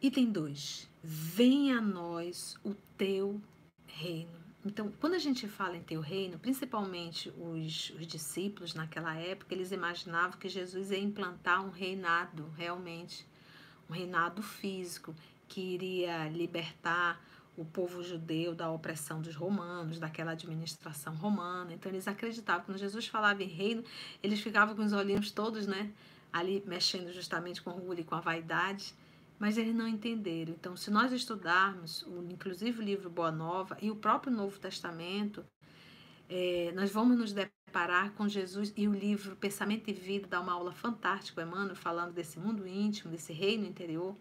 Item 0.00 0.32
2. 0.32 0.88
Venha 1.02 1.78
a 1.78 1.80
nós 1.80 2.56
o 2.64 2.74
teu 2.96 3.40
reino. 3.86 4.41
Então, 4.64 4.92
quando 5.00 5.14
a 5.14 5.18
gente 5.18 5.48
fala 5.48 5.76
em 5.76 5.82
teu 5.82 6.00
reino, 6.00 6.38
principalmente 6.38 7.30
os, 7.30 7.90
os, 7.90 8.06
discípulos 8.06 8.74
naquela 8.74 9.14
época, 9.16 9.52
eles 9.52 9.72
imaginavam 9.72 10.38
que 10.38 10.48
Jesus 10.48 10.92
ia 10.92 11.00
implantar 11.00 11.64
um 11.64 11.70
reinado 11.70 12.48
realmente 12.56 13.26
um 13.90 13.92
reinado 13.92 14.42
físico 14.42 15.14
que 15.48 15.60
iria 15.60 16.28
libertar 16.28 17.20
o 17.56 17.64
povo 17.64 18.02
judeu 18.02 18.54
da 18.54 18.70
opressão 18.70 19.20
dos 19.20 19.34
romanos, 19.34 19.98
daquela 19.98 20.32
administração 20.32 21.14
romana. 21.14 21.72
Então 21.74 21.92
eles 21.92 22.08
acreditavam 22.08 22.62
que 22.62 22.66
quando 22.66 22.78
Jesus 22.78 23.06
falava 23.06 23.42
em 23.42 23.48
reino, 23.48 23.84
eles 24.22 24.40
ficavam 24.40 24.74
com 24.74 24.82
os 24.82 24.92
olhinhos 24.92 25.30
todos, 25.30 25.66
né, 25.66 25.90
ali 26.32 26.62
mexendo 26.66 27.12
justamente 27.12 27.60
com 27.60 27.70
o 27.70 27.74
orgulho 27.74 28.00
e 28.00 28.04
com 28.04 28.14
a 28.14 28.20
vaidade, 28.20 28.94
mas 29.42 29.58
eles 29.58 29.74
não 29.74 29.88
entenderam. 29.88 30.52
Então, 30.52 30.76
se 30.76 30.88
nós 30.88 31.10
estudarmos, 31.10 32.02
o, 32.02 32.24
inclusive 32.30 32.78
o 32.78 32.84
livro 32.84 33.10
Boa 33.10 33.32
Nova 33.32 33.76
e 33.82 33.90
o 33.90 33.96
próprio 33.96 34.32
Novo 34.32 34.56
Testamento, 34.60 35.44
é, 36.28 36.70
nós 36.76 36.92
vamos 36.92 37.18
nos 37.18 37.32
deparar 37.32 38.12
com 38.12 38.28
Jesus 38.28 38.72
e 38.76 38.86
o 38.86 38.94
livro 38.94 39.34
Pensamento 39.34 39.90
e 39.90 39.92
Vida 39.92 40.28
dá 40.28 40.40
uma 40.40 40.52
aula 40.52 40.70
fantástica, 40.70 41.42
Emmanuel, 41.42 41.74
falando 41.74 42.12
desse 42.12 42.38
mundo 42.38 42.68
íntimo, 42.68 43.10
desse 43.10 43.32
reino 43.32 43.66
interior. 43.66 44.16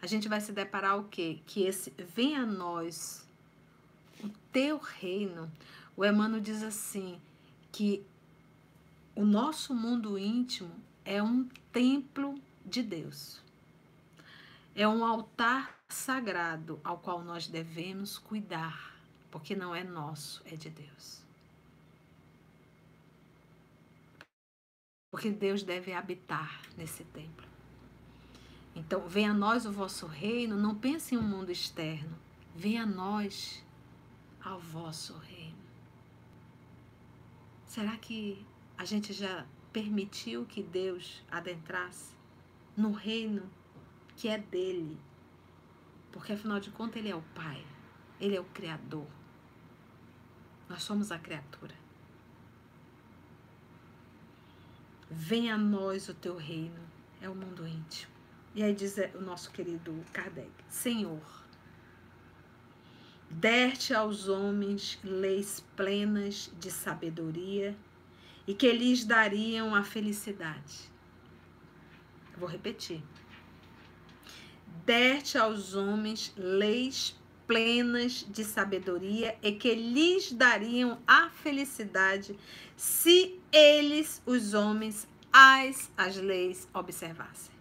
A 0.00 0.06
gente 0.06 0.30
vai 0.30 0.40
se 0.40 0.50
deparar 0.50 0.98
o 0.98 1.08
quê? 1.08 1.40
Que 1.44 1.64
esse 1.64 1.92
venha 1.98 2.40
a 2.40 2.46
nós 2.46 3.28
o 4.24 4.30
teu 4.50 4.78
reino. 4.78 5.52
O 5.94 6.06
Emmanuel 6.06 6.40
diz 6.40 6.62
assim 6.62 7.20
que 7.70 8.02
o 9.14 9.26
nosso 9.26 9.74
mundo 9.74 10.18
íntimo 10.18 10.74
é 11.04 11.22
um 11.22 11.46
templo 11.70 12.34
de 12.64 12.82
Deus. 12.82 13.43
É 14.74 14.86
um 14.88 15.04
altar 15.04 15.78
sagrado 15.88 16.80
ao 16.82 16.98
qual 16.98 17.22
nós 17.22 17.46
devemos 17.46 18.18
cuidar, 18.18 18.96
porque 19.30 19.54
não 19.54 19.74
é 19.74 19.84
nosso, 19.84 20.42
é 20.46 20.56
de 20.56 20.70
Deus. 20.70 21.24
porque 25.14 25.30
Deus 25.30 25.62
deve 25.62 25.92
habitar 25.92 26.60
nesse 26.76 27.04
templo. 27.04 27.46
Então, 28.74 29.06
venha 29.06 29.30
a 29.30 29.32
nós 29.32 29.64
o 29.64 29.70
vosso 29.70 30.08
reino, 30.08 30.56
não 30.56 30.74
pense 30.74 31.14
em 31.14 31.18
um 31.18 31.22
mundo 31.22 31.52
externo, 31.52 32.18
venha 32.52 32.82
a 32.82 32.86
nós 32.86 33.64
ao 34.42 34.58
vosso 34.58 35.16
reino. 35.18 35.56
Será 37.64 37.96
que 37.96 38.44
a 38.76 38.84
gente 38.84 39.12
já 39.12 39.46
permitiu 39.72 40.46
que 40.46 40.64
Deus 40.64 41.22
adentrasse 41.30 42.12
no 42.76 42.90
reino 42.90 43.48
que 44.16 44.28
é 44.28 44.38
dele? 44.38 44.98
Porque 46.12 46.32
afinal 46.32 46.60
de 46.60 46.70
contas, 46.70 46.96
ele 46.96 47.10
é 47.10 47.16
o 47.16 47.22
Pai, 47.34 47.64
ele 48.20 48.36
é 48.36 48.40
o 48.40 48.44
Criador. 48.44 49.06
Nós 50.68 50.82
somos 50.82 51.10
a 51.10 51.18
criatura. 51.18 51.74
Venha 55.10 55.54
a 55.54 55.58
nós 55.58 56.08
o 56.08 56.14
teu 56.14 56.36
reino, 56.36 56.80
é 57.20 57.28
o 57.28 57.34
mundo 57.34 57.66
íntimo. 57.66 58.12
E 58.54 58.62
aí 58.62 58.74
diz 58.74 58.96
o 59.14 59.20
nosso 59.20 59.50
querido 59.50 59.92
Kardec: 60.12 60.50
Senhor, 60.68 61.20
derte 63.28 63.92
aos 63.92 64.28
homens 64.28 64.98
leis 65.02 65.64
plenas 65.76 66.50
de 66.58 66.70
sabedoria 66.70 67.76
e 68.46 68.54
que 68.54 68.70
lhes 68.72 69.04
dariam 69.04 69.74
a 69.74 69.82
felicidade. 69.82 70.90
Vou 72.36 72.48
repetir. 72.48 73.02
Derte 74.84 75.38
aos 75.38 75.74
homens 75.74 76.32
leis 76.36 77.16
plenas 77.46 78.26
de 78.28 78.44
sabedoria 78.44 79.38
e 79.42 79.52
que 79.52 79.74
lhes 79.74 80.32
dariam 80.32 80.98
a 81.06 81.30
felicidade 81.30 82.38
se 82.76 83.38
eles, 83.52 84.22
os 84.26 84.54
homens, 84.54 85.06
as, 85.32 85.90
as 85.96 86.16
leis 86.16 86.68
observassem. 86.72 87.54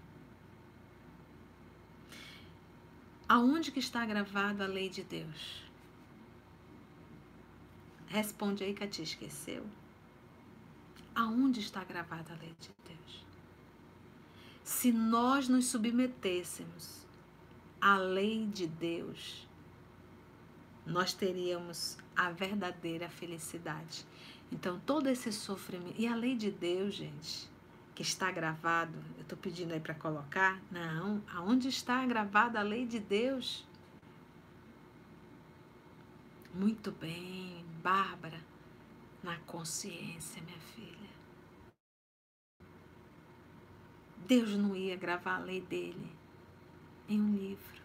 Aonde 3.27 3.71
que 3.71 3.79
está 3.79 4.05
gravada 4.05 4.65
a 4.65 4.67
lei 4.67 4.89
de 4.89 5.03
Deus? 5.03 5.63
Responde 8.07 8.63
aí 8.63 8.73
que 8.73 8.85
te 8.85 9.01
esqueceu. 9.01 9.65
Aonde 11.15 11.59
está 11.59 11.83
gravada 11.83 12.33
a 12.33 12.37
lei 12.37 12.53
de 12.59 12.69
Deus? 12.85 13.25
Se 14.63 14.91
nós 14.91 15.47
nos 15.47 15.65
submetêssemos 15.67 17.02
à 17.83 17.97
lei 17.97 18.45
de 18.45 18.65
Deus, 18.65 19.45
nós 20.85 21.13
teríamos 21.13 21.97
a 22.15 22.31
verdadeira 22.31 23.09
felicidade. 23.09 24.05
Então, 24.49 24.79
todo 24.85 25.07
esse 25.07 25.33
sofrimento. 25.33 25.99
E 25.99 26.07
a 26.07 26.15
lei 26.15 26.33
de 26.33 26.49
Deus, 26.49 26.95
gente, 26.95 27.49
que 27.93 28.01
está 28.01 28.31
gravado, 28.31 28.97
eu 29.17 29.23
estou 29.23 29.37
pedindo 29.37 29.73
aí 29.73 29.81
para 29.81 29.93
colocar. 29.93 30.61
Não, 30.71 31.21
aonde 31.27 31.67
está 31.67 32.05
gravada 32.05 32.57
a 32.57 32.63
lei 32.63 32.85
de 32.85 33.01
Deus? 33.01 33.67
Muito 36.53 36.89
bem, 36.89 37.65
Bárbara, 37.83 38.39
na 39.21 39.37
consciência, 39.39 40.41
minha 40.41 40.59
filha. 40.73 41.09
Deus 44.25 44.51
não 44.51 44.73
ia 44.73 44.95
gravar 44.95 45.35
a 45.35 45.39
lei 45.39 45.59
dele 45.59 46.22
em 47.13 47.21
um 47.21 47.35
livro, 47.35 47.81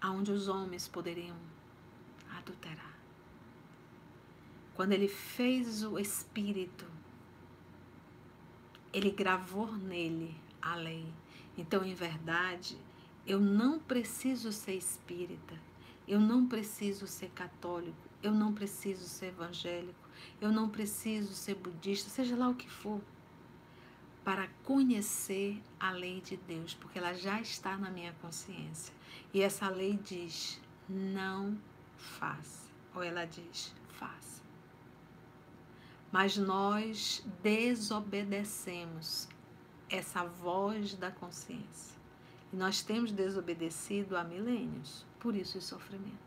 aonde 0.00 0.32
os 0.32 0.48
homens 0.48 0.88
poderiam 0.88 1.36
adulterar. 2.36 2.94
Quando 4.74 4.92
ele 4.92 5.06
fez 5.06 5.84
o 5.84 5.98
Espírito, 5.98 6.84
ele 8.92 9.10
gravou 9.10 9.72
nele 9.72 10.34
a 10.60 10.74
lei. 10.74 11.06
Então, 11.56 11.84
em 11.84 11.94
verdade, 11.94 12.76
eu 13.24 13.40
não 13.40 13.78
preciso 13.78 14.52
ser 14.52 14.74
espírita, 14.74 15.54
eu 16.08 16.18
não 16.18 16.46
preciso 16.46 17.06
ser 17.06 17.30
católico, 17.30 17.96
eu 18.22 18.32
não 18.32 18.52
preciso 18.52 19.04
ser 19.04 19.26
evangélico, 19.26 20.08
eu 20.40 20.50
não 20.50 20.68
preciso 20.68 21.32
ser 21.32 21.54
budista, 21.54 22.10
seja 22.10 22.36
lá 22.36 22.48
o 22.48 22.54
que 22.54 22.68
for, 22.68 23.00
para 24.24 24.48
conhecer 24.64 25.62
a 25.78 25.90
lei 25.90 26.20
de 26.20 26.36
Deus, 26.36 26.74
porque 26.74 26.98
ela 26.98 27.12
já 27.12 27.40
está 27.40 27.76
na 27.76 27.90
minha 27.90 28.12
consciência. 28.22 28.94
E 29.32 29.42
essa 29.42 29.68
lei 29.68 29.98
diz: 30.02 30.60
não 30.88 31.58
faça, 31.96 32.70
ou 32.94 33.02
ela 33.02 33.24
diz: 33.24 33.74
faça 33.88 34.34
mas 36.14 36.36
nós 36.36 37.24
desobedecemos 37.42 39.28
essa 39.90 40.22
voz 40.22 40.94
da 40.94 41.10
consciência. 41.10 41.98
E 42.52 42.56
nós 42.56 42.82
temos 42.82 43.10
desobedecido 43.10 44.16
há 44.16 44.22
milênios, 44.22 45.04
por 45.18 45.34
isso 45.34 45.58
o 45.58 45.60
sofrimento. 45.60 46.23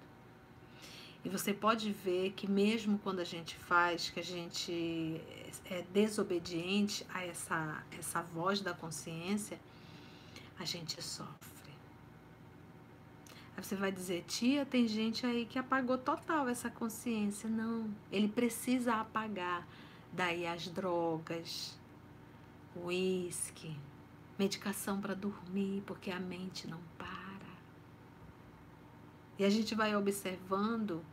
E 1.23 1.29
você 1.29 1.53
pode 1.53 1.91
ver 1.91 2.31
que 2.31 2.49
mesmo 2.49 2.99
quando 2.99 3.19
a 3.19 3.23
gente 3.23 3.55
faz, 3.55 4.09
que 4.09 4.19
a 4.19 4.23
gente 4.23 5.21
é 5.65 5.83
desobediente 5.93 7.05
a 7.13 7.25
essa, 7.25 7.83
essa 7.97 8.21
voz 8.21 8.61
da 8.61 8.73
consciência, 8.73 9.59
a 10.59 10.65
gente 10.65 11.01
sofre. 11.01 11.47
Aí 13.57 13.63
você 13.63 13.75
vai 13.75 13.91
dizer, 13.91 14.23
tia, 14.27 14.65
tem 14.65 14.87
gente 14.87 15.25
aí 15.25 15.45
que 15.45 15.57
apagou 15.57 15.97
total 15.97 16.47
essa 16.47 16.69
consciência. 16.69 17.49
Não, 17.49 17.89
ele 18.11 18.27
precisa 18.27 18.95
apagar. 18.95 19.67
Daí 20.13 20.45
as 20.45 20.67
drogas, 20.67 21.77
uísque, 22.75 23.75
medicação 24.37 25.01
para 25.01 25.15
dormir, 25.15 25.81
porque 25.87 26.11
a 26.11 26.19
mente 26.19 26.67
não 26.67 26.79
para. 26.97 27.16
E 29.37 29.45
a 29.45 29.49
gente 29.49 29.75
vai 29.75 29.95
observando 29.95 31.03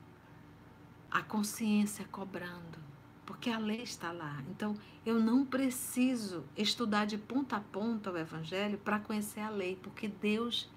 a 1.10 1.22
consciência 1.22 2.04
cobrando, 2.10 2.78
porque 3.24 3.50
a 3.50 3.58
lei 3.58 3.82
está 3.82 4.10
lá. 4.10 4.42
Então, 4.50 4.76
eu 5.04 5.20
não 5.20 5.44
preciso 5.44 6.44
estudar 6.56 7.04
de 7.04 7.18
ponta 7.18 7.56
a 7.56 7.60
ponta 7.60 8.10
o 8.10 8.18
Evangelho 8.18 8.78
para 8.78 8.98
conhecer 8.98 9.40
a 9.40 9.50
lei, 9.50 9.76
porque 9.76 10.08
Deus 10.08 10.68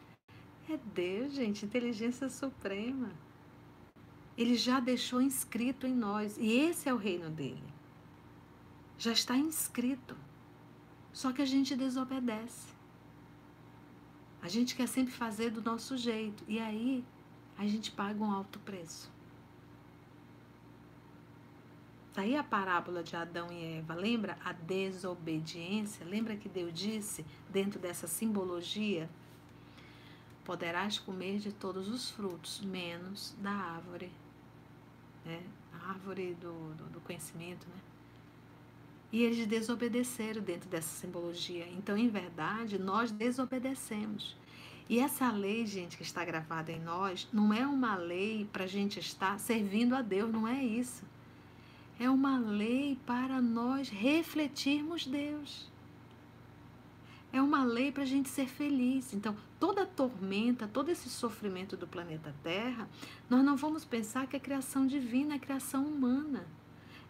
é 0.70 0.78
Deus, 0.78 1.34
gente, 1.34 1.66
inteligência 1.66 2.30
suprema. 2.30 3.12
Ele 4.38 4.56
já 4.56 4.80
deixou 4.80 5.22
inscrito 5.22 5.88
em 5.88 5.94
nós 5.96 6.38
e 6.38 6.52
esse 6.52 6.90
é 6.90 6.94
o 6.94 6.98
reino 6.98 7.30
dele. 7.30 7.64
Já 8.98 9.12
está 9.12 9.36
inscrito. 9.36 10.16
Só 11.14 11.32
que 11.32 11.42
a 11.42 11.46
gente 11.46 11.76
desobedece. 11.76 12.68
A 14.42 14.48
gente 14.48 14.76
quer 14.76 14.88
sempre 14.88 15.14
fazer 15.14 15.50
do 15.50 15.62
nosso 15.62 15.98
jeito 15.98 16.44
e 16.48 16.60
aí 16.60 17.04
a 17.58 17.66
gente 17.66 17.92
paga 17.92 18.24
um 18.24 18.32
alto 18.32 18.60
preço. 18.60 19.12
Daí 22.14 22.36
a 22.36 22.44
parábola 22.44 23.04
de 23.04 23.16
Adão 23.16 23.52
e 23.52 23.78
Eva, 23.78 23.94
lembra 23.94 24.38
a 24.44 24.52
desobediência? 24.52 26.06
Lembra 26.06 26.36
que 26.36 26.50
Deus 26.50 26.74
disse, 26.74 27.24
dentro 27.50 27.80
dessa 27.80 28.08
simbologia, 28.08 29.08
poderás 30.44 30.98
comer 30.98 31.38
de 31.38 31.52
todos 31.52 31.90
os 31.90 32.10
frutos, 32.10 32.62
menos 32.62 33.36
da 33.40 33.52
árvore, 33.52 34.12
né? 35.24 35.44
a 35.74 35.90
árvore 35.90 36.34
do, 36.42 36.74
do, 36.74 36.86
do 36.94 37.02
conhecimento, 37.02 37.68
né? 37.68 37.80
E 39.12 39.24
eles 39.24 39.46
desobedeceram 39.46 40.42
dentro 40.42 40.68
dessa 40.68 40.90
simbologia. 40.90 41.68
Então, 41.70 41.96
em 41.96 42.10
verdade, 42.10 42.78
nós 42.78 43.12
desobedecemos. 43.12 44.36
E 44.90 45.00
essa 45.00 45.30
lei, 45.32 45.66
gente, 45.66 45.98
que 45.98 46.04
está 46.04 46.24
gravada 46.24 46.72
em 46.72 46.80
nós, 46.80 47.28
não 47.34 47.54
é 47.54 47.68
uma 47.68 47.96
lei 47.96 48.48
para 48.52 48.64
a 48.64 48.68
gente 48.68 49.00
estar 49.00 49.38
servindo 49.40 49.94
a 49.94 50.02
Deus, 50.02 50.32
não 50.32 50.48
é 50.48 50.64
isso. 50.64 51.04
É 52.00 52.10
uma 52.10 52.38
lei 52.38 52.98
para 53.06 53.42
nós 53.42 53.90
refletirmos 53.90 55.06
Deus. 55.06 55.70
É 57.34 57.42
uma 57.42 57.66
lei 57.66 57.92
para 57.92 58.04
a 58.04 58.06
gente 58.06 58.30
ser 58.30 58.48
feliz. 58.48 59.14
Então, 59.14 59.36
toda 59.60 59.84
a 59.84 59.86
tormenta, 59.86 60.68
todo 60.68 60.90
esse 60.90 61.10
sofrimento 61.10 61.76
do 61.76 61.86
planeta 61.86 62.34
Terra, 62.42 62.88
nós 63.30 63.44
não 63.44 63.58
vamos 63.58 63.84
pensar 63.84 64.26
que 64.28 64.38
é 64.38 64.40
criação 64.40 64.88
divina, 64.88 65.36
é 65.36 65.40
criação 65.40 65.86
humana. 65.86 66.48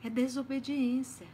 É 0.03 0.09
desobediência. 0.09 1.27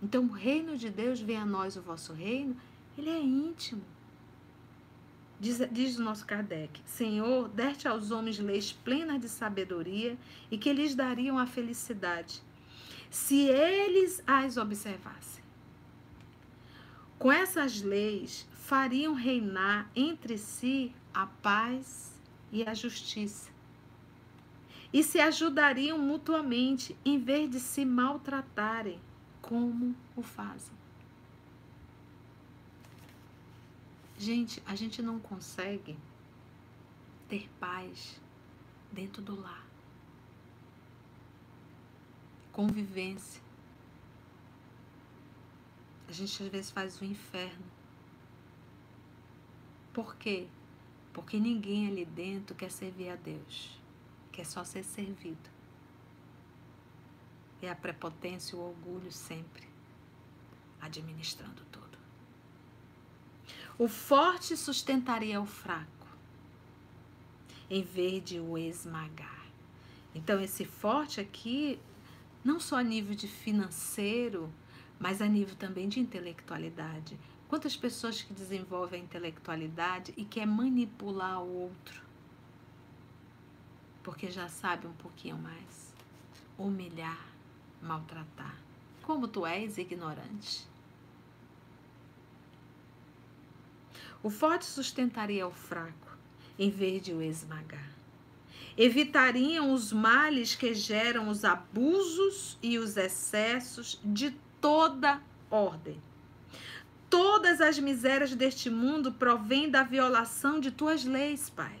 Então, 0.00 0.24
o 0.24 0.32
reino 0.32 0.76
de 0.76 0.90
Deus 0.90 1.20
vem 1.20 1.36
a 1.36 1.46
nós, 1.46 1.76
o 1.76 1.82
vosso 1.82 2.12
reino, 2.12 2.56
ele 2.96 3.08
é 3.08 3.20
íntimo. 3.20 3.82
Diz, 5.42 5.60
diz 5.72 5.98
o 5.98 6.04
nosso 6.04 6.24
Kardec: 6.24 6.80
Senhor, 6.86 7.48
deste 7.48 7.88
aos 7.88 8.12
homens 8.12 8.38
leis 8.38 8.72
plenas 8.72 9.20
de 9.20 9.28
sabedoria 9.28 10.16
e 10.48 10.56
que 10.56 10.72
lhes 10.72 10.94
dariam 10.94 11.36
a 11.36 11.46
felicidade, 11.46 12.40
se 13.10 13.48
eles 13.48 14.22
as 14.24 14.56
observassem. 14.56 15.42
Com 17.18 17.32
essas 17.32 17.82
leis, 17.82 18.48
fariam 18.52 19.14
reinar 19.14 19.90
entre 19.96 20.38
si 20.38 20.94
a 21.12 21.26
paz 21.26 22.16
e 22.52 22.62
a 22.62 22.72
justiça. 22.72 23.50
E 24.92 25.02
se 25.02 25.18
ajudariam 25.18 25.98
mutuamente, 25.98 26.96
em 27.04 27.18
vez 27.18 27.50
de 27.50 27.58
se 27.58 27.84
maltratarem, 27.84 29.00
como 29.40 29.96
o 30.14 30.22
fazem. 30.22 30.81
Gente, 34.22 34.62
a 34.64 34.76
gente 34.76 35.02
não 35.02 35.18
consegue 35.18 35.98
ter 37.28 37.50
paz 37.58 38.20
dentro 38.92 39.20
do 39.20 39.34
lar. 39.34 39.66
Convivência 42.52 43.42
a 46.08 46.12
gente 46.12 46.40
às 46.40 46.48
vezes 46.50 46.70
faz 46.70 47.00
o 47.00 47.04
inferno. 47.04 47.64
Por 49.92 50.14
quê? 50.14 50.46
Porque 51.12 51.40
ninguém 51.40 51.88
ali 51.88 52.04
dentro 52.04 52.54
quer 52.54 52.70
servir 52.70 53.08
a 53.08 53.16
Deus, 53.16 53.80
quer 54.30 54.46
só 54.46 54.62
ser 54.62 54.84
servido. 54.84 55.50
É 57.60 57.68
a 57.68 57.74
prepotência 57.74 58.54
e 58.54 58.58
o 58.58 58.62
orgulho 58.62 59.10
sempre 59.10 59.66
administrando 60.80 61.64
tudo. 61.72 61.91
O 63.78 63.88
forte 63.88 64.56
sustentaria 64.56 65.40
o 65.40 65.46
fraco, 65.46 66.06
em 67.70 67.82
vez 67.82 68.22
de 68.22 68.38
o 68.38 68.58
esmagar. 68.58 69.46
Então, 70.14 70.40
esse 70.40 70.64
forte 70.64 71.20
aqui, 71.20 71.80
não 72.44 72.60
só 72.60 72.76
a 72.76 72.82
nível 72.82 73.14
de 73.14 73.26
financeiro, 73.26 74.52
mas 74.98 75.22
a 75.22 75.26
nível 75.26 75.56
também 75.56 75.88
de 75.88 75.98
intelectualidade. 75.98 77.18
Quantas 77.48 77.76
pessoas 77.76 78.22
que 78.22 78.32
desenvolvem 78.32 79.00
a 79.00 79.04
intelectualidade 79.04 80.12
e 80.16 80.24
quer 80.24 80.46
manipular 80.46 81.42
o 81.42 81.62
outro? 81.62 82.02
Porque 84.02 84.30
já 84.30 84.48
sabe 84.48 84.86
um 84.86 84.92
pouquinho 84.92 85.38
mais. 85.38 85.94
Humilhar, 86.58 87.26
maltratar. 87.80 88.56
Como 89.02 89.26
tu 89.26 89.46
és 89.46 89.78
ignorante. 89.78 90.71
O 94.22 94.30
forte 94.30 94.64
sustentaria 94.64 95.46
o 95.46 95.50
fraco, 95.50 96.16
em 96.56 96.70
vez 96.70 97.02
de 97.02 97.12
o 97.12 97.20
esmagar. 97.20 97.90
Evitariam 98.76 99.72
os 99.72 99.92
males 99.92 100.54
que 100.54 100.72
geram 100.74 101.28
os 101.28 101.44
abusos 101.44 102.56
e 102.62 102.78
os 102.78 102.96
excessos 102.96 104.00
de 104.04 104.30
toda 104.60 105.20
ordem. 105.50 106.00
Todas 107.10 107.60
as 107.60 107.78
misérias 107.78 108.34
deste 108.34 108.70
mundo 108.70 109.12
provêm 109.12 109.68
da 109.68 109.82
violação 109.82 110.60
de 110.60 110.70
tuas 110.70 111.04
leis, 111.04 111.50
Pai. 111.50 111.78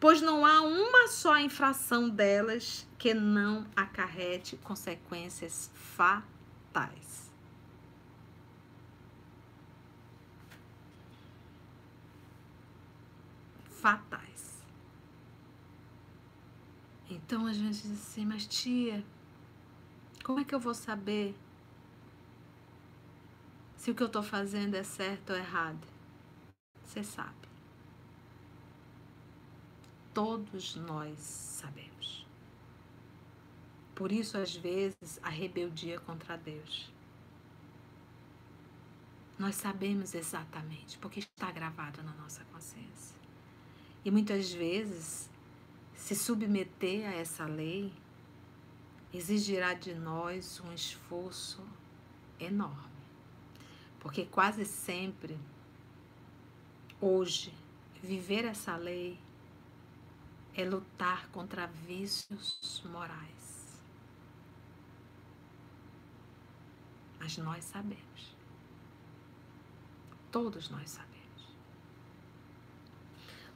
Pois 0.00 0.22
não 0.22 0.46
há 0.46 0.62
uma 0.62 1.08
só 1.08 1.38
infração 1.38 2.08
delas 2.08 2.86
que 2.96 3.12
não 3.12 3.66
acarrete 3.74 4.56
consequências 4.58 5.70
fatais. 5.74 7.27
Fatais. 13.78 14.62
Então 17.10 17.46
a 17.46 17.52
gente 17.52 17.80
diz 17.82 17.92
assim, 17.92 18.26
mas 18.26 18.46
tia, 18.46 19.04
como 20.24 20.40
é 20.40 20.44
que 20.44 20.54
eu 20.54 20.60
vou 20.60 20.74
saber 20.74 21.34
se 23.76 23.90
o 23.90 23.94
que 23.94 24.02
eu 24.02 24.08
estou 24.08 24.22
fazendo 24.22 24.74
é 24.74 24.82
certo 24.82 25.30
ou 25.30 25.36
errado? 25.36 25.86
Você 26.84 27.02
sabe. 27.02 27.48
Todos 30.12 30.74
nós 30.74 31.18
sabemos. 31.18 32.26
Por 33.94 34.12
isso, 34.12 34.36
às 34.36 34.54
vezes, 34.54 35.18
a 35.22 35.28
rebeldia 35.28 35.98
contra 36.00 36.36
Deus. 36.36 36.92
Nós 39.38 39.54
sabemos 39.54 40.14
exatamente, 40.14 40.98
porque 40.98 41.20
está 41.20 41.50
gravado 41.50 42.02
na 42.02 42.12
nossa 42.14 42.44
consciência. 42.46 43.17
E 44.04 44.10
muitas 44.10 44.52
vezes, 44.52 45.28
se 45.94 46.14
submeter 46.14 47.06
a 47.08 47.12
essa 47.12 47.44
lei 47.44 47.92
exigirá 49.12 49.74
de 49.74 49.94
nós 49.94 50.60
um 50.60 50.72
esforço 50.72 51.62
enorme. 52.38 52.88
Porque 54.00 54.24
quase 54.24 54.64
sempre, 54.64 55.38
hoje, 57.00 57.52
viver 58.02 58.44
essa 58.44 58.76
lei 58.76 59.18
é 60.54 60.64
lutar 60.64 61.28
contra 61.28 61.66
vícios 61.66 62.82
morais. 62.90 63.82
Mas 67.18 67.36
nós 67.38 67.64
sabemos. 67.64 68.36
Todos 70.30 70.68
nós 70.70 70.90
sabemos 70.90 71.07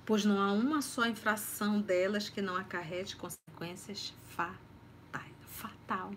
pois 0.04 0.24
não 0.24 0.40
há 0.40 0.52
uma 0.52 0.82
só 0.82 1.06
infração 1.06 1.80
delas 1.80 2.28
que 2.28 2.42
não 2.42 2.56
acarrete 2.56 3.16
consequências 3.16 4.14
fatais. 4.28 4.62
Fatal. 5.46 6.12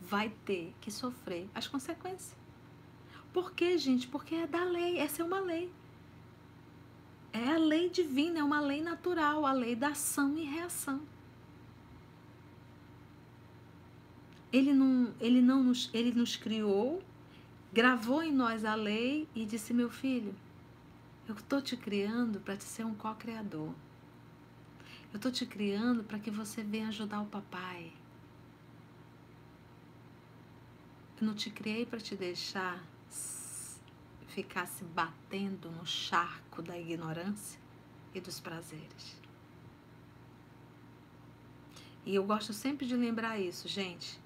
Vai 0.00 0.32
ter 0.44 0.74
que 0.80 0.90
sofrer 0.90 1.48
as 1.54 1.66
consequências. 1.66 2.34
Por 3.32 3.52
quê, 3.52 3.76
gente? 3.76 4.06
Porque 4.06 4.34
é 4.34 4.46
da 4.46 4.64
lei. 4.64 4.98
Essa 4.98 5.22
é 5.22 5.24
uma 5.24 5.40
lei. 5.40 5.70
É 7.32 7.52
a 7.52 7.58
lei 7.58 7.90
divina, 7.90 8.38
é 8.38 8.42
uma 8.42 8.60
lei 8.60 8.80
natural, 8.80 9.44
a 9.44 9.52
lei 9.52 9.76
da 9.76 9.88
ação 9.88 10.36
e 10.38 10.44
reação. 10.44 11.02
Ele 14.50 14.72
não, 14.72 15.12
ele 15.20 15.42
não 15.42 15.62
nos, 15.62 15.90
ele 15.92 16.12
nos 16.12 16.36
criou, 16.36 17.02
gravou 17.72 18.22
em 18.22 18.32
nós 18.32 18.64
a 18.64 18.74
lei 18.74 19.28
e 19.34 19.44
disse: 19.44 19.74
meu 19.74 19.90
filho, 19.90 20.34
eu 21.28 21.34
estou 21.34 21.60
te 21.60 21.76
criando 21.76 22.40
para 22.40 22.56
te 22.56 22.64
ser 22.64 22.84
um 22.84 22.94
co-criador. 22.94 23.74
Eu 25.12 25.16
estou 25.16 25.30
te 25.30 25.44
criando 25.44 26.02
para 26.02 26.18
que 26.18 26.30
você 26.30 26.62
venha 26.62 26.88
ajudar 26.88 27.20
o 27.20 27.26
papai. 27.26 27.92
Eu 31.20 31.26
não 31.26 31.34
te 31.34 31.50
criei 31.50 31.84
para 31.84 32.00
te 32.00 32.16
deixar 32.16 32.82
ficar 34.28 34.66
se 34.66 34.84
batendo 34.84 35.70
no 35.70 35.84
charco 35.84 36.62
da 36.62 36.78
ignorância 36.78 37.60
e 38.14 38.20
dos 38.20 38.38
prazeres. 38.38 39.20
E 42.06 42.14
eu 42.14 42.24
gosto 42.24 42.52
sempre 42.52 42.86
de 42.86 42.94
lembrar 42.94 43.38
isso, 43.38 43.66
gente. 43.66 44.18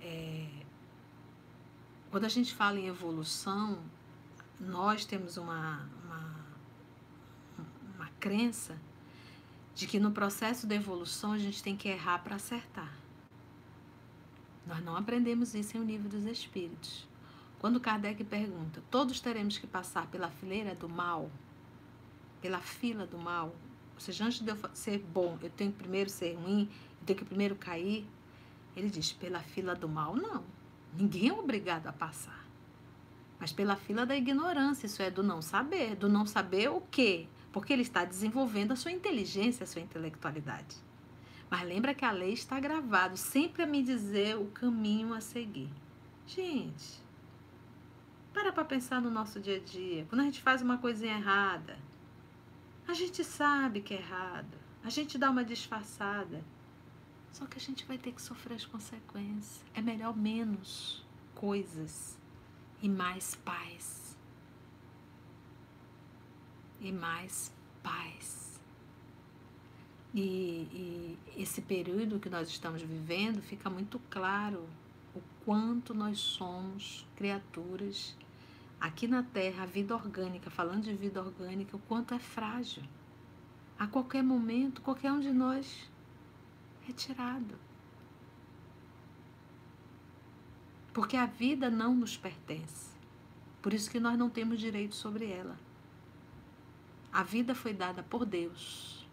É, 0.00 0.48
quando 2.10 2.24
a 2.24 2.28
gente 2.28 2.52
fala 2.52 2.78
em 2.78 2.88
evolução, 2.88 3.78
nós 4.58 5.04
temos 5.04 5.36
uma, 5.36 5.88
crença 8.20 8.76
de 9.74 9.86
que 9.86 9.98
no 9.98 10.12
processo 10.12 10.66
da 10.66 10.74
evolução 10.74 11.32
a 11.32 11.38
gente 11.38 11.62
tem 11.62 11.76
que 11.76 11.88
errar 11.88 12.18
para 12.18 12.36
acertar. 12.36 12.92
Nós 14.66 14.84
não 14.84 14.94
aprendemos 14.94 15.54
isso 15.54 15.76
em 15.76 15.80
o 15.80 15.84
nível 15.84 16.08
dos 16.08 16.24
espíritos. 16.26 17.08
Quando 17.58 17.80
Kardec 17.80 18.22
pergunta, 18.24 18.82
todos 18.90 19.20
teremos 19.20 19.58
que 19.58 19.66
passar 19.66 20.06
pela 20.06 20.30
fileira 20.30 20.74
do 20.74 20.88
mal, 20.88 21.30
pela 22.40 22.60
fila 22.60 23.06
do 23.06 23.18
mal, 23.18 23.54
ou 23.94 24.00
seja, 24.00 24.24
antes 24.24 24.40
de 24.40 24.50
eu 24.50 24.56
ser 24.72 24.98
bom, 24.98 25.38
eu 25.42 25.50
tenho 25.50 25.72
que 25.72 25.78
primeiro 25.78 26.08
ser 26.08 26.34
ruim, 26.34 26.68
eu 27.00 27.06
tenho 27.06 27.18
que 27.18 27.24
primeiro 27.24 27.54
cair. 27.56 28.06
Ele 28.76 28.88
diz, 28.88 29.12
pela 29.12 29.40
fila 29.40 29.74
do 29.74 29.88
mal, 29.88 30.14
não. 30.14 30.44
Ninguém 30.96 31.28
é 31.28 31.32
obrigado 31.32 31.86
a 31.86 31.92
passar. 31.92 32.46
Mas 33.38 33.52
pela 33.52 33.76
fila 33.76 34.06
da 34.06 34.16
ignorância, 34.16 34.86
isso 34.86 35.02
é 35.02 35.10
do 35.10 35.22
não 35.22 35.42
saber. 35.42 35.96
Do 35.96 36.08
não 36.08 36.24
saber 36.24 36.70
o 36.70 36.80
quê? 36.80 37.26
Porque 37.52 37.72
ele 37.72 37.82
está 37.82 38.04
desenvolvendo 38.04 38.72
a 38.72 38.76
sua 38.76 38.92
inteligência, 38.92 39.64
a 39.64 39.66
sua 39.66 39.82
intelectualidade. 39.82 40.76
Mas 41.50 41.66
lembra 41.66 41.94
que 41.94 42.04
a 42.04 42.12
lei 42.12 42.32
está 42.32 42.60
gravado 42.60 43.16
sempre 43.16 43.62
a 43.62 43.66
me 43.66 43.82
dizer 43.82 44.36
o 44.36 44.46
caminho 44.46 45.12
a 45.12 45.20
seguir. 45.20 45.70
Gente, 46.26 47.02
para 48.32 48.52
para 48.52 48.64
pensar 48.64 49.00
no 49.00 49.10
nosso 49.10 49.40
dia 49.40 49.56
a 49.56 49.60
dia. 49.60 50.06
Quando 50.08 50.20
a 50.20 50.24
gente 50.24 50.40
faz 50.40 50.62
uma 50.62 50.78
coisinha 50.78 51.16
errada, 51.16 51.76
a 52.86 52.94
gente 52.94 53.24
sabe 53.24 53.80
que 53.80 53.94
é 53.94 53.98
errado. 53.98 54.56
A 54.84 54.90
gente 54.90 55.18
dá 55.18 55.28
uma 55.28 55.44
disfarçada. 55.44 56.44
Só 57.32 57.46
que 57.46 57.58
a 57.58 57.60
gente 57.60 57.84
vai 57.84 57.98
ter 57.98 58.12
que 58.12 58.22
sofrer 58.22 58.54
as 58.54 58.64
consequências. 58.64 59.64
É 59.74 59.80
melhor 59.80 60.16
menos 60.16 61.04
coisas 61.34 62.16
e 62.80 62.88
mais 62.88 63.34
paz 63.36 63.99
e 66.80 66.92
mais 66.92 67.52
paz. 67.82 68.60
E, 70.14 70.18
e, 70.72 71.18
esse 71.36 71.60
período 71.62 72.18
que 72.18 72.28
nós 72.28 72.48
estamos 72.48 72.82
vivendo 72.82 73.40
fica 73.42 73.70
muito 73.70 74.00
claro 74.10 74.66
o 75.14 75.20
quanto 75.44 75.94
nós 75.94 76.18
somos 76.18 77.06
criaturas 77.16 78.16
aqui 78.80 79.06
na 79.06 79.22
Terra, 79.22 79.64
a 79.64 79.66
vida 79.66 79.94
orgânica, 79.94 80.50
falando 80.50 80.84
de 80.84 80.94
vida 80.94 81.20
orgânica, 81.22 81.76
o 81.76 81.80
quanto 81.80 82.14
é 82.14 82.18
frágil. 82.18 82.82
A 83.78 83.86
qualquer 83.86 84.22
momento, 84.22 84.80
qualquer 84.82 85.12
um 85.12 85.20
de 85.20 85.32
nós 85.32 85.88
é 86.88 86.92
tirado. 86.92 87.58
Porque 90.92 91.16
a 91.16 91.26
vida 91.26 91.70
não 91.70 91.94
nos 91.94 92.16
pertence. 92.16 92.90
Por 93.62 93.72
isso 93.72 93.90
que 93.90 94.00
nós 94.00 94.18
não 94.18 94.28
temos 94.28 94.58
direito 94.58 94.94
sobre 94.94 95.30
ela. 95.30 95.56
A 97.12 97.24
vida 97.24 97.54
foi 97.54 97.74
dada 97.74 98.02
por 98.02 98.24
Deus. 98.24 99.04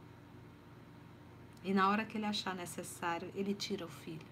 E 1.63 1.73
na 1.73 1.89
hora 1.89 2.05
que 2.05 2.17
ele 2.17 2.25
achar 2.25 2.55
necessário, 2.55 3.31
ele 3.33 3.53
tira 3.53 3.85
o 3.85 3.89
filho. 3.89 4.25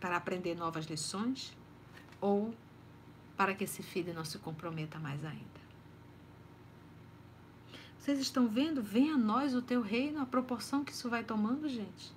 Para 0.00 0.16
aprender 0.16 0.56
novas 0.56 0.86
lições 0.86 1.56
ou 2.20 2.52
para 3.36 3.54
que 3.54 3.64
esse 3.64 3.82
filho 3.82 4.12
não 4.12 4.24
se 4.24 4.38
comprometa 4.38 4.98
mais 4.98 5.24
ainda. 5.24 5.66
Vocês 7.98 8.18
estão 8.18 8.46
vendo? 8.46 8.82
Venha 8.82 9.14
a 9.14 9.18
nós 9.18 9.54
o 9.54 9.62
teu 9.62 9.80
reino, 9.80 10.20
a 10.20 10.26
proporção 10.26 10.84
que 10.84 10.92
isso 10.92 11.08
vai 11.08 11.24
tomando, 11.24 11.68
gente. 11.68 12.12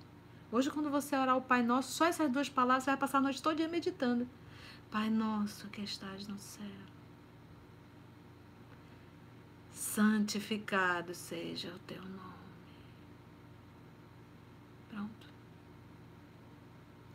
Hoje, 0.52 0.70
quando 0.70 0.90
você 0.90 1.16
orar 1.16 1.36
o 1.36 1.42
Pai 1.42 1.62
Nosso, 1.62 1.92
só 1.92 2.06
essas 2.06 2.30
duas 2.30 2.48
palavras, 2.48 2.84
você 2.84 2.90
vai 2.90 2.98
passar 2.98 3.18
a 3.18 3.22
noite 3.22 3.42
todo 3.42 3.56
dia 3.56 3.68
meditando. 3.68 4.28
Pai 4.90 5.08
Nosso 5.08 5.68
que 5.68 5.80
estás 5.80 6.26
no 6.26 6.38
céu 6.38 6.66
santificado 9.80 11.14
seja 11.14 11.72
o 11.74 11.78
teu 11.80 12.02
nome. 12.02 12.20
Pronto. 14.90 15.26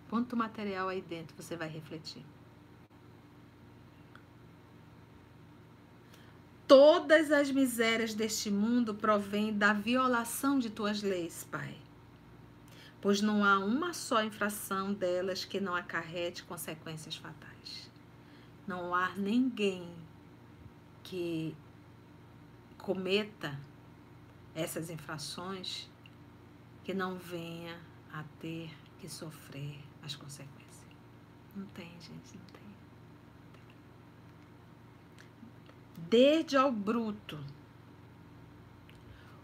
Ponto 0.09 0.35
material 0.35 0.89
aí 0.89 0.99
dentro, 0.99 1.35
você 1.37 1.55
vai 1.55 1.67
refletir. 1.67 2.25
Todas 6.67 7.31
as 7.31 7.51
misérias 7.51 8.15
deste 8.15 8.49
mundo 8.49 8.95
provêm 8.95 9.55
da 9.55 9.71
violação 9.71 10.57
de 10.57 10.71
tuas 10.71 11.03
leis, 11.03 11.47
Pai. 11.51 11.77
Pois 12.99 13.21
não 13.21 13.45
há 13.45 13.59
uma 13.59 13.93
só 13.93 14.23
infração 14.23 14.91
delas 14.91 15.45
que 15.45 15.59
não 15.59 15.75
acarrete 15.75 16.43
consequências 16.43 17.15
fatais. 17.15 17.91
Não 18.65 18.95
há 18.95 19.09
ninguém 19.15 19.87
que 21.03 21.55
cometa 22.85 23.59
essas 24.53 24.91
infrações, 24.91 25.89
que 26.83 26.93
não 26.93 27.17
venha 27.17 27.81
a 28.13 28.23
ter 28.39 28.69
que 28.99 29.09
sofrer 29.09 29.79
as 30.03 30.15
consequências. 30.15 30.85
Não 31.55 31.65
tem, 31.65 31.89
gente, 31.99 32.37
não 32.37 32.45
tem. 32.53 32.63
Desde 36.07 36.55
ao 36.55 36.71
bruto, 36.71 37.43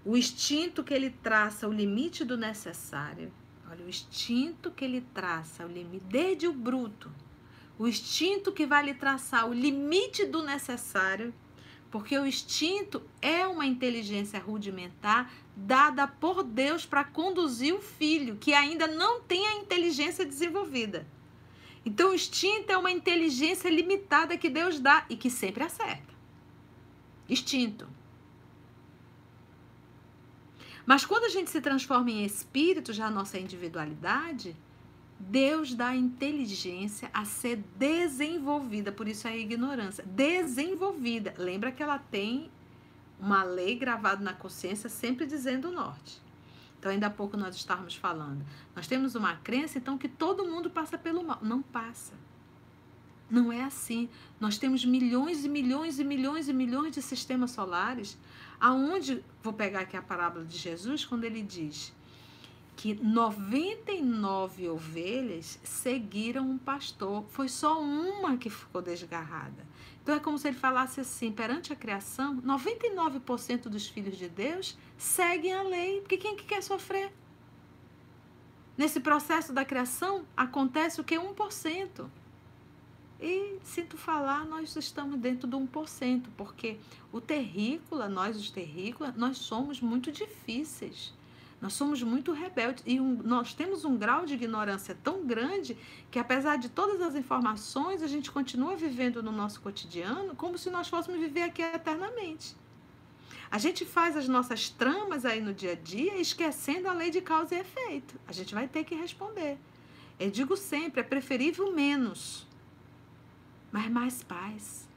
o 0.05 0.15
instinto 0.15 0.83
que 0.83 0.93
ele 0.93 1.09
traça 1.09 1.67
o 1.67 1.73
limite 1.73 2.23
do 2.23 2.37
necessário, 2.37 3.33
olha, 3.67 3.83
o 3.83 3.89
instinto 3.89 4.69
que 4.69 4.85
ele 4.85 5.01
traça 5.15 5.65
o 5.65 5.67
limite, 5.67 6.05
desde 6.05 6.47
o 6.47 6.53
bruto, 6.53 7.11
o 7.79 7.87
instinto 7.87 8.51
que 8.51 8.67
vai 8.67 8.85
lhe 8.85 8.93
traçar 8.93 9.49
o 9.49 9.53
limite 9.53 10.27
do 10.27 10.43
necessário, 10.43 11.33
porque 11.91 12.17
o 12.17 12.25
instinto 12.25 13.03
é 13.21 13.45
uma 13.45 13.65
inteligência 13.65 14.39
rudimentar 14.39 15.31
dada 15.55 16.07
por 16.07 16.41
Deus 16.41 16.85
para 16.85 17.03
conduzir 17.03 17.75
o 17.75 17.81
filho 17.81 18.37
que 18.37 18.53
ainda 18.53 18.87
não 18.87 19.21
tem 19.21 19.45
a 19.45 19.57
inteligência 19.57 20.25
desenvolvida. 20.25 21.05
Então, 21.85 22.11
o 22.11 22.15
instinto 22.15 22.71
é 22.71 22.77
uma 22.77 22.91
inteligência 22.91 23.69
limitada 23.69 24.37
que 24.37 24.49
Deus 24.49 24.79
dá 24.79 25.05
e 25.09 25.17
que 25.17 25.29
sempre 25.29 25.63
acerta. 25.63 26.13
Instinto. 27.27 27.87
Mas 30.85 31.05
quando 31.05 31.25
a 31.25 31.29
gente 31.29 31.49
se 31.49 31.59
transforma 31.59 32.09
em 32.09 32.23
espírito, 32.23 32.93
já 32.93 33.07
a 33.07 33.11
nossa 33.11 33.37
individualidade, 33.37 34.55
Deus 35.29 35.73
dá 35.73 35.95
inteligência 35.95 37.09
a 37.13 37.25
ser 37.25 37.57
desenvolvida, 37.77 38.91
por 38.91 39.07
isso 39.07 39.27
é 39.27 39.37
ignorância, 39.37 40.03
desenvolvida. 40.03 41.33
Lembra 41.37 41.71
que 41.71 41.83
ela 41.83 41.99
tem 41.99 42.49
uma 43.19 43.43
lei 43.43 43.75
gravada 43.75 44.23
na 44.23 44.33
consciência 44.33 44.89
sempre 44.89 45.25
dizendo 45.25 45.69
o 45.69 45.71
norte. 45.71 46.19
Então, 46.79 46.91
ainda 46.91 47.07
há 47.07 47.09
pouco 47.09 47.37
nós 47.37 47.55
estávamos 47.55 47.95
falando. 47.95 48.43
Nós 48.75 48.87
temos 48.87 49.13
uma 49.13 49.35
crença, 49.35 49.77
então, 49.77 49.97
que 49.97 50.09
todo 50.09 50.43
mundo 50.43 50.71
passa 50.71 50.97
pelo 50.97 51.23
mal. 51.23 51.37
Não 51.41 51.61
passa. 51.61 52.13
Não 53.29 53.53
é 53.53 53.63
assim. 53.63 54.09
Nós 54.39 54.57
temos 54.57 54.83
milhões 54.83 55.45
e 55.45 55.49
milhões 55.49 55.99
e 55.99 56.03
milhões 56.03 56.49
e 56.49 56.53
milhões 56.53 56.95
de 56.95 57.01
sistemas 57.01 57.51
solares, 57.51 58.17
aonde, 58.59 59.23
vou 59.43 59.53
pegar 59.53 59.81
aqui 59.81 59.95
a 59.95 60.01
parábola 60.01 60.43
de 60.43 60.57
Jesus, 60.57 61.05
quando 61.05 61.23
ele 61.23 61.43
diz 61.43 61.93
que 62.75 62.95
99 62.95 64.69
ovelhas 64.69 65.59
seguiram 65.63 66.49
um 66.49 66.57
pastor, 66.57 67.23
foi 67.29 67.47
só 67.47 67.79
uma 67.81 68.37
que 68.37 68.49
ficou 68.49 68.81
desgarrada. 68.81 69.67
Então 70.01 70.15
é 70.15 70.19
como 70.19 70.37
se 70.37 70.47
ele 70.47 70.57
falasse 70.57 70.99
assim: 70.99 71.31
perante 71.31 71.71
a 71.71 71.75
criação, 71.75 72.41
99% 72.41 73.63
dos 73.69 73.87
filhos 73.87 74.17
de 74.17 74.27
Deus 74.27 74.77
seguem 74.97 75.53
a 75.53 75.61
lei, 75.61 76.01
porque 76.01 76.17
quem 76.17 76.35
que 76.35 76.45
quer 76.45 76.63
sofrer? 76.63 77.11
Nesse 78.77 78.99
processo 78.99 79.53
da 79.53 79.63
criação 79.63 80.25
acontece 80.35 80.99
o 80.99 81.03
que? 81.03 81.15
1%. 81.15 82.09
E 83.21 83.59
sinto 83.63 83.95
falar, 83.95 84.45
nós 84.45 84.75
estamos 84.75 85.19
dentro 85.19 85.47
do 85.47 85.59
1%, 85.59 86.25
porque 86.35 86.79
o 87.11 87.21
terrícola, 87.21 88.09
nós 88.09 88.35
os 88.35 88.49
terrícolas, 88.49 89.15
nós 89.15 89.37
somos 89.37 89.79
muito 89.79 90.11
difíceis. 90.11 91.13
Nós 91.61 91.73
somos 91.73 92.01
muito 92.01 92.31
rebeldes 92.31 92.83
e 92.87 92.99
um, 92.99 93.21
nós 93.23 93.53
temos 93.53 93.85
um 93.85 93.95
grau 93.95 94.25
de 94.25 94.33
ignorância 94.33 94.97
tão 95.03 95.23
grande 95.23 95.77
que, 96.09 96.17
apesar 96.17 96.57
de 96.57 96.69
todas 96.69 96.99
as 97.01 97.13
informações, 97.13 98.01
a 98.01 98.07
gente 98.07 98.31
continua 98.31 98.75
vivendo 98.75 99.21
no 99.21 99.31
nosso 99.31 99.61
cotidiano 99.61 100.35
como 100.35 100.57
se 100.57 100.71
nós 100.71 100.87
fôssemos 100.87 101.19
viver 101.19 101.43
aqui 101.43 101.61
eternamente. 101.61 102.55
A 103.51 103.59
gente 103.59 103.85
faz 103.85 104.17
as 104.17 104.27
nossas 104.27 104.69
tramas 104.69 105.23
aí 105.23 105.39
no 105.39 105.53
dia 105.53 105.73
a 105.73 105.75
dia 105.75 106.19
esquecendo 106.19 106.87
a 106.87 106.93
lei 106.93 107.11
de 107.11 107.21
causa 107.21 107.53
e 107.53 107.59
efeito. 107.59 108.15
A 108.27 108.31
gente 108.31 108.55
vai 108.55 108.67
ter 108.67 108.83
que 108.83 108.95
responder. 108.95 109.59
Eu 110.19 110.31
digo 110.31 110.57
sempre: 110.57 111.01
é 111.01 111.03
preferível 111.03 111.71
menos, 111.71 112.47
mas 113.71 113.87
mais 113.91 114.23
paz. 114.23 114.89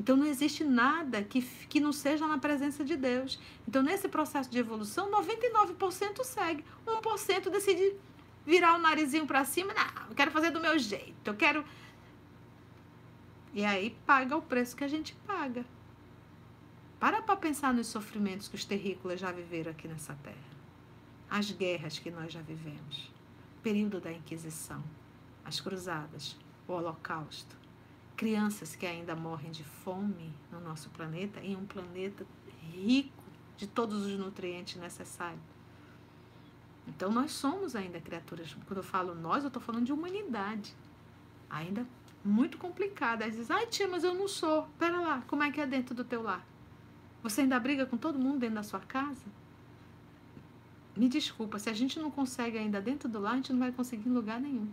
Então 0.00 0.16
não 0.16 0.24
existe 0.24 0.64
nada 0.64 1.22
que, 1.22 1.42
que 1.42 1.78
não 1.78 1.92
seja 1.92 2.26
na 2.26 2.38
presença 2.38 2.82
de 2.82 2.96
Deus. 2.96 3.38
Então, 3.68 3.82
nesse 3.82 4.08
processo 4.08 4.50
de 4.50 4.58
evolução, 4.58 5.10
99% 5.10 6.24
segue. 6.24 6.64
1% 6.86 7.50
decide 7.50 7.96
virar 8.46 8.76
o 8.76 8.78
narizinho 8.78 9.26
para 9.26 9.44
cima. 9.44 9.74
Não, 9.74 10.08
eu 10.08 10.14
quero 10.14 10.30
fazer 10.30 10.52
do 10.52 10.58
meu 10.58 10.78
jeito. 10.78 11.14
Eu 11.26 11.34
quero. 11.34 11.62
E 13.52 13.62
aí 13.62 13.94
paga 14.06 14.34
o 14.38 14.40
preço 14.40 14.74
que 14.74 14.84
a 14.84 14.88
gente 14.88 15.14
paga. 15.26 15.66
Para 16.98 17.20
para 17.20 17.36
pensar 17.36 17.74
nos 17.74 17.88
sofrimentos 17.88 18.48
que 18.48 18.54
os 18.54 18.64
terrícolas 18.64 19.20
já 19.20 19.30
viveram 19.30 19.70
aqui 19.70 19.86
nessa 19.86 20.14
terra. 20.22 20.50
As 21.28 21.50
guerras 21.50 21.98
que 21.98 22.10
nós 22.10 22.32
já 22.32 22.40
vivemos. 22.40 23.12
O 23.58 23.62
período 23.62 24.00
da 24.00 24.10
Inquisição. 24.10 24.82
As 25.44 25.60
cruzadas. 25.60 26.38
O 26.66 26.72
Holocausto 26.72 27.59
crianças 28.20 28.76
que 28.76 28.84
ainda 28.84 29.16
morrem 29.16 29.50
de 29.50 29.64
fome 29.64 30.30
no 30.52 30.60
nosso 30.60 30.90
planeta, 30.90 31.40
em 31.40 31.56
um 31.56 31.64
planeta 31.64 32.26
rico 32.70 33.24
de 33.56 33.66
todos 33.66 34.04
os 34.04 34.18
nutrientes 34.18 34.78
necessários. 34.78 35.40
Então 36.86 37.10
nós 37.10 37.32
somos 37.32 37.74
ainda 37.74 37.98
criaturas. 37.98 38.54
Quando 38.66 38.76
eu 38.76 38.82
falo 38.82 39.14
nós, 39.14 39.42
eu 39.42 39.46
estou 39.48 39.62
falando 39.62 39.86
de 39.86 39.92
humanidade. 39.94 40.76
Ainda 41.48 41.86
muito 42.22 42.58
complicada. 42.58 43.24
Aí 43.24 43.30
diz, 43.30 43.50
ai 43.50 43.66
tia, 43.68 43.88
mas 43.88 44.04
eu 44.04 44.12
não 44.12 44.28
sou. 44.28 44.68
Pera 44.78 45.00
lá, 45.00 45.22
como 45.26 45.42
é 45.42 45.50
que 45.50 45.58
é 45.58 45.66
dentro 45.66 45.94
do 45.94 46.04
teu 46.04 46.20
lar? 46.20 46.46
Você 47.22 47.40
ainda 47.40 47.58
briga 47.58 47.86
com 47.86 47.96
todo 47.96 48.18
mundo 48.18 48.40
dentro 48.40 48.56
da 48.56 48.62
sua 48.62 48.80
casa? 48.80 49.24
Me 50.94 51.08
desculpa, 51.08 51.58
se 51.58 51.70
a 51.70 51.72
gente 51.72 51.98
não 51.98 52.10
consegue 52.10 52.58
ainda 52.58 52.82
dentro 52.82 53.08
do 53.08 53.18
lar, 53.18 53.32
a 53.32 53.36
gente 53.36 53.54
não 53.54 53.60
vai 53.60 53.72
conseguir 53.72 54.10
em 54.10 54.12
lugar 54.12 54.38
nenhum. 54.38 54.68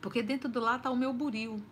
Porque 0.00 0.22
dentro 0.22 0.48
do 0.48 0.60
lar 0.60 0.78
está 0.78 0.90
o 0.90 0.96
meu 0.96 1.12
buril, 1.12 1.62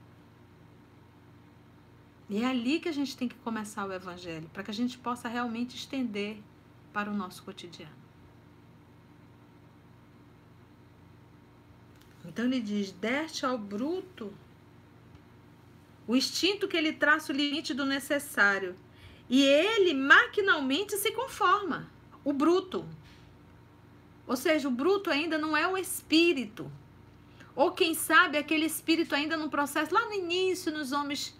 e 2.30 2.42
é 2.42 2.46
ali 2.46 2.78
que 2.78 2.88
a 2.88 2.92
gente 2.92 3.16
tem 3.16 3.28
que 3.28 3.34
começar 3.34 3.84
o 3.84 3.92
Evangelho, 3.92 4.48
para 4.52 4.62
que 4.62 4.70
a 4.70 4.74
gente 4.74 4.96
possa 4.96 5.28
realmente 5.28 5.74
estender 5.74 6.36
para 6.92 7.10
o 7.10 7.14
nosso 7.14 7.42
cotidiano. 7.42 7.92
Então 12.24 12.44
ele 12.44 12.60
diz: 12.60 12.92
deste 12.92 13.44
ao 13.44 13.58
bruto 13.58 14.32
o 16.06 16.14
instinto 16.14 16.68
que 16.68 16.76
ele 16.76 16.92
traça 16.92 17.32
o 17.32 17.36
limite 17.36 17.74
do 17.74 17.84
necessário, 17.84 18.76
e 19.28 19.42
ele 19.42 19.92
maquinalmente 19.92 20.96
se 20.96 21.10
conforma. 21.10 21.90
O 22.24 22.32
bruto. 22.32 22.86
Ou 24.24 24.36
seja, 24.36 24.68
o 24.68 24.70
bruto 24.70 25.10
ainda 25.10 25.36
não 25.36 25.56
é 25.56 25.66
o 25.66 25.76
espírito. 25.76 26.70
Ou 27.56 27.72
quem 27.72 27.94
sabe 27.94 28.38
aquele 28.38 28.66
espírito 28.66 29.16
ainda 29.16 29.36
no 29.36 29.50
processo, 29.50 29.92
lá 29.92 30.06
no 30.06 30.14
início, 30.14 30.70
nos 30.70 30.92
homens 30.92 31.34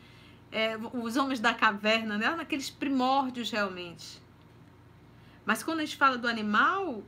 é, 0.53 0.77
os 0.77 1.17
homens 1.17 1.41
da 1.41 1.55
caverna, 1.55 2.19
né? 2.19 2.35
naqueles 2.35 2.71
primórdios 2.71 3.51
realmente. 3.51 4.21
Mas 5.45 5.63
quando 5.63 5.81
a 5.81 5.85
gente 5.85 5.97
fala 5.97 6.19
do 6.19 6.29
animal, 6.29 7.03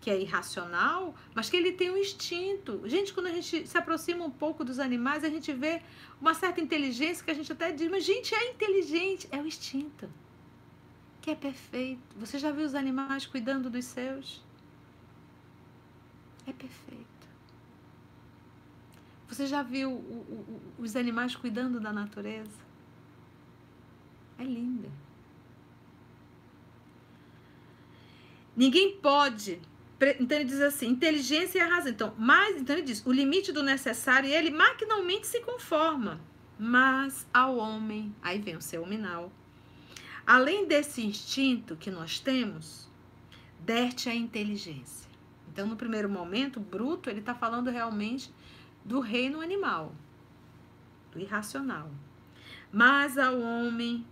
que 0.00 0.10
é 0.10 0.20
irracional, 0.20 1.14
mas 1.34 1.50
que 1.50 1.56
ele 1.56 1.72
tem 1.72 1.90
um 1.90 1.96
instinto. 1.96 2.82
Gente, 2.84 3.12
quando 3.12 3.26
a 3.26 3.32
gente 3.32 3.66
se 3.66 3.76
aproxima 3.76 4.24
um 4.24 4.30
pouco 4.30 4.64
dos 4.64 4.78
animais, 4.78 5.24
a 5.24 5.28
gente 5.28 5.52
vê 5.52 5.82
uma 6.20 6.34
certa 6.34 6.60
inteligência 6.60 7.24
que 7.24 7.30
a 7.30 7.34
gente 7.34 7.52
até 7.52 7.72
diz, 7.72 7.90
mas 7.90 8.04
gente, 8.04 8.34
é 8.34 8.50
inteligente, 8.50 9.28
é 9.30 9.38
o 9.38 9.46
instinto. 9.46 10.08
Que 11.20 11.32
é 11.32 11.34
perfeito. 11.34 12.16
Você 12.16 12.38
já 12.38 12.50
viu 12.50 12.64
os 12.64 12.74
animais 12.74 13.26
cuidando 13.26 13.68
dos 13.68 13.84
seus? 13.84 14.42
É 16.46 16.52
perfeito. 16.52 17.06
Você 19.28 19.46
já 19.46 19.62
viu 19.62 19.90
os 20.78 20.96
animais 20.96 21.36
cuidando 21.36 21.78
da 21.80 21.92
natureza? 21.92 22.67
É 24.38 24.44
linda. 24.44 24.88
Ninguém 28.56 28.96
pode. 28.96 29.60
Então 30.20 30.38
ele 30.38 30.44
diz 30.48 30.60
assim: 30.60 30.88
inteligência 30.88 31.58
e 31.58 31.60
a 31.60 31.66
razão. 31.66 31.90
Então, 31.90 32.14
mas, 32.16 32.60
então 32.60 32.76
ele 32.76 32.84
diz: 32.84 33.04
o 33.04 33.12
limite 33.12 33.52
do 33.52 33.62
necessário, 33.62 34.28
ele 34.28 34.50
maquinalmente 34.50 35.26
se 35.26 35.40
conforma. 35.40 36.20
Mas 36.58 37.26
ao 37.32 37.56
homem, 37.56 38.14
aí 38.20 38.40
vem 38.40 38.56
o 38.56 38.60
seu 38.60 38.82
hominal. 38.82 39.32
Além 40.26 40.66
desse 40.66 41.04
instinto 41.06 41.76
que 41.76 41.90
nós 41.90 42.18
temos, 42.18 42.88
derte 43.60 44.08
a 44.08 44.14
inteligência. 44.14 45.08
Então, 45.50 45.66
no 45.66 45.76
primeiro 45.76 46.08
momento, 46.08 46.60
bruto, 46.60 47.08
ele 47.08 47.20
está 47.20 47.34
falando 47.34 47.70
realmente 47.70 48.32
do 48.84 49.00
reino 49.00 49.40
animal, 49.40 49.94
do 51.12 51.18
irracional. 51.18 51.90
Mas 52.72 53.16
ao 53.16 53.40
homem 53.40 54.06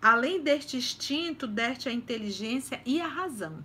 Além 0.00 0.40
deste 0.40 0.76
instinto, 0.76 1.46
deste 1.46 1.88
a 1.88 1.92
inteligência 1.92 2.80
e 2.86 3.00
a 3.00 3.06
razão. 3.08 3.62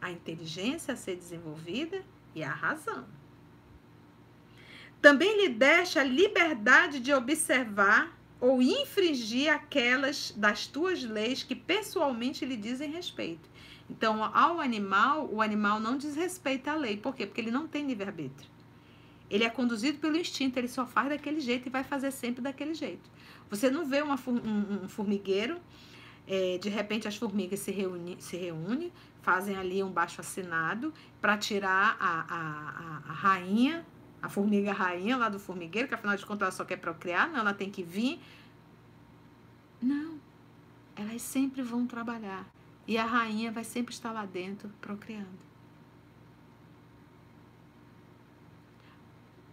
A 0.00 0.10
inteligência 0.10 0.94
a 0.94 0.96
ser 0.96 1.16
desenvolvida 1.16 2.04
e 2.34 2.42
a 2.42 2.52
razão. 2.52 3.04
Também 5.02 5.42
lhe 5.42 5.48
deste 5.48 5.98
a 5.98 6.04
liberdade 6.04 7.00
de 7.00 7.12
observar 7.12 8.16
ou 8.40 8.62
infringir 8.62 9.52
aquelas 9.52 10.32
das 10.36 10.66
tuas 10.66 11.02
leis 11.02 11.42
que 11.42 11.56
pessoalmente 11.56 12.44
lhe 12.44 12.56
dizem 12.56 12.90
respeito. 12.90 13.48
Então, 13.90 14.22
ao 14.22 14.60
animal, 14.60 15.28
o 15.32 15.40
animal 15.40 15.80
não 15.80 15.96
desrespeita 15.96 16.72
a 16.72 16.76
lei. 16.76 16.96
Por 16.96 17.14
quê? 17.14 17.26
Porque 17.26 17.40
ele 17.40 17.50
não 17.50 17.66
tem 17.66 17.86
livre-arbítrio. 17.86 18.57
Ele 19.30 19.44
é 19.44 19.50
conduzido 19.50 19.98
pelo 19.98 20.16
instinto, 20.16 20.58
ele 20.58 20.68
só 20.68 20.86
faz 20.86 21.08
daquele 21.08 21.40
jeito 21.40 21.66
e 21.66 21.70
vai 21.70 21.84
fazer 21.84 22.10
sempre 22.10 22.40
daquele 22.40 22.74
jeito. 22.74 23.10
Você 23.50 23.70
não 23.70 23.86
vê 23.86 24.00
uma, 24.02 24.18
um, 24.26 24.84
um 24.84 24.88
formigueiro, 24.88 25.58
é, 26.26 26.58
de 26.58 26.68
repente 26.68 27.06
as 27.06 27.16
formigas 27.16 27.60
se 27.60 27.70
reúnem, 27.70 28.18
se 28.20 28.36
reúnem 28.36 28.92
fazem 29.22 29.56
ali 29.56 29.82
um 29.82 29.90
baixo 29.90 30.20
assinado 30.20 30.92
para 31.20 31.36
tirar 31.36 31.96
a, 32.00 32.20
a, 32.20 33.02
a, 33.06 33.10
a 33.10 33.12
rainha 33.12 33.84
a 34.20 34.28
formiga 34.28 34.72
rainha 34.72 35.16
lá 35.16 35.28
do 35.28 35.38
formigueiro, 35.38 35.88
que 35.88 35.94
afinal 35.94 36.16
de 36.16 36.26
contas 36.26 36.42
ela 36.42 36.50
só 36.50 36.64
quer 36.64 36.76
procriar, 36.76 37.30
não, 37.30 37.38
ela 37.38 37.54
tem 37.54 37.70
que 37.70 37.82
vir. 37.82 38.20
Não, 39.80 40.18
elas 40.96 41.22
sempre 41.22 41.62
vão 41.62 41.86
trabalhar. 41.86 42.44
E 42.86 42.98
a 42.98 43.04
rainha 43.04 43.52
vai 43.52 43.64
sempre 43.64 43.94
estar 43.94 44.10
lá 44.10 44.26
dentro 44.26 44.68
procriando. 44.80 45.47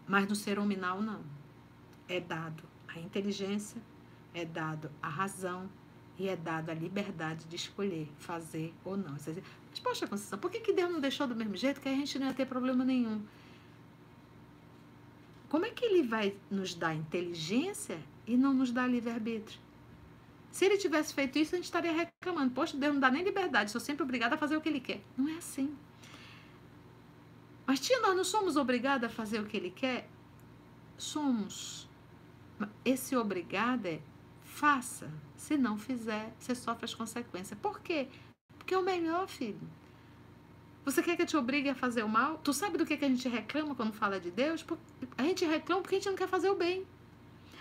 Mas 0.08 0.28
no 0.28 0.36
ser 0.36 0.60
hominal, 0.60 1.02
não. 1.02 1.22
É 2.08 2.20
dado 2.20 2.64
a 2.88 3.00
inteligência, 3.00 3.82
é 4.34 4.46
dado 4.46 4.92
a 5.02 5.10
razão 5.10 5.70
e 6.18 6.28
é 6.30 6.36
dado 6.36 6.70
a 6.70 6.74
liberdade 6.74 7.46
de 7.46 7.56
escolher 7.56 8.10
fazer 8.20 8.74
ou 8.84 8.96
não. 8.96 9.12
Mas, 9.12 9.80
poxa, 9.82 10.08
Conceição, 10.08 10.40
por 10.40 10.52
que, 10.52 10.60
que 10.60 10.74
Deus 10.74 10.92
não 10.92 11.00
deixou 11.00 11.28
do 11.28 11.36
mesmo 11.36 11.56
jeito 11.56 11.82
que 11.82 11.90
a 11.90 11.94
gente 11.94 12.18
não 12.20 12.28
ia 12.28 12.34
ter 12.34 12.46
problema 12.46 12.86
nenhum? 12.86 13.22
Como 15.50 15.66
é 15.66 15.70
que 15.70 15.86
ele 15.86 16.04
vai 16.04 16.36
nos 16.50 16.74
dar 16.74 16.94
inteligência 16.94 18.00
e 18.26 18.36
não 18.38 18.54
nos 18.54 18.72
dar 18.72 18.88
livre-arbítrio? 18.88 19.60
Se 20.52 20.66
ele 20.66 20.78
tivesse 20.78 21.14
feito 21.14 21.38
isso, 21.38 21.54
a 21.54 21.58
gente 21.58 21.66
estaria 21.66 21.92
reclamando. 21.92 22.52
Poxa, 22.54 22.78
Deus 22.78 22.94
não 22.94 23.02
dá 23.02 23.12
nem 23.12 23.24
liberdade, 23.24 23.72
sou 23.72 23.82
sempre 23.82 24.04
obrigada 24.04 24.36
a 24.36 24.38
fazer 24.38 24.56
o 24.56 24.62
que 24.62 24.70
ele 24.70 24.80
quer. 24.80 25.02
Não 25.18 25.28
é 25.28 25.38
assim. 25.38 25.76
Mas, 27.66 27.80
tia, 27.80 28.00
nós 28.00 28.16
não 28.16 28.24
somos 28.24 28.56
obrigados 28.58 29.08
a 29.08 29.10
fazer 29.10 29.40
o 29.40 29.46
que 29.46 29.58
ele 29.58 29.72
quer? 29.72 30.08
Somos. 30.98 31.90
Esse 32.84 33.16
obrigado 33.16 33.86
é 33.86 34.00
faça. 34.44 35.12
Se 35.36 35.58
não 35.58 35.78
fizer, 35.78 36.34
você 36.40 36.56
sofre 36.56 36.86
as 36.86 36.94
consequências. 36.94 37.60
Por 37.60 37.80
quê? 37.82 38.08
Porque 38.58 38.74
é 38.74 38.78
o 38.78 38.84
melhor, 38.84 39.28
filho. 39.28 39.60
Você 40.86 41.04
quer 41.04 41.16
que 41.16 41.24
eu 41.24 41.26
te 41.26 41.36
obrigue 41.36 41.70
a 41.70 41.76
fazer 41.76 42.04
o 42.04 42.10
mal? 42.10 42.38
Tu 42.38 42.54
sabe 42.54 42.78
do 42.78 42.86
que, 42.86 42.96
que 42.96 43.06
a 43.06 43.10
gente 43.10 43.28
reclama 43.28 43.76
quando 43.76 43.94
fala 43.94 44.20
de 44.20 44.32
Deus? 44.32 44.66
A 45.18 45.24
gente 45.24 45.44
reclama 45.44 45.82
porque 45.82 45.96
a 45.96 45.98
gente 46.00 46.10
não 46.10 46.16
quer 46.16 46.28
fazer 46.28 46.50
o 46.50 46.56
bem. 46.56 46.86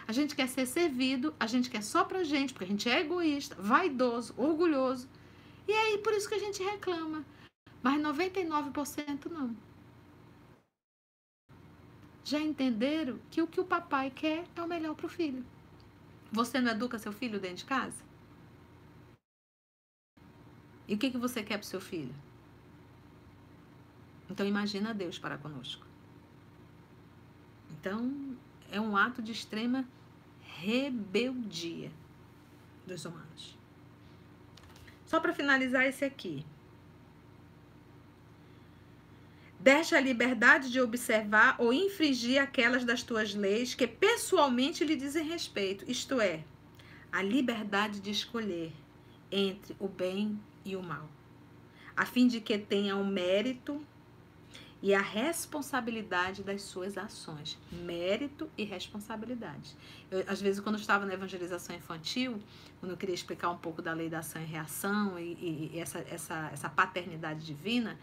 A 0.07 0.12
gente 0.12 0.36
quer 0.36 0.46
ser 0.48 0.66
servido, 0.66 1.34
a 1.40 1.46
gente 1.46 1.70
quer 1.70 1.82
só 1.82 2.05
pra 2.05 2.22
gente, 2.22 2.52
porque 2.52 2.66
a 2.66 2.68
gente 2.68 2.88
é 2.88 3.00
egoísta, 3.00 3.57
vaidoso, 3.59 4.34
orgulhoso. 4.36 5.09
E 5.66 5.72
é 5.72 5.78
aí 5.86 5.98
por 5.98 6.12
isso 6.12 6.28
que 6.28 6.34
a 6.34 6.38
gente 6.38 6.62
reclama. 6.62 7.24
Mas 7.82 8.00
99% 8.00 9.30
não. 9.30 9.57
Já 12.25 12.41
entenderam 12.41 13.18
que 13.31 13.43
o 13.43 13.47
que 13.47 13.61
o 13.61 13.64
papai 13.64 14.11
quer 14.11 14.47
é 14.57 14.62
o 14.62 14.66
melhor 14.66 14.95
pro 14.95 15.09
filho. 15.09 15.45
Você 16.33 16.59
não 16.59 16.72
educa 16.72 16.99
seu 16.99 17.12
filho 17.12 17.39
dentro 17.39 17.59
de 17.59 17.64
casa? 17.66 18.03
E 20.89 20.95
o 20.95 20.99
que, 20.99 21.11
que 21.11 21.18
você 21.18 21.43
quer 21.43 21.59
pro 21.59 21.66
seu 21.66 21.81
filho? 21.81 22.14
Então 24.29 24.47
imagina 24.47 24.95
Deus 24.95 25.18
para 25.18 25.37
conosco. 25.37 25.87
Então 27.70 28.37
é 28.70 28.81
um 28.81 28.97
ato 28.97 29.22
de 29.22 29.33
extrema 29.33 29.87
rebeldia 30.41 31.93
dos 32.87 33.05
humanos. 33.05 33.57
Só 35.05 35.20
para 35.20 35.35
finalizar 35.35 35.85
esse 35.85 36.05
aqui. 36.05 36.45
Deixa 39.64 39.96
a 39.96 40.00
liberdade 40.00 40.70
de 40.70 40.78
observar 40.78 41.56
ou 41.58 41.72
infringir 41.72 42.38
aquelas 42.38 42.84
das 42.84 43.02
tuas 43.02 43.34
leis 43.34 43.74
que 43.74 43.86
pessoalmente 43.86 44.84
lhe 44.84 44.94
dizem 44.94 45.24
respeito, 45.24 45.90
isto 45.90 46.20
é, 46.20 46.44
a 47.10 47.22
liberdade 47.22 47.98
de 47.98 48.10
escolher 48.10 48.70
entre 49.32 49.74
o 49.80 49.88
bem 49.88 50.38
e 50.66 50.76
o 50.76 50.82
mal, 50.82 51.08
a 51.96 52.04
fim 52.04 52.28
de 52.28 52.42
que 52.42 52.58
tenha 52.58 52.94
o 52.94 53.06
mérito 53.06 53.82
e 54.82 54.92
a 54.92 55.00
responsabilidade 55.00 56.42
das 56.42 56.60
suas 56.60 56.98
ações. 56.98 57.56
Mérito 57.72 58.50
e 58.58 58.64
responsabilidade. 58.64 59.74
Eu, 60.10 60.24
às 60.26 60.42
vezes, 60.42 60.60
quando 60.60 60.74
eu 60.74 60.80
estava 60.82 61.06
na 61.06 61.14
evangelização 61.14 61.74
infantil, 61.74 62.38
quando 62.80 62.92
eu 62.92 62.98
queria 62.98 63.14
explicar 63.14 63.48
um 63.48 63.56
pouco 63.56 63.80
da 63.80 63.94
lei 63.94 64.10
da 64.10 64.18
ação 64.18 64.42
e 64.42 64.44
reação 64.44 65.18
e, 65.18 65.70
e, 65.72 65.80
essa, 65.80 66.00
essa, 66.00 66.50
essa 66.52 66.68
paternidade 66.68 67.46
divina, 67.46 67.98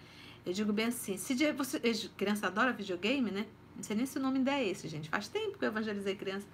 eu 0.46 0.54
digo 0.54 0.74
bem 0.74 0.88
assim: 0.88 1.18
se 1.18 1.36
você, 1.52 1.80
criança 2.18 2.48
adora 2.48 2.74
videogame, 2.74 3.32
né? 3.32 3.46
Não 3.76 3.84
sei 3.84 3.96
nem 3.96 4.06
se 4.06 4.18
o 4.18 4.22
nome 4.22 4.38
ainda 4.38 4.52
é 4.52 4.68
esse, 4.68 4.88
gente. 4.88 5.10
Faz 5.10 5.28
tempo 5.28 5.58
que 5.58 5.66
eu 5.66 5.70
evangelizei 5.70 6.16
criança. 6.16 6.46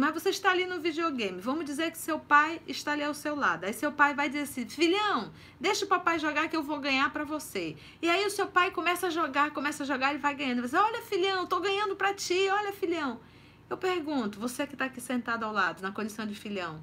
Mas 0.00 0.14
você 0.14 0.30
está 0.30 0.50
ali 0.50 0.66
no 0.66 0.80
videogame. 0.80 1.40
Vamos 1.40 1.64
dizer 1.64 1.92
que 1.92 1.98
seu 1.98 2.18
pai 2.18 2.60
está 2.66 2.92
ali 2.92 3.04
ao 3.04 3.14
seu 3.14 3.36
lado. 3.36 3.64
Aí 3.64 3.72
seu 3.72 3.92
pai 3.92 4.14
vai 4.14 4.28
dizer 4.28 4.42
assim: 4.42 4.68
filhão, 4.68 5.32
deixa 5.60 5.84
o 5.84 5.88
papai 5.88 6.18
jogar 6.18 6.48
que 6.48 6.56
eu 6.56 6.62
vou 6.62 6.80
ganhar 6.80 7.12
para 7.12 7.24
você. 7.24 7.76
E 8.00 8.08
aí 8.08 8.26
o 8.26 8.30
seu 8.30 8.46
pai 8.46 8.70
começa 8.70 9.08
a 9.08 9.10
jogar, 9.10 9.50
começa 9.52 9.82
a 9.82 9.86
jogar, 9.86 10.10
ele 10.10 10.18
vai 10.18 10.34
ganhando. 10.34 10.66
Você, 10.66 10.76
olha, 10.76 11.02
filhão, 11.02 11.46
tô 11.46 11.60
ganhando 11.60 11.94
para 11.94 12.14
ti, 12.14 12.48
olha, 12.50 12.72
filhão. 12.72 13.20
Eu 13.68 13.76
pergunto, 13.76 14.40
você 14.40 14.66
que 14.66 14.74
está 14.74 14.86
aqui 14.86 15.00
sentado 15.00 15.44
ao 15.44 15.52
lado, 15.52 15.82
na 15.82 15.92
condição 15.92 16.26
de 16.26 16.34
filhão, 16.34 16.82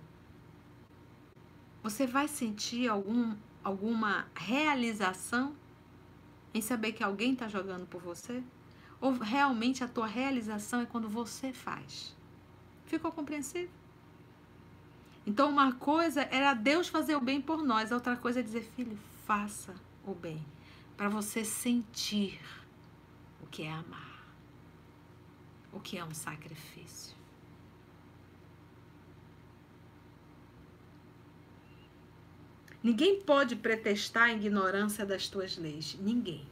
você 1.83 2.07
vai 2.07 2.27
sentir 2.27 2.87
algum, 2.87 3.35
alguma 3.63 4.27
realização 4.33 5.55
em 6.53 6.61
saber 6.61 6.93
que 6.93 7.03
alguém 7.03 7.33
está 7.33 7.47
jogando 7.47 7.85
por 7.85 8.01
você? 8.01 8.43
Ou 9.01 9.13
realmente 9.13 9.83
a 9.83 9.87
tua 9.87 10.07
realização 10.07 10.81
é 10.81 10.85
quando 10.85 11.07
você 11.07 11.53
faz? 11.53 12.15
Ficou 12.85 13.11
compreensível? 13.11 13.69
Então, 15.25 15.49
uma 15.49 15.73
coisa 15.73 16.21
era 16.31 16.53
Deus 16.53 16.87
fazer 16.87 17.15
o 17.15 17.21
bem 17.21 17.39
por 17.39 17.61
nós, 17.61 17.91
a 17.91 17.95
outra 17.95 18.15
coisa 18.15 18.39
é 18.39 18.43
dizer, 18.43 18.63
filho, 18.75 18.97
faça 19.25 19.75
o 20.03 20.13
bem, 20.13 20.43
para 20.97 21.07
você 21.07 21.45
sentir 21.45 22.41
o 23.41 23.45
que 23.45 23.63
é 23.63 23.71
amar, 23.71 24.25
o 25.71 25.79
que 25.79 25.97
é 25.97 26.03
um 26.03 26.13
sacrifício. 26.13 27.18
Ninguém 32.81 33.21
pode 33.21 33.55
pretestar 33.55 34.29
a 34.29 34.33
ignorância 34.33 35.05
das 35.05 35.27
tuas 35.27 35.57
leis. 35.57 35.97
Ninguém 35.99 36.47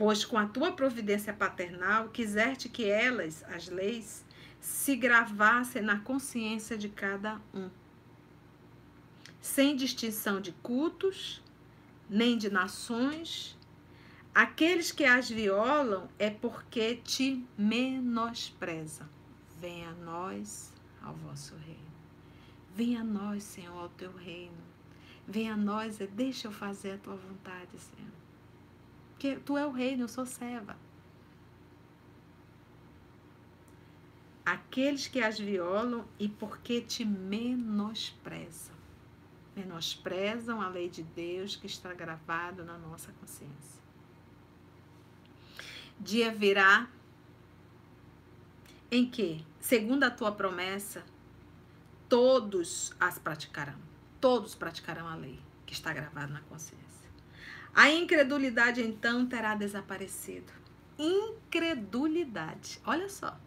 pois 0.00 0.24
com 0.24 0.38
a 0.38 0.46
tua 0.46 0.72
providência 0.72 1.30
paternal 1.30 2.08
quiseste 2.08 2.70
que 2.70 2.88
elas, 2.88 3.44
as 3.44 3.68
leis, 3.68 4.24
se 4.58 4.96
gravassem 4.96 5.82
na 5.82 6.00
consciência 6.00 6.78
de 6.78 6.88
cada 6.88 7.38
um, 7.52 7.68
sem 9.42 9.76
distinção 9.76 10.40
de 10.40 10.52
cultos, 10.52 11.42
nem 12.08 12.38
de 12.38 12.48
nações. 12.48 13.58
Aqueles 14.34 14.90
que 14.90 15.04
as 15.04 15.28
violam 15.28 16.08
é 16.18 16.30
porque 16.30 16.96
te 16.96 17.44
menosprezam. 17.58 19.06
Venha 19.60 19.90
a 19.90 19.94
nós 19.96 20.72
ao 21.02 21.12
vosso 21.12 21.54
reino. 21.56 21.92
Venha 22.74 23.02
a 23.02 23.04
nós, 23.04 23.42
Senhor, 23.42 23.76
ao 23.76 23.90
teu 23.90 24.16
reino. 24.16 24.69
Venha 25.30 25.54
a 25.54 25.56
nós 25.56 25.98
deixa 25.98 26.48
eu 26.48 26.52
fazer 26.52 26.94
a 26.94 26.98
tua 26.98 27.14
vontade, 27.14 27.78
Senhor. 27.78 28.10
Porque 29.12 29.36
tu 29.36 29.56
é 29.56 29.64
o 29.64 29.70
reino, 29.70 30.02
eu 30.02 30.08
sou 30.08 30.26
serva. 30.26 30.76
Aqueles 34.44 35.06
que 35.06 35.20
as 35.20 35.38
violam 35.38 36.04
e 36.18 36.28
porque 36.28 36.80
te 36.80 37.04
menosprezam. 37.04 38.74
Menosprezam 39.54 40.60
a 40.60 40.68
lei 40.68 40.88
de 40.88 41.04
Deus 41.04 41.54
que 41.54 41.68
está 41.68 41.94
gravado 41.94 42.64
na 42.64 42.76
nossa 42.76 43.12
consciência. 43.12 43.80
Dia 46.00 46.32
virá 46.32 46.90
em 48.90 49.08
que, 49.08 49.46
segundo 49.60 50.02
a 50.02 50.10
tua 50.10 50.32
promessa, 50.32 51.04
todos 52.08 52.92
as 52.98 53.16
praticarão. 53.16 53.89
Todos 54.20 54.54
praticarão 54.54 55.08
a 55.08 55.14
lei 55.14 55.38
que 55.64 55.72
está 55.72 55.92
gravada 55.92 56.32
na 56.32 56.40
consciência. 56.42 57.08
A 57.74 57.90
incredulidade 57.90 58.82
então 58.82 59.26
terá 59.26 59.54
desaparecido. 59.54 60.52
Incredulidade. 60.98 62.80
Olha 62.84 63.08
só. 63.08 63.38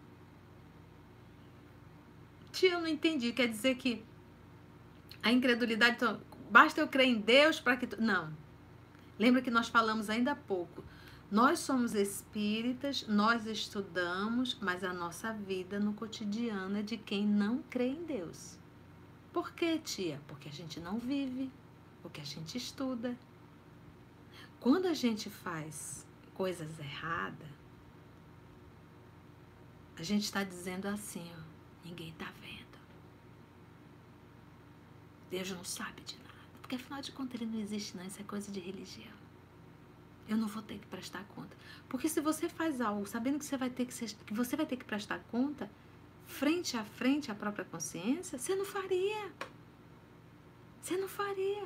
Tia, 2.52 2.74
eu 2.74 2.80
não 2.80 2.88
entendi. 2.88 3.32
Quer 3.34 3.48
dizer 3.48 3.76
que 3.76 4.04
a 5.22 5.32
incredulidade. 5.32 5.96
Então, 5.96 6.22
basta 6.50 6.82
eu 6.82 6.88
crer 6.88 7.08
em 7.08 7.20
Deus 7.20 7.60
para 7.60 7.78
que. 7.78 7.88
Tu... 7.88 8.02
Não. 8.02 8.32
Lembra 9.20 9.42
que 9.42 9.52
nós 9.52 9.68
falamos 9.68 10.10
ainda 10.10 10.32
há 10.32 10.36
pouco. 10.36 10.84
Nós 11.30 11.60
somos 11.60 11.96
espíritas, 11.96 13.08
nós 13.08 13.48
estudamos, 13.48 14.58
mas 14.62 14.84
a 14.84 14.94
nossa 14.94 15.34
vida 15.34 15.80
no 15.80 15.94
cotidiano 15.94 16.78
é 16.78 16.84
de 16.84 16.96
quem 16.96 17.26
não 17.26 17.64
crê 17.70 17.88
em 17.88 18.04
Deus. 18.04 18.58
Por 19.34 19.52
quê, 19.54 19.80
tia? 19.80 20.22
Porque 20.28 20.48
a 20.48 20.52
gente 20.52 20.80
não 20.80 21.00
vive, 21.00 21.52
porque 22.04 22.22
a 22.22 22.24
gente 22.24 22.56
estuda. 22.56 23.18
Quando 24.60 24.86
a 24.86 24.94
gente 24.94 25.28
faz 25.30 26.06
coisas 26.36 26.80
erradas, 26.80 27.50
a 29.98 30.04
gente 30.04 30.24
está 30.24 30.44
dizendo 30.44 30.88
assim, 30.88 31.28
ó, 31.36 31.42
ninguém 31.84 32.10
está 32.10 32.32
vendo. 32.42 32.78
Deus 35.32 35.50
não 35.52 35.64
sabe 35.64 36.02
de 36.02 36.16
nada. 36.18 36.30
Porque 36.62 36.76
afinal 36.76 37.02
de 37.02 37.12
contas 37.12 37.42
ele 37.42 37.50
não 37.50 37.60
existe, 37.60 37.98
não. 37.98 38.06
Isso 38.06 38.22
é 38.22 38.24
coisa 38.24 38.52
de 38.52 38.60
religião. 38.60 39.12
Eu 40.28 40.38
não 40.38 40.48
vou 40.48 40.62
ter 40.62 40.78
que 40.78 40.86
prestar 40.88 41.24
conta. 41.36 41.58
Porque 41.90 42.08
se 42.08 42.22
você 42.22 42.48
faz 42.48 42.80
algo 42.80 43.06
sabendo 43.08 43.40
que 43.40 43.46
você 43.46 43.58
vai 43.58 43.70
ter 43.70 43.86
que, 43.86 43.94
ser, 43.94 44.14
que 44.26 44.34
você 44.34 44.56
vai 44.56 44.66
ter 44.66 44.78
que 44.78 44.86
prestar 44.86 45.20
conta, 45.32 45.70
frente 46.40 46.76
a 46.76 46.84
frente 46.84 47.32
à 47.32 47.36
própria 47.36 47.64
consciência, 47.64 48.38
você 48.38 48.56
não 48.56 48.66
faria. 48.66 49.32
Você 50.82 50.98
não 50.98 51.08
faria. 51.08 51.66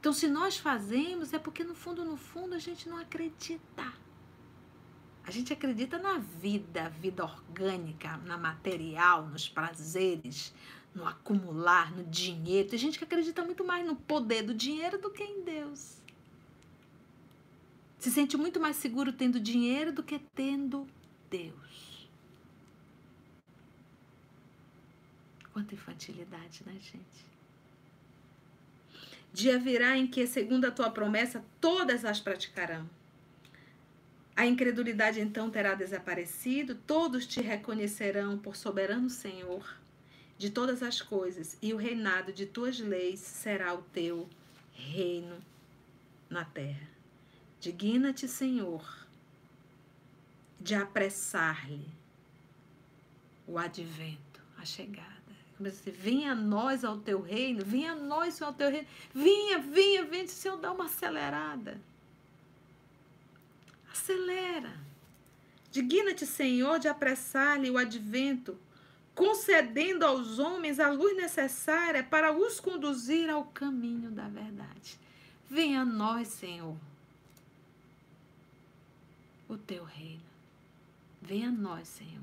Então, 0.00 0.12
se 0.12 0.28
nós 0.28 0.56
fazemos, 0.56 1.32
é 1.32 1.38
porque 1.38 1.64
no 1.64 1.74
fundo, 1.74 2.04
no 2.04 2.16
fundo, 2.16 2.54
a 2.54 2.58
gente 2.58 2.88
não 2.88 2.96
acredita. 2.96 3.92
A 5.24 5.30
gente 5.30 5.52
acredita 5.52 5.98
na 5.98 6.18
vida, 6.18 6.88
vida 6.88 7.24
orgânica, 7.24 8.16
na 8.18 8.38
material, 8.38 9.26
nos 9.26 9.48
prazeres, 9.48 10.54
no 10.94 11.06
acumular, 11.06 11.94
no 11.94 12.04
dinheiro. 12.04 12.68
Tem 12.70 12.78
gente 12.78 12.96
que 12.98 13.04
acredita 13.04 13.44
muito 13.44 13.64
mais 13.64 13.84
no 13.84 13.96
poder 13.96 14.42
do 14.42 14.54
dinheiro 14.54 14.96
do 14.98 15.10
que 15.10 15.22
em 15.22 15.42
Deus. 15.42 15.98
Se 17.98 18.10
sente 18.10 18.36
muito 18.36 18.60
mais 18.60 18.76
seguro 18.76 19.12
tendo 19.12 19.40
dinheiro 19.40 19.92
do 19.92 20.02
que 20.02 20.18
tendo 20.18 20.86
Deus. 21.28 21.87
Quanta 25.58 25.74
infantilidade, 25.74 26.62
né, 26.64 26.74
gente? 26.74 27.26
Dia 29.32 29.58
virá 29.58 29.98
em 29.98 30.06
que, 30.06 30.24
segundo 30.24 30.66
a 30.66 30.70
tua 30.70 30.88
promessa, 30.88 31.44
todas 31.60 32.04
as 32.04 32.20
praticarão. 32.20 32.88
A 34.36 34.46
incredulidade 34.46 35.18
então 35.20 35.50
terá 35.50 35.74
desaparecido, 35.74 36.76
todos 36.76 37.26
te 37.26 37.40
reconhecerão 37.40 38.38
por 38.38 38.54
soberano 38.54 39.10
Senhor 39.10 39.76
de 40.38 40.48
todas 40.48 40.80
as 40.80 41.02
coisas, 41.02 41.58
e 41.60 41.74
o 41.74 41.76
reinado 41.76 42.32
de 42.32 42.46
tuas 42.46 42.78
leis 42.78 43.18
será 43.18 43.74
o 43.74 43.82
teu 43.82 44.30
reino 44.72 45.42
na 46.30 46.44
terra. 46.44 46.88
Digna-te, 47.60 48.28
Senhor, 48.28 49.08
de 50.60 50.76
apressar-lhe 50.76 51.88
o 53.44 53.58
advento, 53.58 54.40
a 54.56 54.64
chegada. 54.64 55.17
Começa 55.58 55.76
a 55.76 55.90
dizer, 55.90 56.00
venha 56.00 56.32
a 56.32 56.34
nós 56.36 56.84
ao 56.84 56.98
teu 56.98 57.20
reino, 57.20 57.64
venha 57.64 57.90
a 57.90 57.96
nós 57.96 58.40
ao 58.40 58.52
teu 58.52 58.70
reino, 58.70 58.86
vinha, 59.12 59.58
vinha, 59.58 60.04
vinha, 60.04 60.28
Senhor, 60.28 60.56
dá 60.56 60.70
uma 60.70 60.84
acelerada. 60.84 61.80
Acelera. 63.90 64.72
Digna-te, 65.72 66.24
Senhor, 66.24 66.78
de 66.78 66.86
apressar-lhe 66.86 67.68
o 67.72 67.76
advento, 67.76 68.56
concedendo 69.16 70.06
aos 70.06 70.38
homens 70.38 70.78
a 70.78 70.90
luz 70.90 71.16
necessária 71.16 72.04
para 72.04 72.32
os 72.32 72.60
conduzir 72.60 73.28
ao 73.28 73.44
caminho 73.46 74.12
da 74.12 74.28
verdade. 74.28 74.96
Venha 75.50 75.80
a 75.80 75.84
nós, 75.84 76.28
Senhor, 76.28 76.76
o 79.48 79.58
teu 79.58 79.82
reino. 79.82 80.22
Venha 81.20 81.48
a 81.48 81.52
nós, 81.52 81.88
Senhor, 81.88 82.22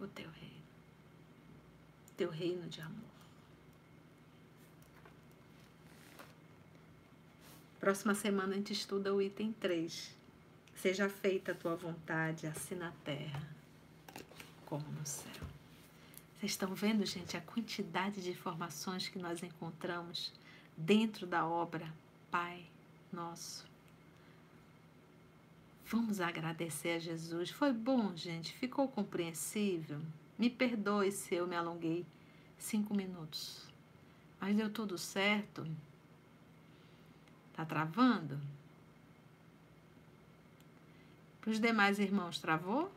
o 0.00 0.06
teu 0.06 0.30
reino. 0.40 0.53
Teu 2.16 2.30
reino 2.30 2.68
de 2.68 2.80
amor. 2.80 3.14
Próxima 7.80 8.14
semana 8.14 8.52
a 8.52 8.56
gente 8.56 8.72
estuda 8.72 9.14
o 9.14 9.20
item 9.20 9.52
3. 9.52 10.14
Seja 10.76 11.08
feita 11.08 11.52
a 11.52 11.54
tua 11.54 11.76
vontade, 11.76 12.46
assim 12.46 12.74
na 12.74 12.92
terra 13.04 13.54
como 14.66 14.90
no 14.90 15.06
céu. 15.06 15.30
Vocês 16.38 16.52
estão 16.52 16.74
vendo, 16.74 17.06
gente, 17.06 17.36
a 17.36 17.40
quantidade 17.40 18.22
de 18.22 18.30
informações 18.30 19.08
que 19.08 19.18
nós 19.18 19.42
encontramos 19.42 20.32
dentro 20.76 21.26
da 21.26 21.46
obra 21.46 21.86
Pai 22.30 22.64
Nosso. 23.12 23.64
Vamos 25.86 26.20
agradecer 26.20 26.96
a 26.96 26.98
Jesus. 26.98 27.50
Foi 27.50 27.72
bom, 27.72 28.16
gente? 28.16 28.52
Ficou 28.54 28.88
compreensível? 28.88 30.00
Me 30.38 30.50
perdoe 30.50 31.12
se 31.12 31.34
eu 31.34 31.46
me 31.46 31.56
alonguei 31.56 32.04
cinco 32.58 32.94
minutos. 32.94 33.66
Mas 34.40 34.56
deu 34.56 34.70
tudo 34.70 34.98
certo? 34.98 35.66
Tá 37.52 37.64
travando? 37.64 38.40
Para 41.40 41.50
os 41.50 41.60
demais 41.60 41.98
irmãos, 41.98 42.38
travou? 42.38 42.90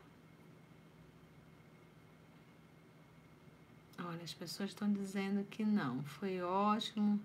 Olha, 3.98 4.22
as 4.22 4.32
pessoas 4.32 4.70
estão 4.70 4.92
dizendo 4.92 5.44
que 5.44 5.64
não. 5.64 6.02
Foi 6.02 6.40
ótimo. 6.40 7.20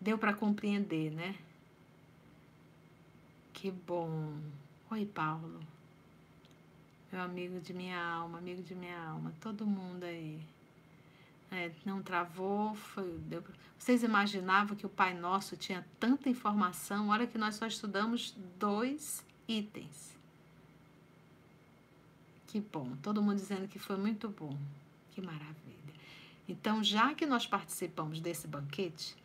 Deu 0.00 0.16
para 0.16 0.32
compreender, 0.32 1.10
né? 1.10 1.36
Que 3.52 3.70
bom. 3.70 4.38
Oi, 4.90 5.04
Paulo. 5.06 5.60
Meu 7.12 7.20
amigo 7.22 7.60
de 7.60 7.72
minha 7.72 8.00
alma, 8.00 8.38
amigo 8.38 8.62
de 8.62 8.74
minha 8.74 8.98
alma. 8.98 9.32
Todo 9.40 9.66
mundo 9.66 10.04
aí. 10.04 10.40
É, 11.50 11.70
não 11.84 12.02
travou, 12.02 12.74
foi, 12.74 13.16
deu, 13.18 13.42
vocês 13.78 14.02
imaginavam 14.02 14.76
que 14.76 14.84
o 14.84 14.88
Pai 14.88 15.14
Nosso 15.14 15.56
tinha 15.56 15.86
tanta 16.00 16.28
informação? 16.28 17.08
Olha 17.10 17.26
que 17.26 17.38
nós 17.38 17.54
só 17.54 17.66
estudamos 17.66 18.34
dois 18.58 19.24
itens. 19.46 20.16
Que 22.48 22.60
bom. 22.60 22.96
Todo 23.02 23.22
mundo 23.22 23.36
dizendo 23.36 23.68
que 23.68 23.78
foi 23.78 23.96
muito 23.96 24.28
bom. 24.28 24.56
Que 25.12 25.20
maravilha. 25.20 25.94
Então, 26.48 26.82
já 26.82 27.14
que 27.14 27.26
nós 27.26 27.46
participamos 27.46 28.20
desse 28.20 28.48
banquete, 28.48 29.16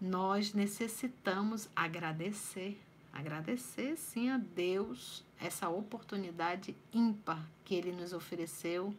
nós 0.00 0.52
necessitamos 0.52 1.68
agradecer. 1.74 2.80
Agradecer, 3.18 3.96
sim, 3.96 4.28
a 4.28 4.36
Deus 4.36 5.24
essa 5.40 5.70
oportunidade 5.70 6.76
ímpar 6.92 7.42
que 7.64 7.74
Ele 7.74 7.90
nos 7.90 8.12
ofereceu 8.12 8.94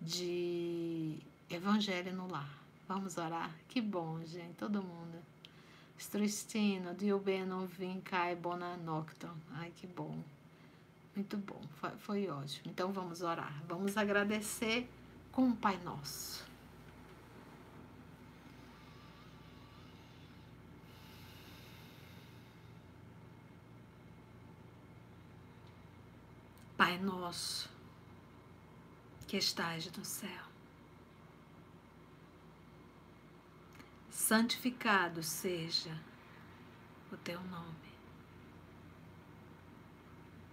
de 0.00 1.16
evangelho 1.48 2.12
no 2.12 2.26
lar. 2.26 2.50
Vamos 2.88 3.16
orar? 3.16 3.54
Que 3.68 3.80
bom, 3.80 4.20
gente, 4.24 4.54
todo 4.54 4.82
mundo. 4.82 5.22
Stristino, 5.96 6.92
Dio 6.92 7.20
bene 7.20 7.66
vim 7.68 8.00
cai 8.00 8.34
bona 8.34 8.76
nocton. 8.78 9.34
Ai, 9.52 9.72
que 9.76 9.86
bom. 9.86 10.18
Muito 11.14 11.36
bom, 11.36 11.62
foi, 11.76 11.90
foi 11.98 12.28
ótimo. 12.28 12.72
Então 12.72 12.92
vamos 12.92 13.22
orar, 13.22 13.62
vamos 13.68 13.96
agradecer 13.96 14.90
com 15.30 15.50
o 15.50 15.56
Pai 15.56 15.78
Nosso. 15.84 16.44
Pai 26.86 26.98
Nosso, 26.98 27.68
que 29.26 29.36
estás 29.38 29.90
no 29.90 30.04
céu, 30.04 30.44
santificado 34.08 35.20
seja 35.20 36.00
o 37.10 37.16
teu 37.16 37.40
nome 37.40 37.92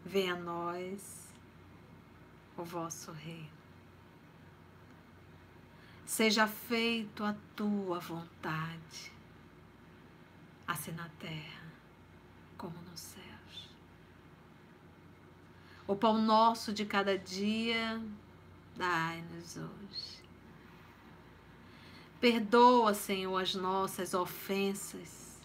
Venha 0.03 0.33
a 0.33 0.37
nós 0.39 1.27
o 2.57 2.63
vosso 2.63 3.11
reino. 3.11 3.61
Seja 6.03 6.47
feito 6.47 7.23
a 7.23 7.35
tua 7.55 7.99
vontade, 7.99 9.13
assim 10.65 10.93
na 10.93 11.09
terra 11.19 11.71
como 12.57 12.81
nos 12.89 12.99
céus. 12.99 13.22
O 15.85 15.95
pão 15.95 16.17
nosso 16.21 16.71
de 16.71 16.85
cada 16.85 17.17
dia, 17.17 18.01
dai-nos 18.75 19.57
hoje. 19.57 20.23
Perdoa, 22.21 22.93
Senhor, 22.93 23.37
as 23.37 23.53
nossas 23.53 24.13
ofensas, 24.13 25.41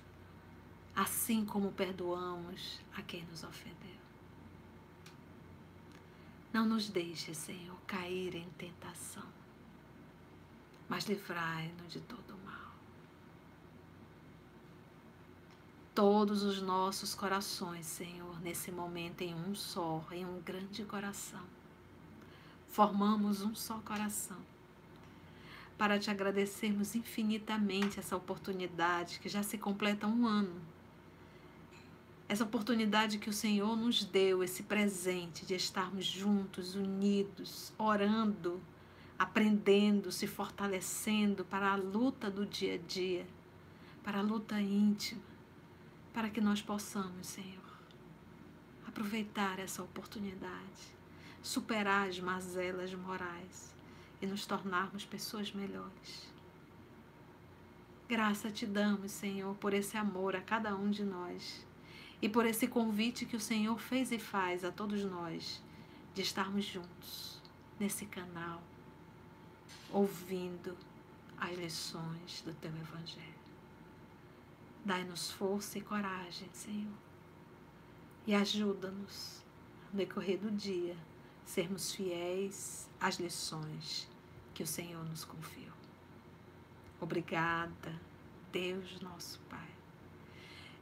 assim 0.94 1.44
como 1.44 1.72
perdoamos 1.72 2.80
a 2.96 3.02
quem 3.02 3.24
nos 3.24 3.42
ofendeu. 3.42 3.98
Não 6.52 6.64
nos 6.64 6.88
deixe, 6.88 7.34
Senhor, 7.34 7.76
cair 7.84 8.36
em 8.36 8.48
tentação, 8.50 9.26
mas 10.88 11.04
livrai-nos 11.04 11.92
de 11.92 12.00
todo 12.00 12.36
mal. 12.44 12.72
Todos 15.98 16.44
os 16.44 16.62
nossos 16.62 17.12
corações, 17.12 17.84
Senhor, 17.84 18.40
nesse 18.40 18.70
momento 18.70 19.22
em 19.22 19.34
um 19.34 19.52
só, 19.52 20.06
em 20.12 20.24
um 20.24 20.40
grande 20.40 20.84
coração. 20.84 21.42
Formamos 22.68 23.42
um 23.42 23.52
só 23.52 23.80
coração 23.80 24.36
para 25.76 25.98
te 25.98 26.08
agradecermos 26.08 26.94
infinitamente 26.94 27.98
essa 27.98 28.14
oportunidade 28.16 29.18
que 29.18 29.28
já 29.28 29.42
se 29.42 29.58
completa 29.58 30.06
um 30.06 30.24
ano. 30.24 30.62
Essa 32.28 32.44
oportunidade 32.44 33.18
que 33.18 33.28
o 33.28 33.32
Senhor 33.32 33.76
nos 33.76 34.04
deu, 34.04 34.44
esse 34.44 34.62
presente 34.62 35.44
de 35.44 35.56
estarmos 35.56 36.06
juntos, 36.06 36.76
unidos, 36.76 37.72
orando, 37.76 38.62
aprendendo, 39.18 40.12
se 40.12 40.28
fortalecendo 40.28 41.44
para 41.44 41.72
a 41.72 41.76
luta 41.76 42.30
do 42.30 42.46
dia 42.46 42.74
a 42.74 42.78
dia, 42.78 43.26
para 44.04 44.20
a 44.20 44.22
luta 44.22 44.60
íntima, 44.60 45.26
para 46.18 46.30
que 46.30 46.40
nós 46.40 46.60
possamos, 46.60 47.28
Senhor, 47.28 47.78
aproveitar 48.88 49.60
essa 49.60 49.84
oportunidade, 49.84 50.82
superar 51.40 52.08
as 52.08 52.18
mazelas 52.18 52.92
morais 52.92 53.72
e 54.20 54.26
nos 54.26 54.44
tornarmos 54.44 55.04
pessoas 55.04 55.52
melhores. 55.52 56.28
Graça 58.08 58.50
te 58.50 58.66
damos, 58.66 59.12
Senhor, 59.12 59.54
por 59.58 59.72
esse 59.72 59.96
amor 59.96 60.34
a 60.34 60.40
cada 60.40 60.74
um 60.74 60.90
de 60.90 61.04
nós 61.04 61.64
e 62.20 62.28
por 62.28 62.44
esse 62.44 62.66
convite 62.66 63.24
que 63.24 63.36
o 63.36 63.40
Senhor 63.40 63.78
fez 63.78 64.10
e 64.10 64.18
faz 64.18 64.64
a 64.64 64.72
todos 64.72 65.04
nós 65.04 65.62
de 66.14 66.22
estarmos 66.22 66.64
juntos 66.64 67.40
nesse 67.78 68.06
canal, 68.06 68.60
ouvindo 69.92 70.76
as 71.38 71.56
lições 71.56 72.42
do 72.44 72.52
teu 72.54 72.72
Evangelho. 72.72 73.37
Dai-nos 74.88 75.30
força 75.30 75.76
e 75.76 75.82
coragem, 75.82 76.48
Senhor, 76.50 76.96
e 78.26 78.34
ajuda-nos 78.34 79.44
no 79.92 79.98
decorrer 79.98 80.38
do 80.38 80.50
dia 80.50 80.96
sermos 81.44 81.92
fiéis 81.92 82.88
às 82.98 83.16
lições 83.16 84.08
que 84.54 84.62
o 84.62 84.66
Senhor 84.66 85.04
nos 85.04 85.26
confiou. 85.26 85.74
Obrigada, 86.98 88.00
Deus 88.50 88.98
nosso 89.02 89.38
Pai. 89.40 89.68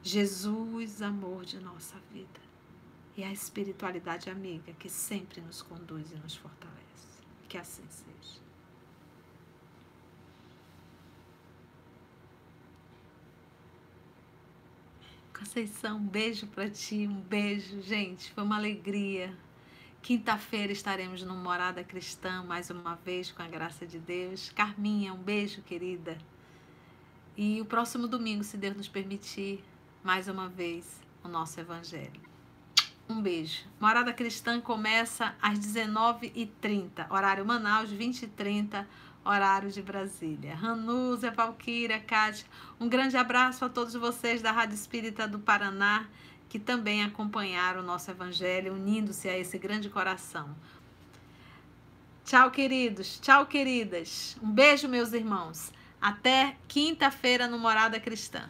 Jesus, 0.05 1.03
amor 1.03 1.45
de 1.45 1.59
nossa 1.59 1.97
vida. 2.13 2.41
E 3.17 3.25
a 3.25 3.33
espiritualidade 3.33 4.31
amiga 4.31 4.73
que 4.75 4.89
sempre 4.89 5.41
nos 5.41 5.63
conduz 5.63 6.13
e 6.13 6.15
nos 6.15 6.37
fortalece. 6.37 7.25
Que 7.49 7.59
assim 7.59 7.83
seja. 7.91 8.46
Conceição, 15.47 15.99
um 15.99 16.07
beijo 16.07 16.45
para 16.49 16.69
ti, 16.69 17.07
um 17.09 17.21
beijo, 17.21 17.81
gente. 17.81 18.33
Foi 18.33 18.43
uma 18.43 18.57
alegria 18.57 19.33
Quinta-feira 20.03 20.73
estaremos 20.73 21.23
no 21.23 21.37
Morada 21.37 21.85
Cristã 21.85 22.43
mais 22.43 22.69
uma 22.69 22.97
vez 22.97 23.31
com 23.31 23.43
a 23.43 23.47
graça 23.47 23.87
de 23.87 23.99
Deus. 23.99 24.51
Carminha, 24.51 25.15
um 25.15 25.17
beijo, 25.17 25.63
querida. 25.63 26.19
E 27.37 27.61
o 27.61 27.65
próximo 27.65 28.09
domingo, 28.09 28.43
se 28.43 28.57
Deus 28.57 28.77
nos 28.77 28.89
permitir, 28.89 29.65
mais 30.03 30.27
uma 30.27 30.49
vez 30.49 31.01
o 31.23 31.29
nosso 31.29 31.61
Evangelho. 31.61 32.21
Um 33.09 33.23
beijo. 33.23 33.63
Morada 33.81 34.13
Cristã 34.13 34.61
começa 34.61 35.37
às 35.41 35.61
19h30, 35.61 37.09
horário 37.09 37.47
Manaus, 37.47 37.93
20h30, 37.93 38.85
horário 39.27 39.71
de 39.71 39.83
Brasília. 39.83 40.55
Ranusa, 40.55 41.31
Valquíria, 41.31 42.01
Kátia, 42.01 42.47
um 42.79 42.89
grande 42.89 43.17
abraço 43.17 43.65
a 43.65 43.69
todos 43.69 43.95
vocês 43.95 44.41
da 44.41 44.53
Rádio 44.53 44.75
Espírita 44.75 45.27
do 45.27 45.39
Paraná 45.39 46.07
que 46.49 46.59
também 46.59 47.03
acompanharam 47.03 47.81
o 47.81 47.85
nosso 47.85 48.11
Evangelho, 48.11 48.75
unindo-se 48.75 49.29
a 49.29 49.37
esse 49.37 49.59
grande 49.59 49.91
coração. 49.91 50.55
Tchau, 52.25 52.51
queridos. 52.51 53.21
Tchau, 53.21 53.47
queridas. 53.47 54.37
Um 54.43 54.51
beijo, 54.51 54.89
meus 54.89 55.13
irmãos. 55.13 55.73
Até 56.01 56.57
quinta-feira 56.67 57.47
no 57.47 57.59
Morada 57.59 58.01
Cristã. 58.01 58.49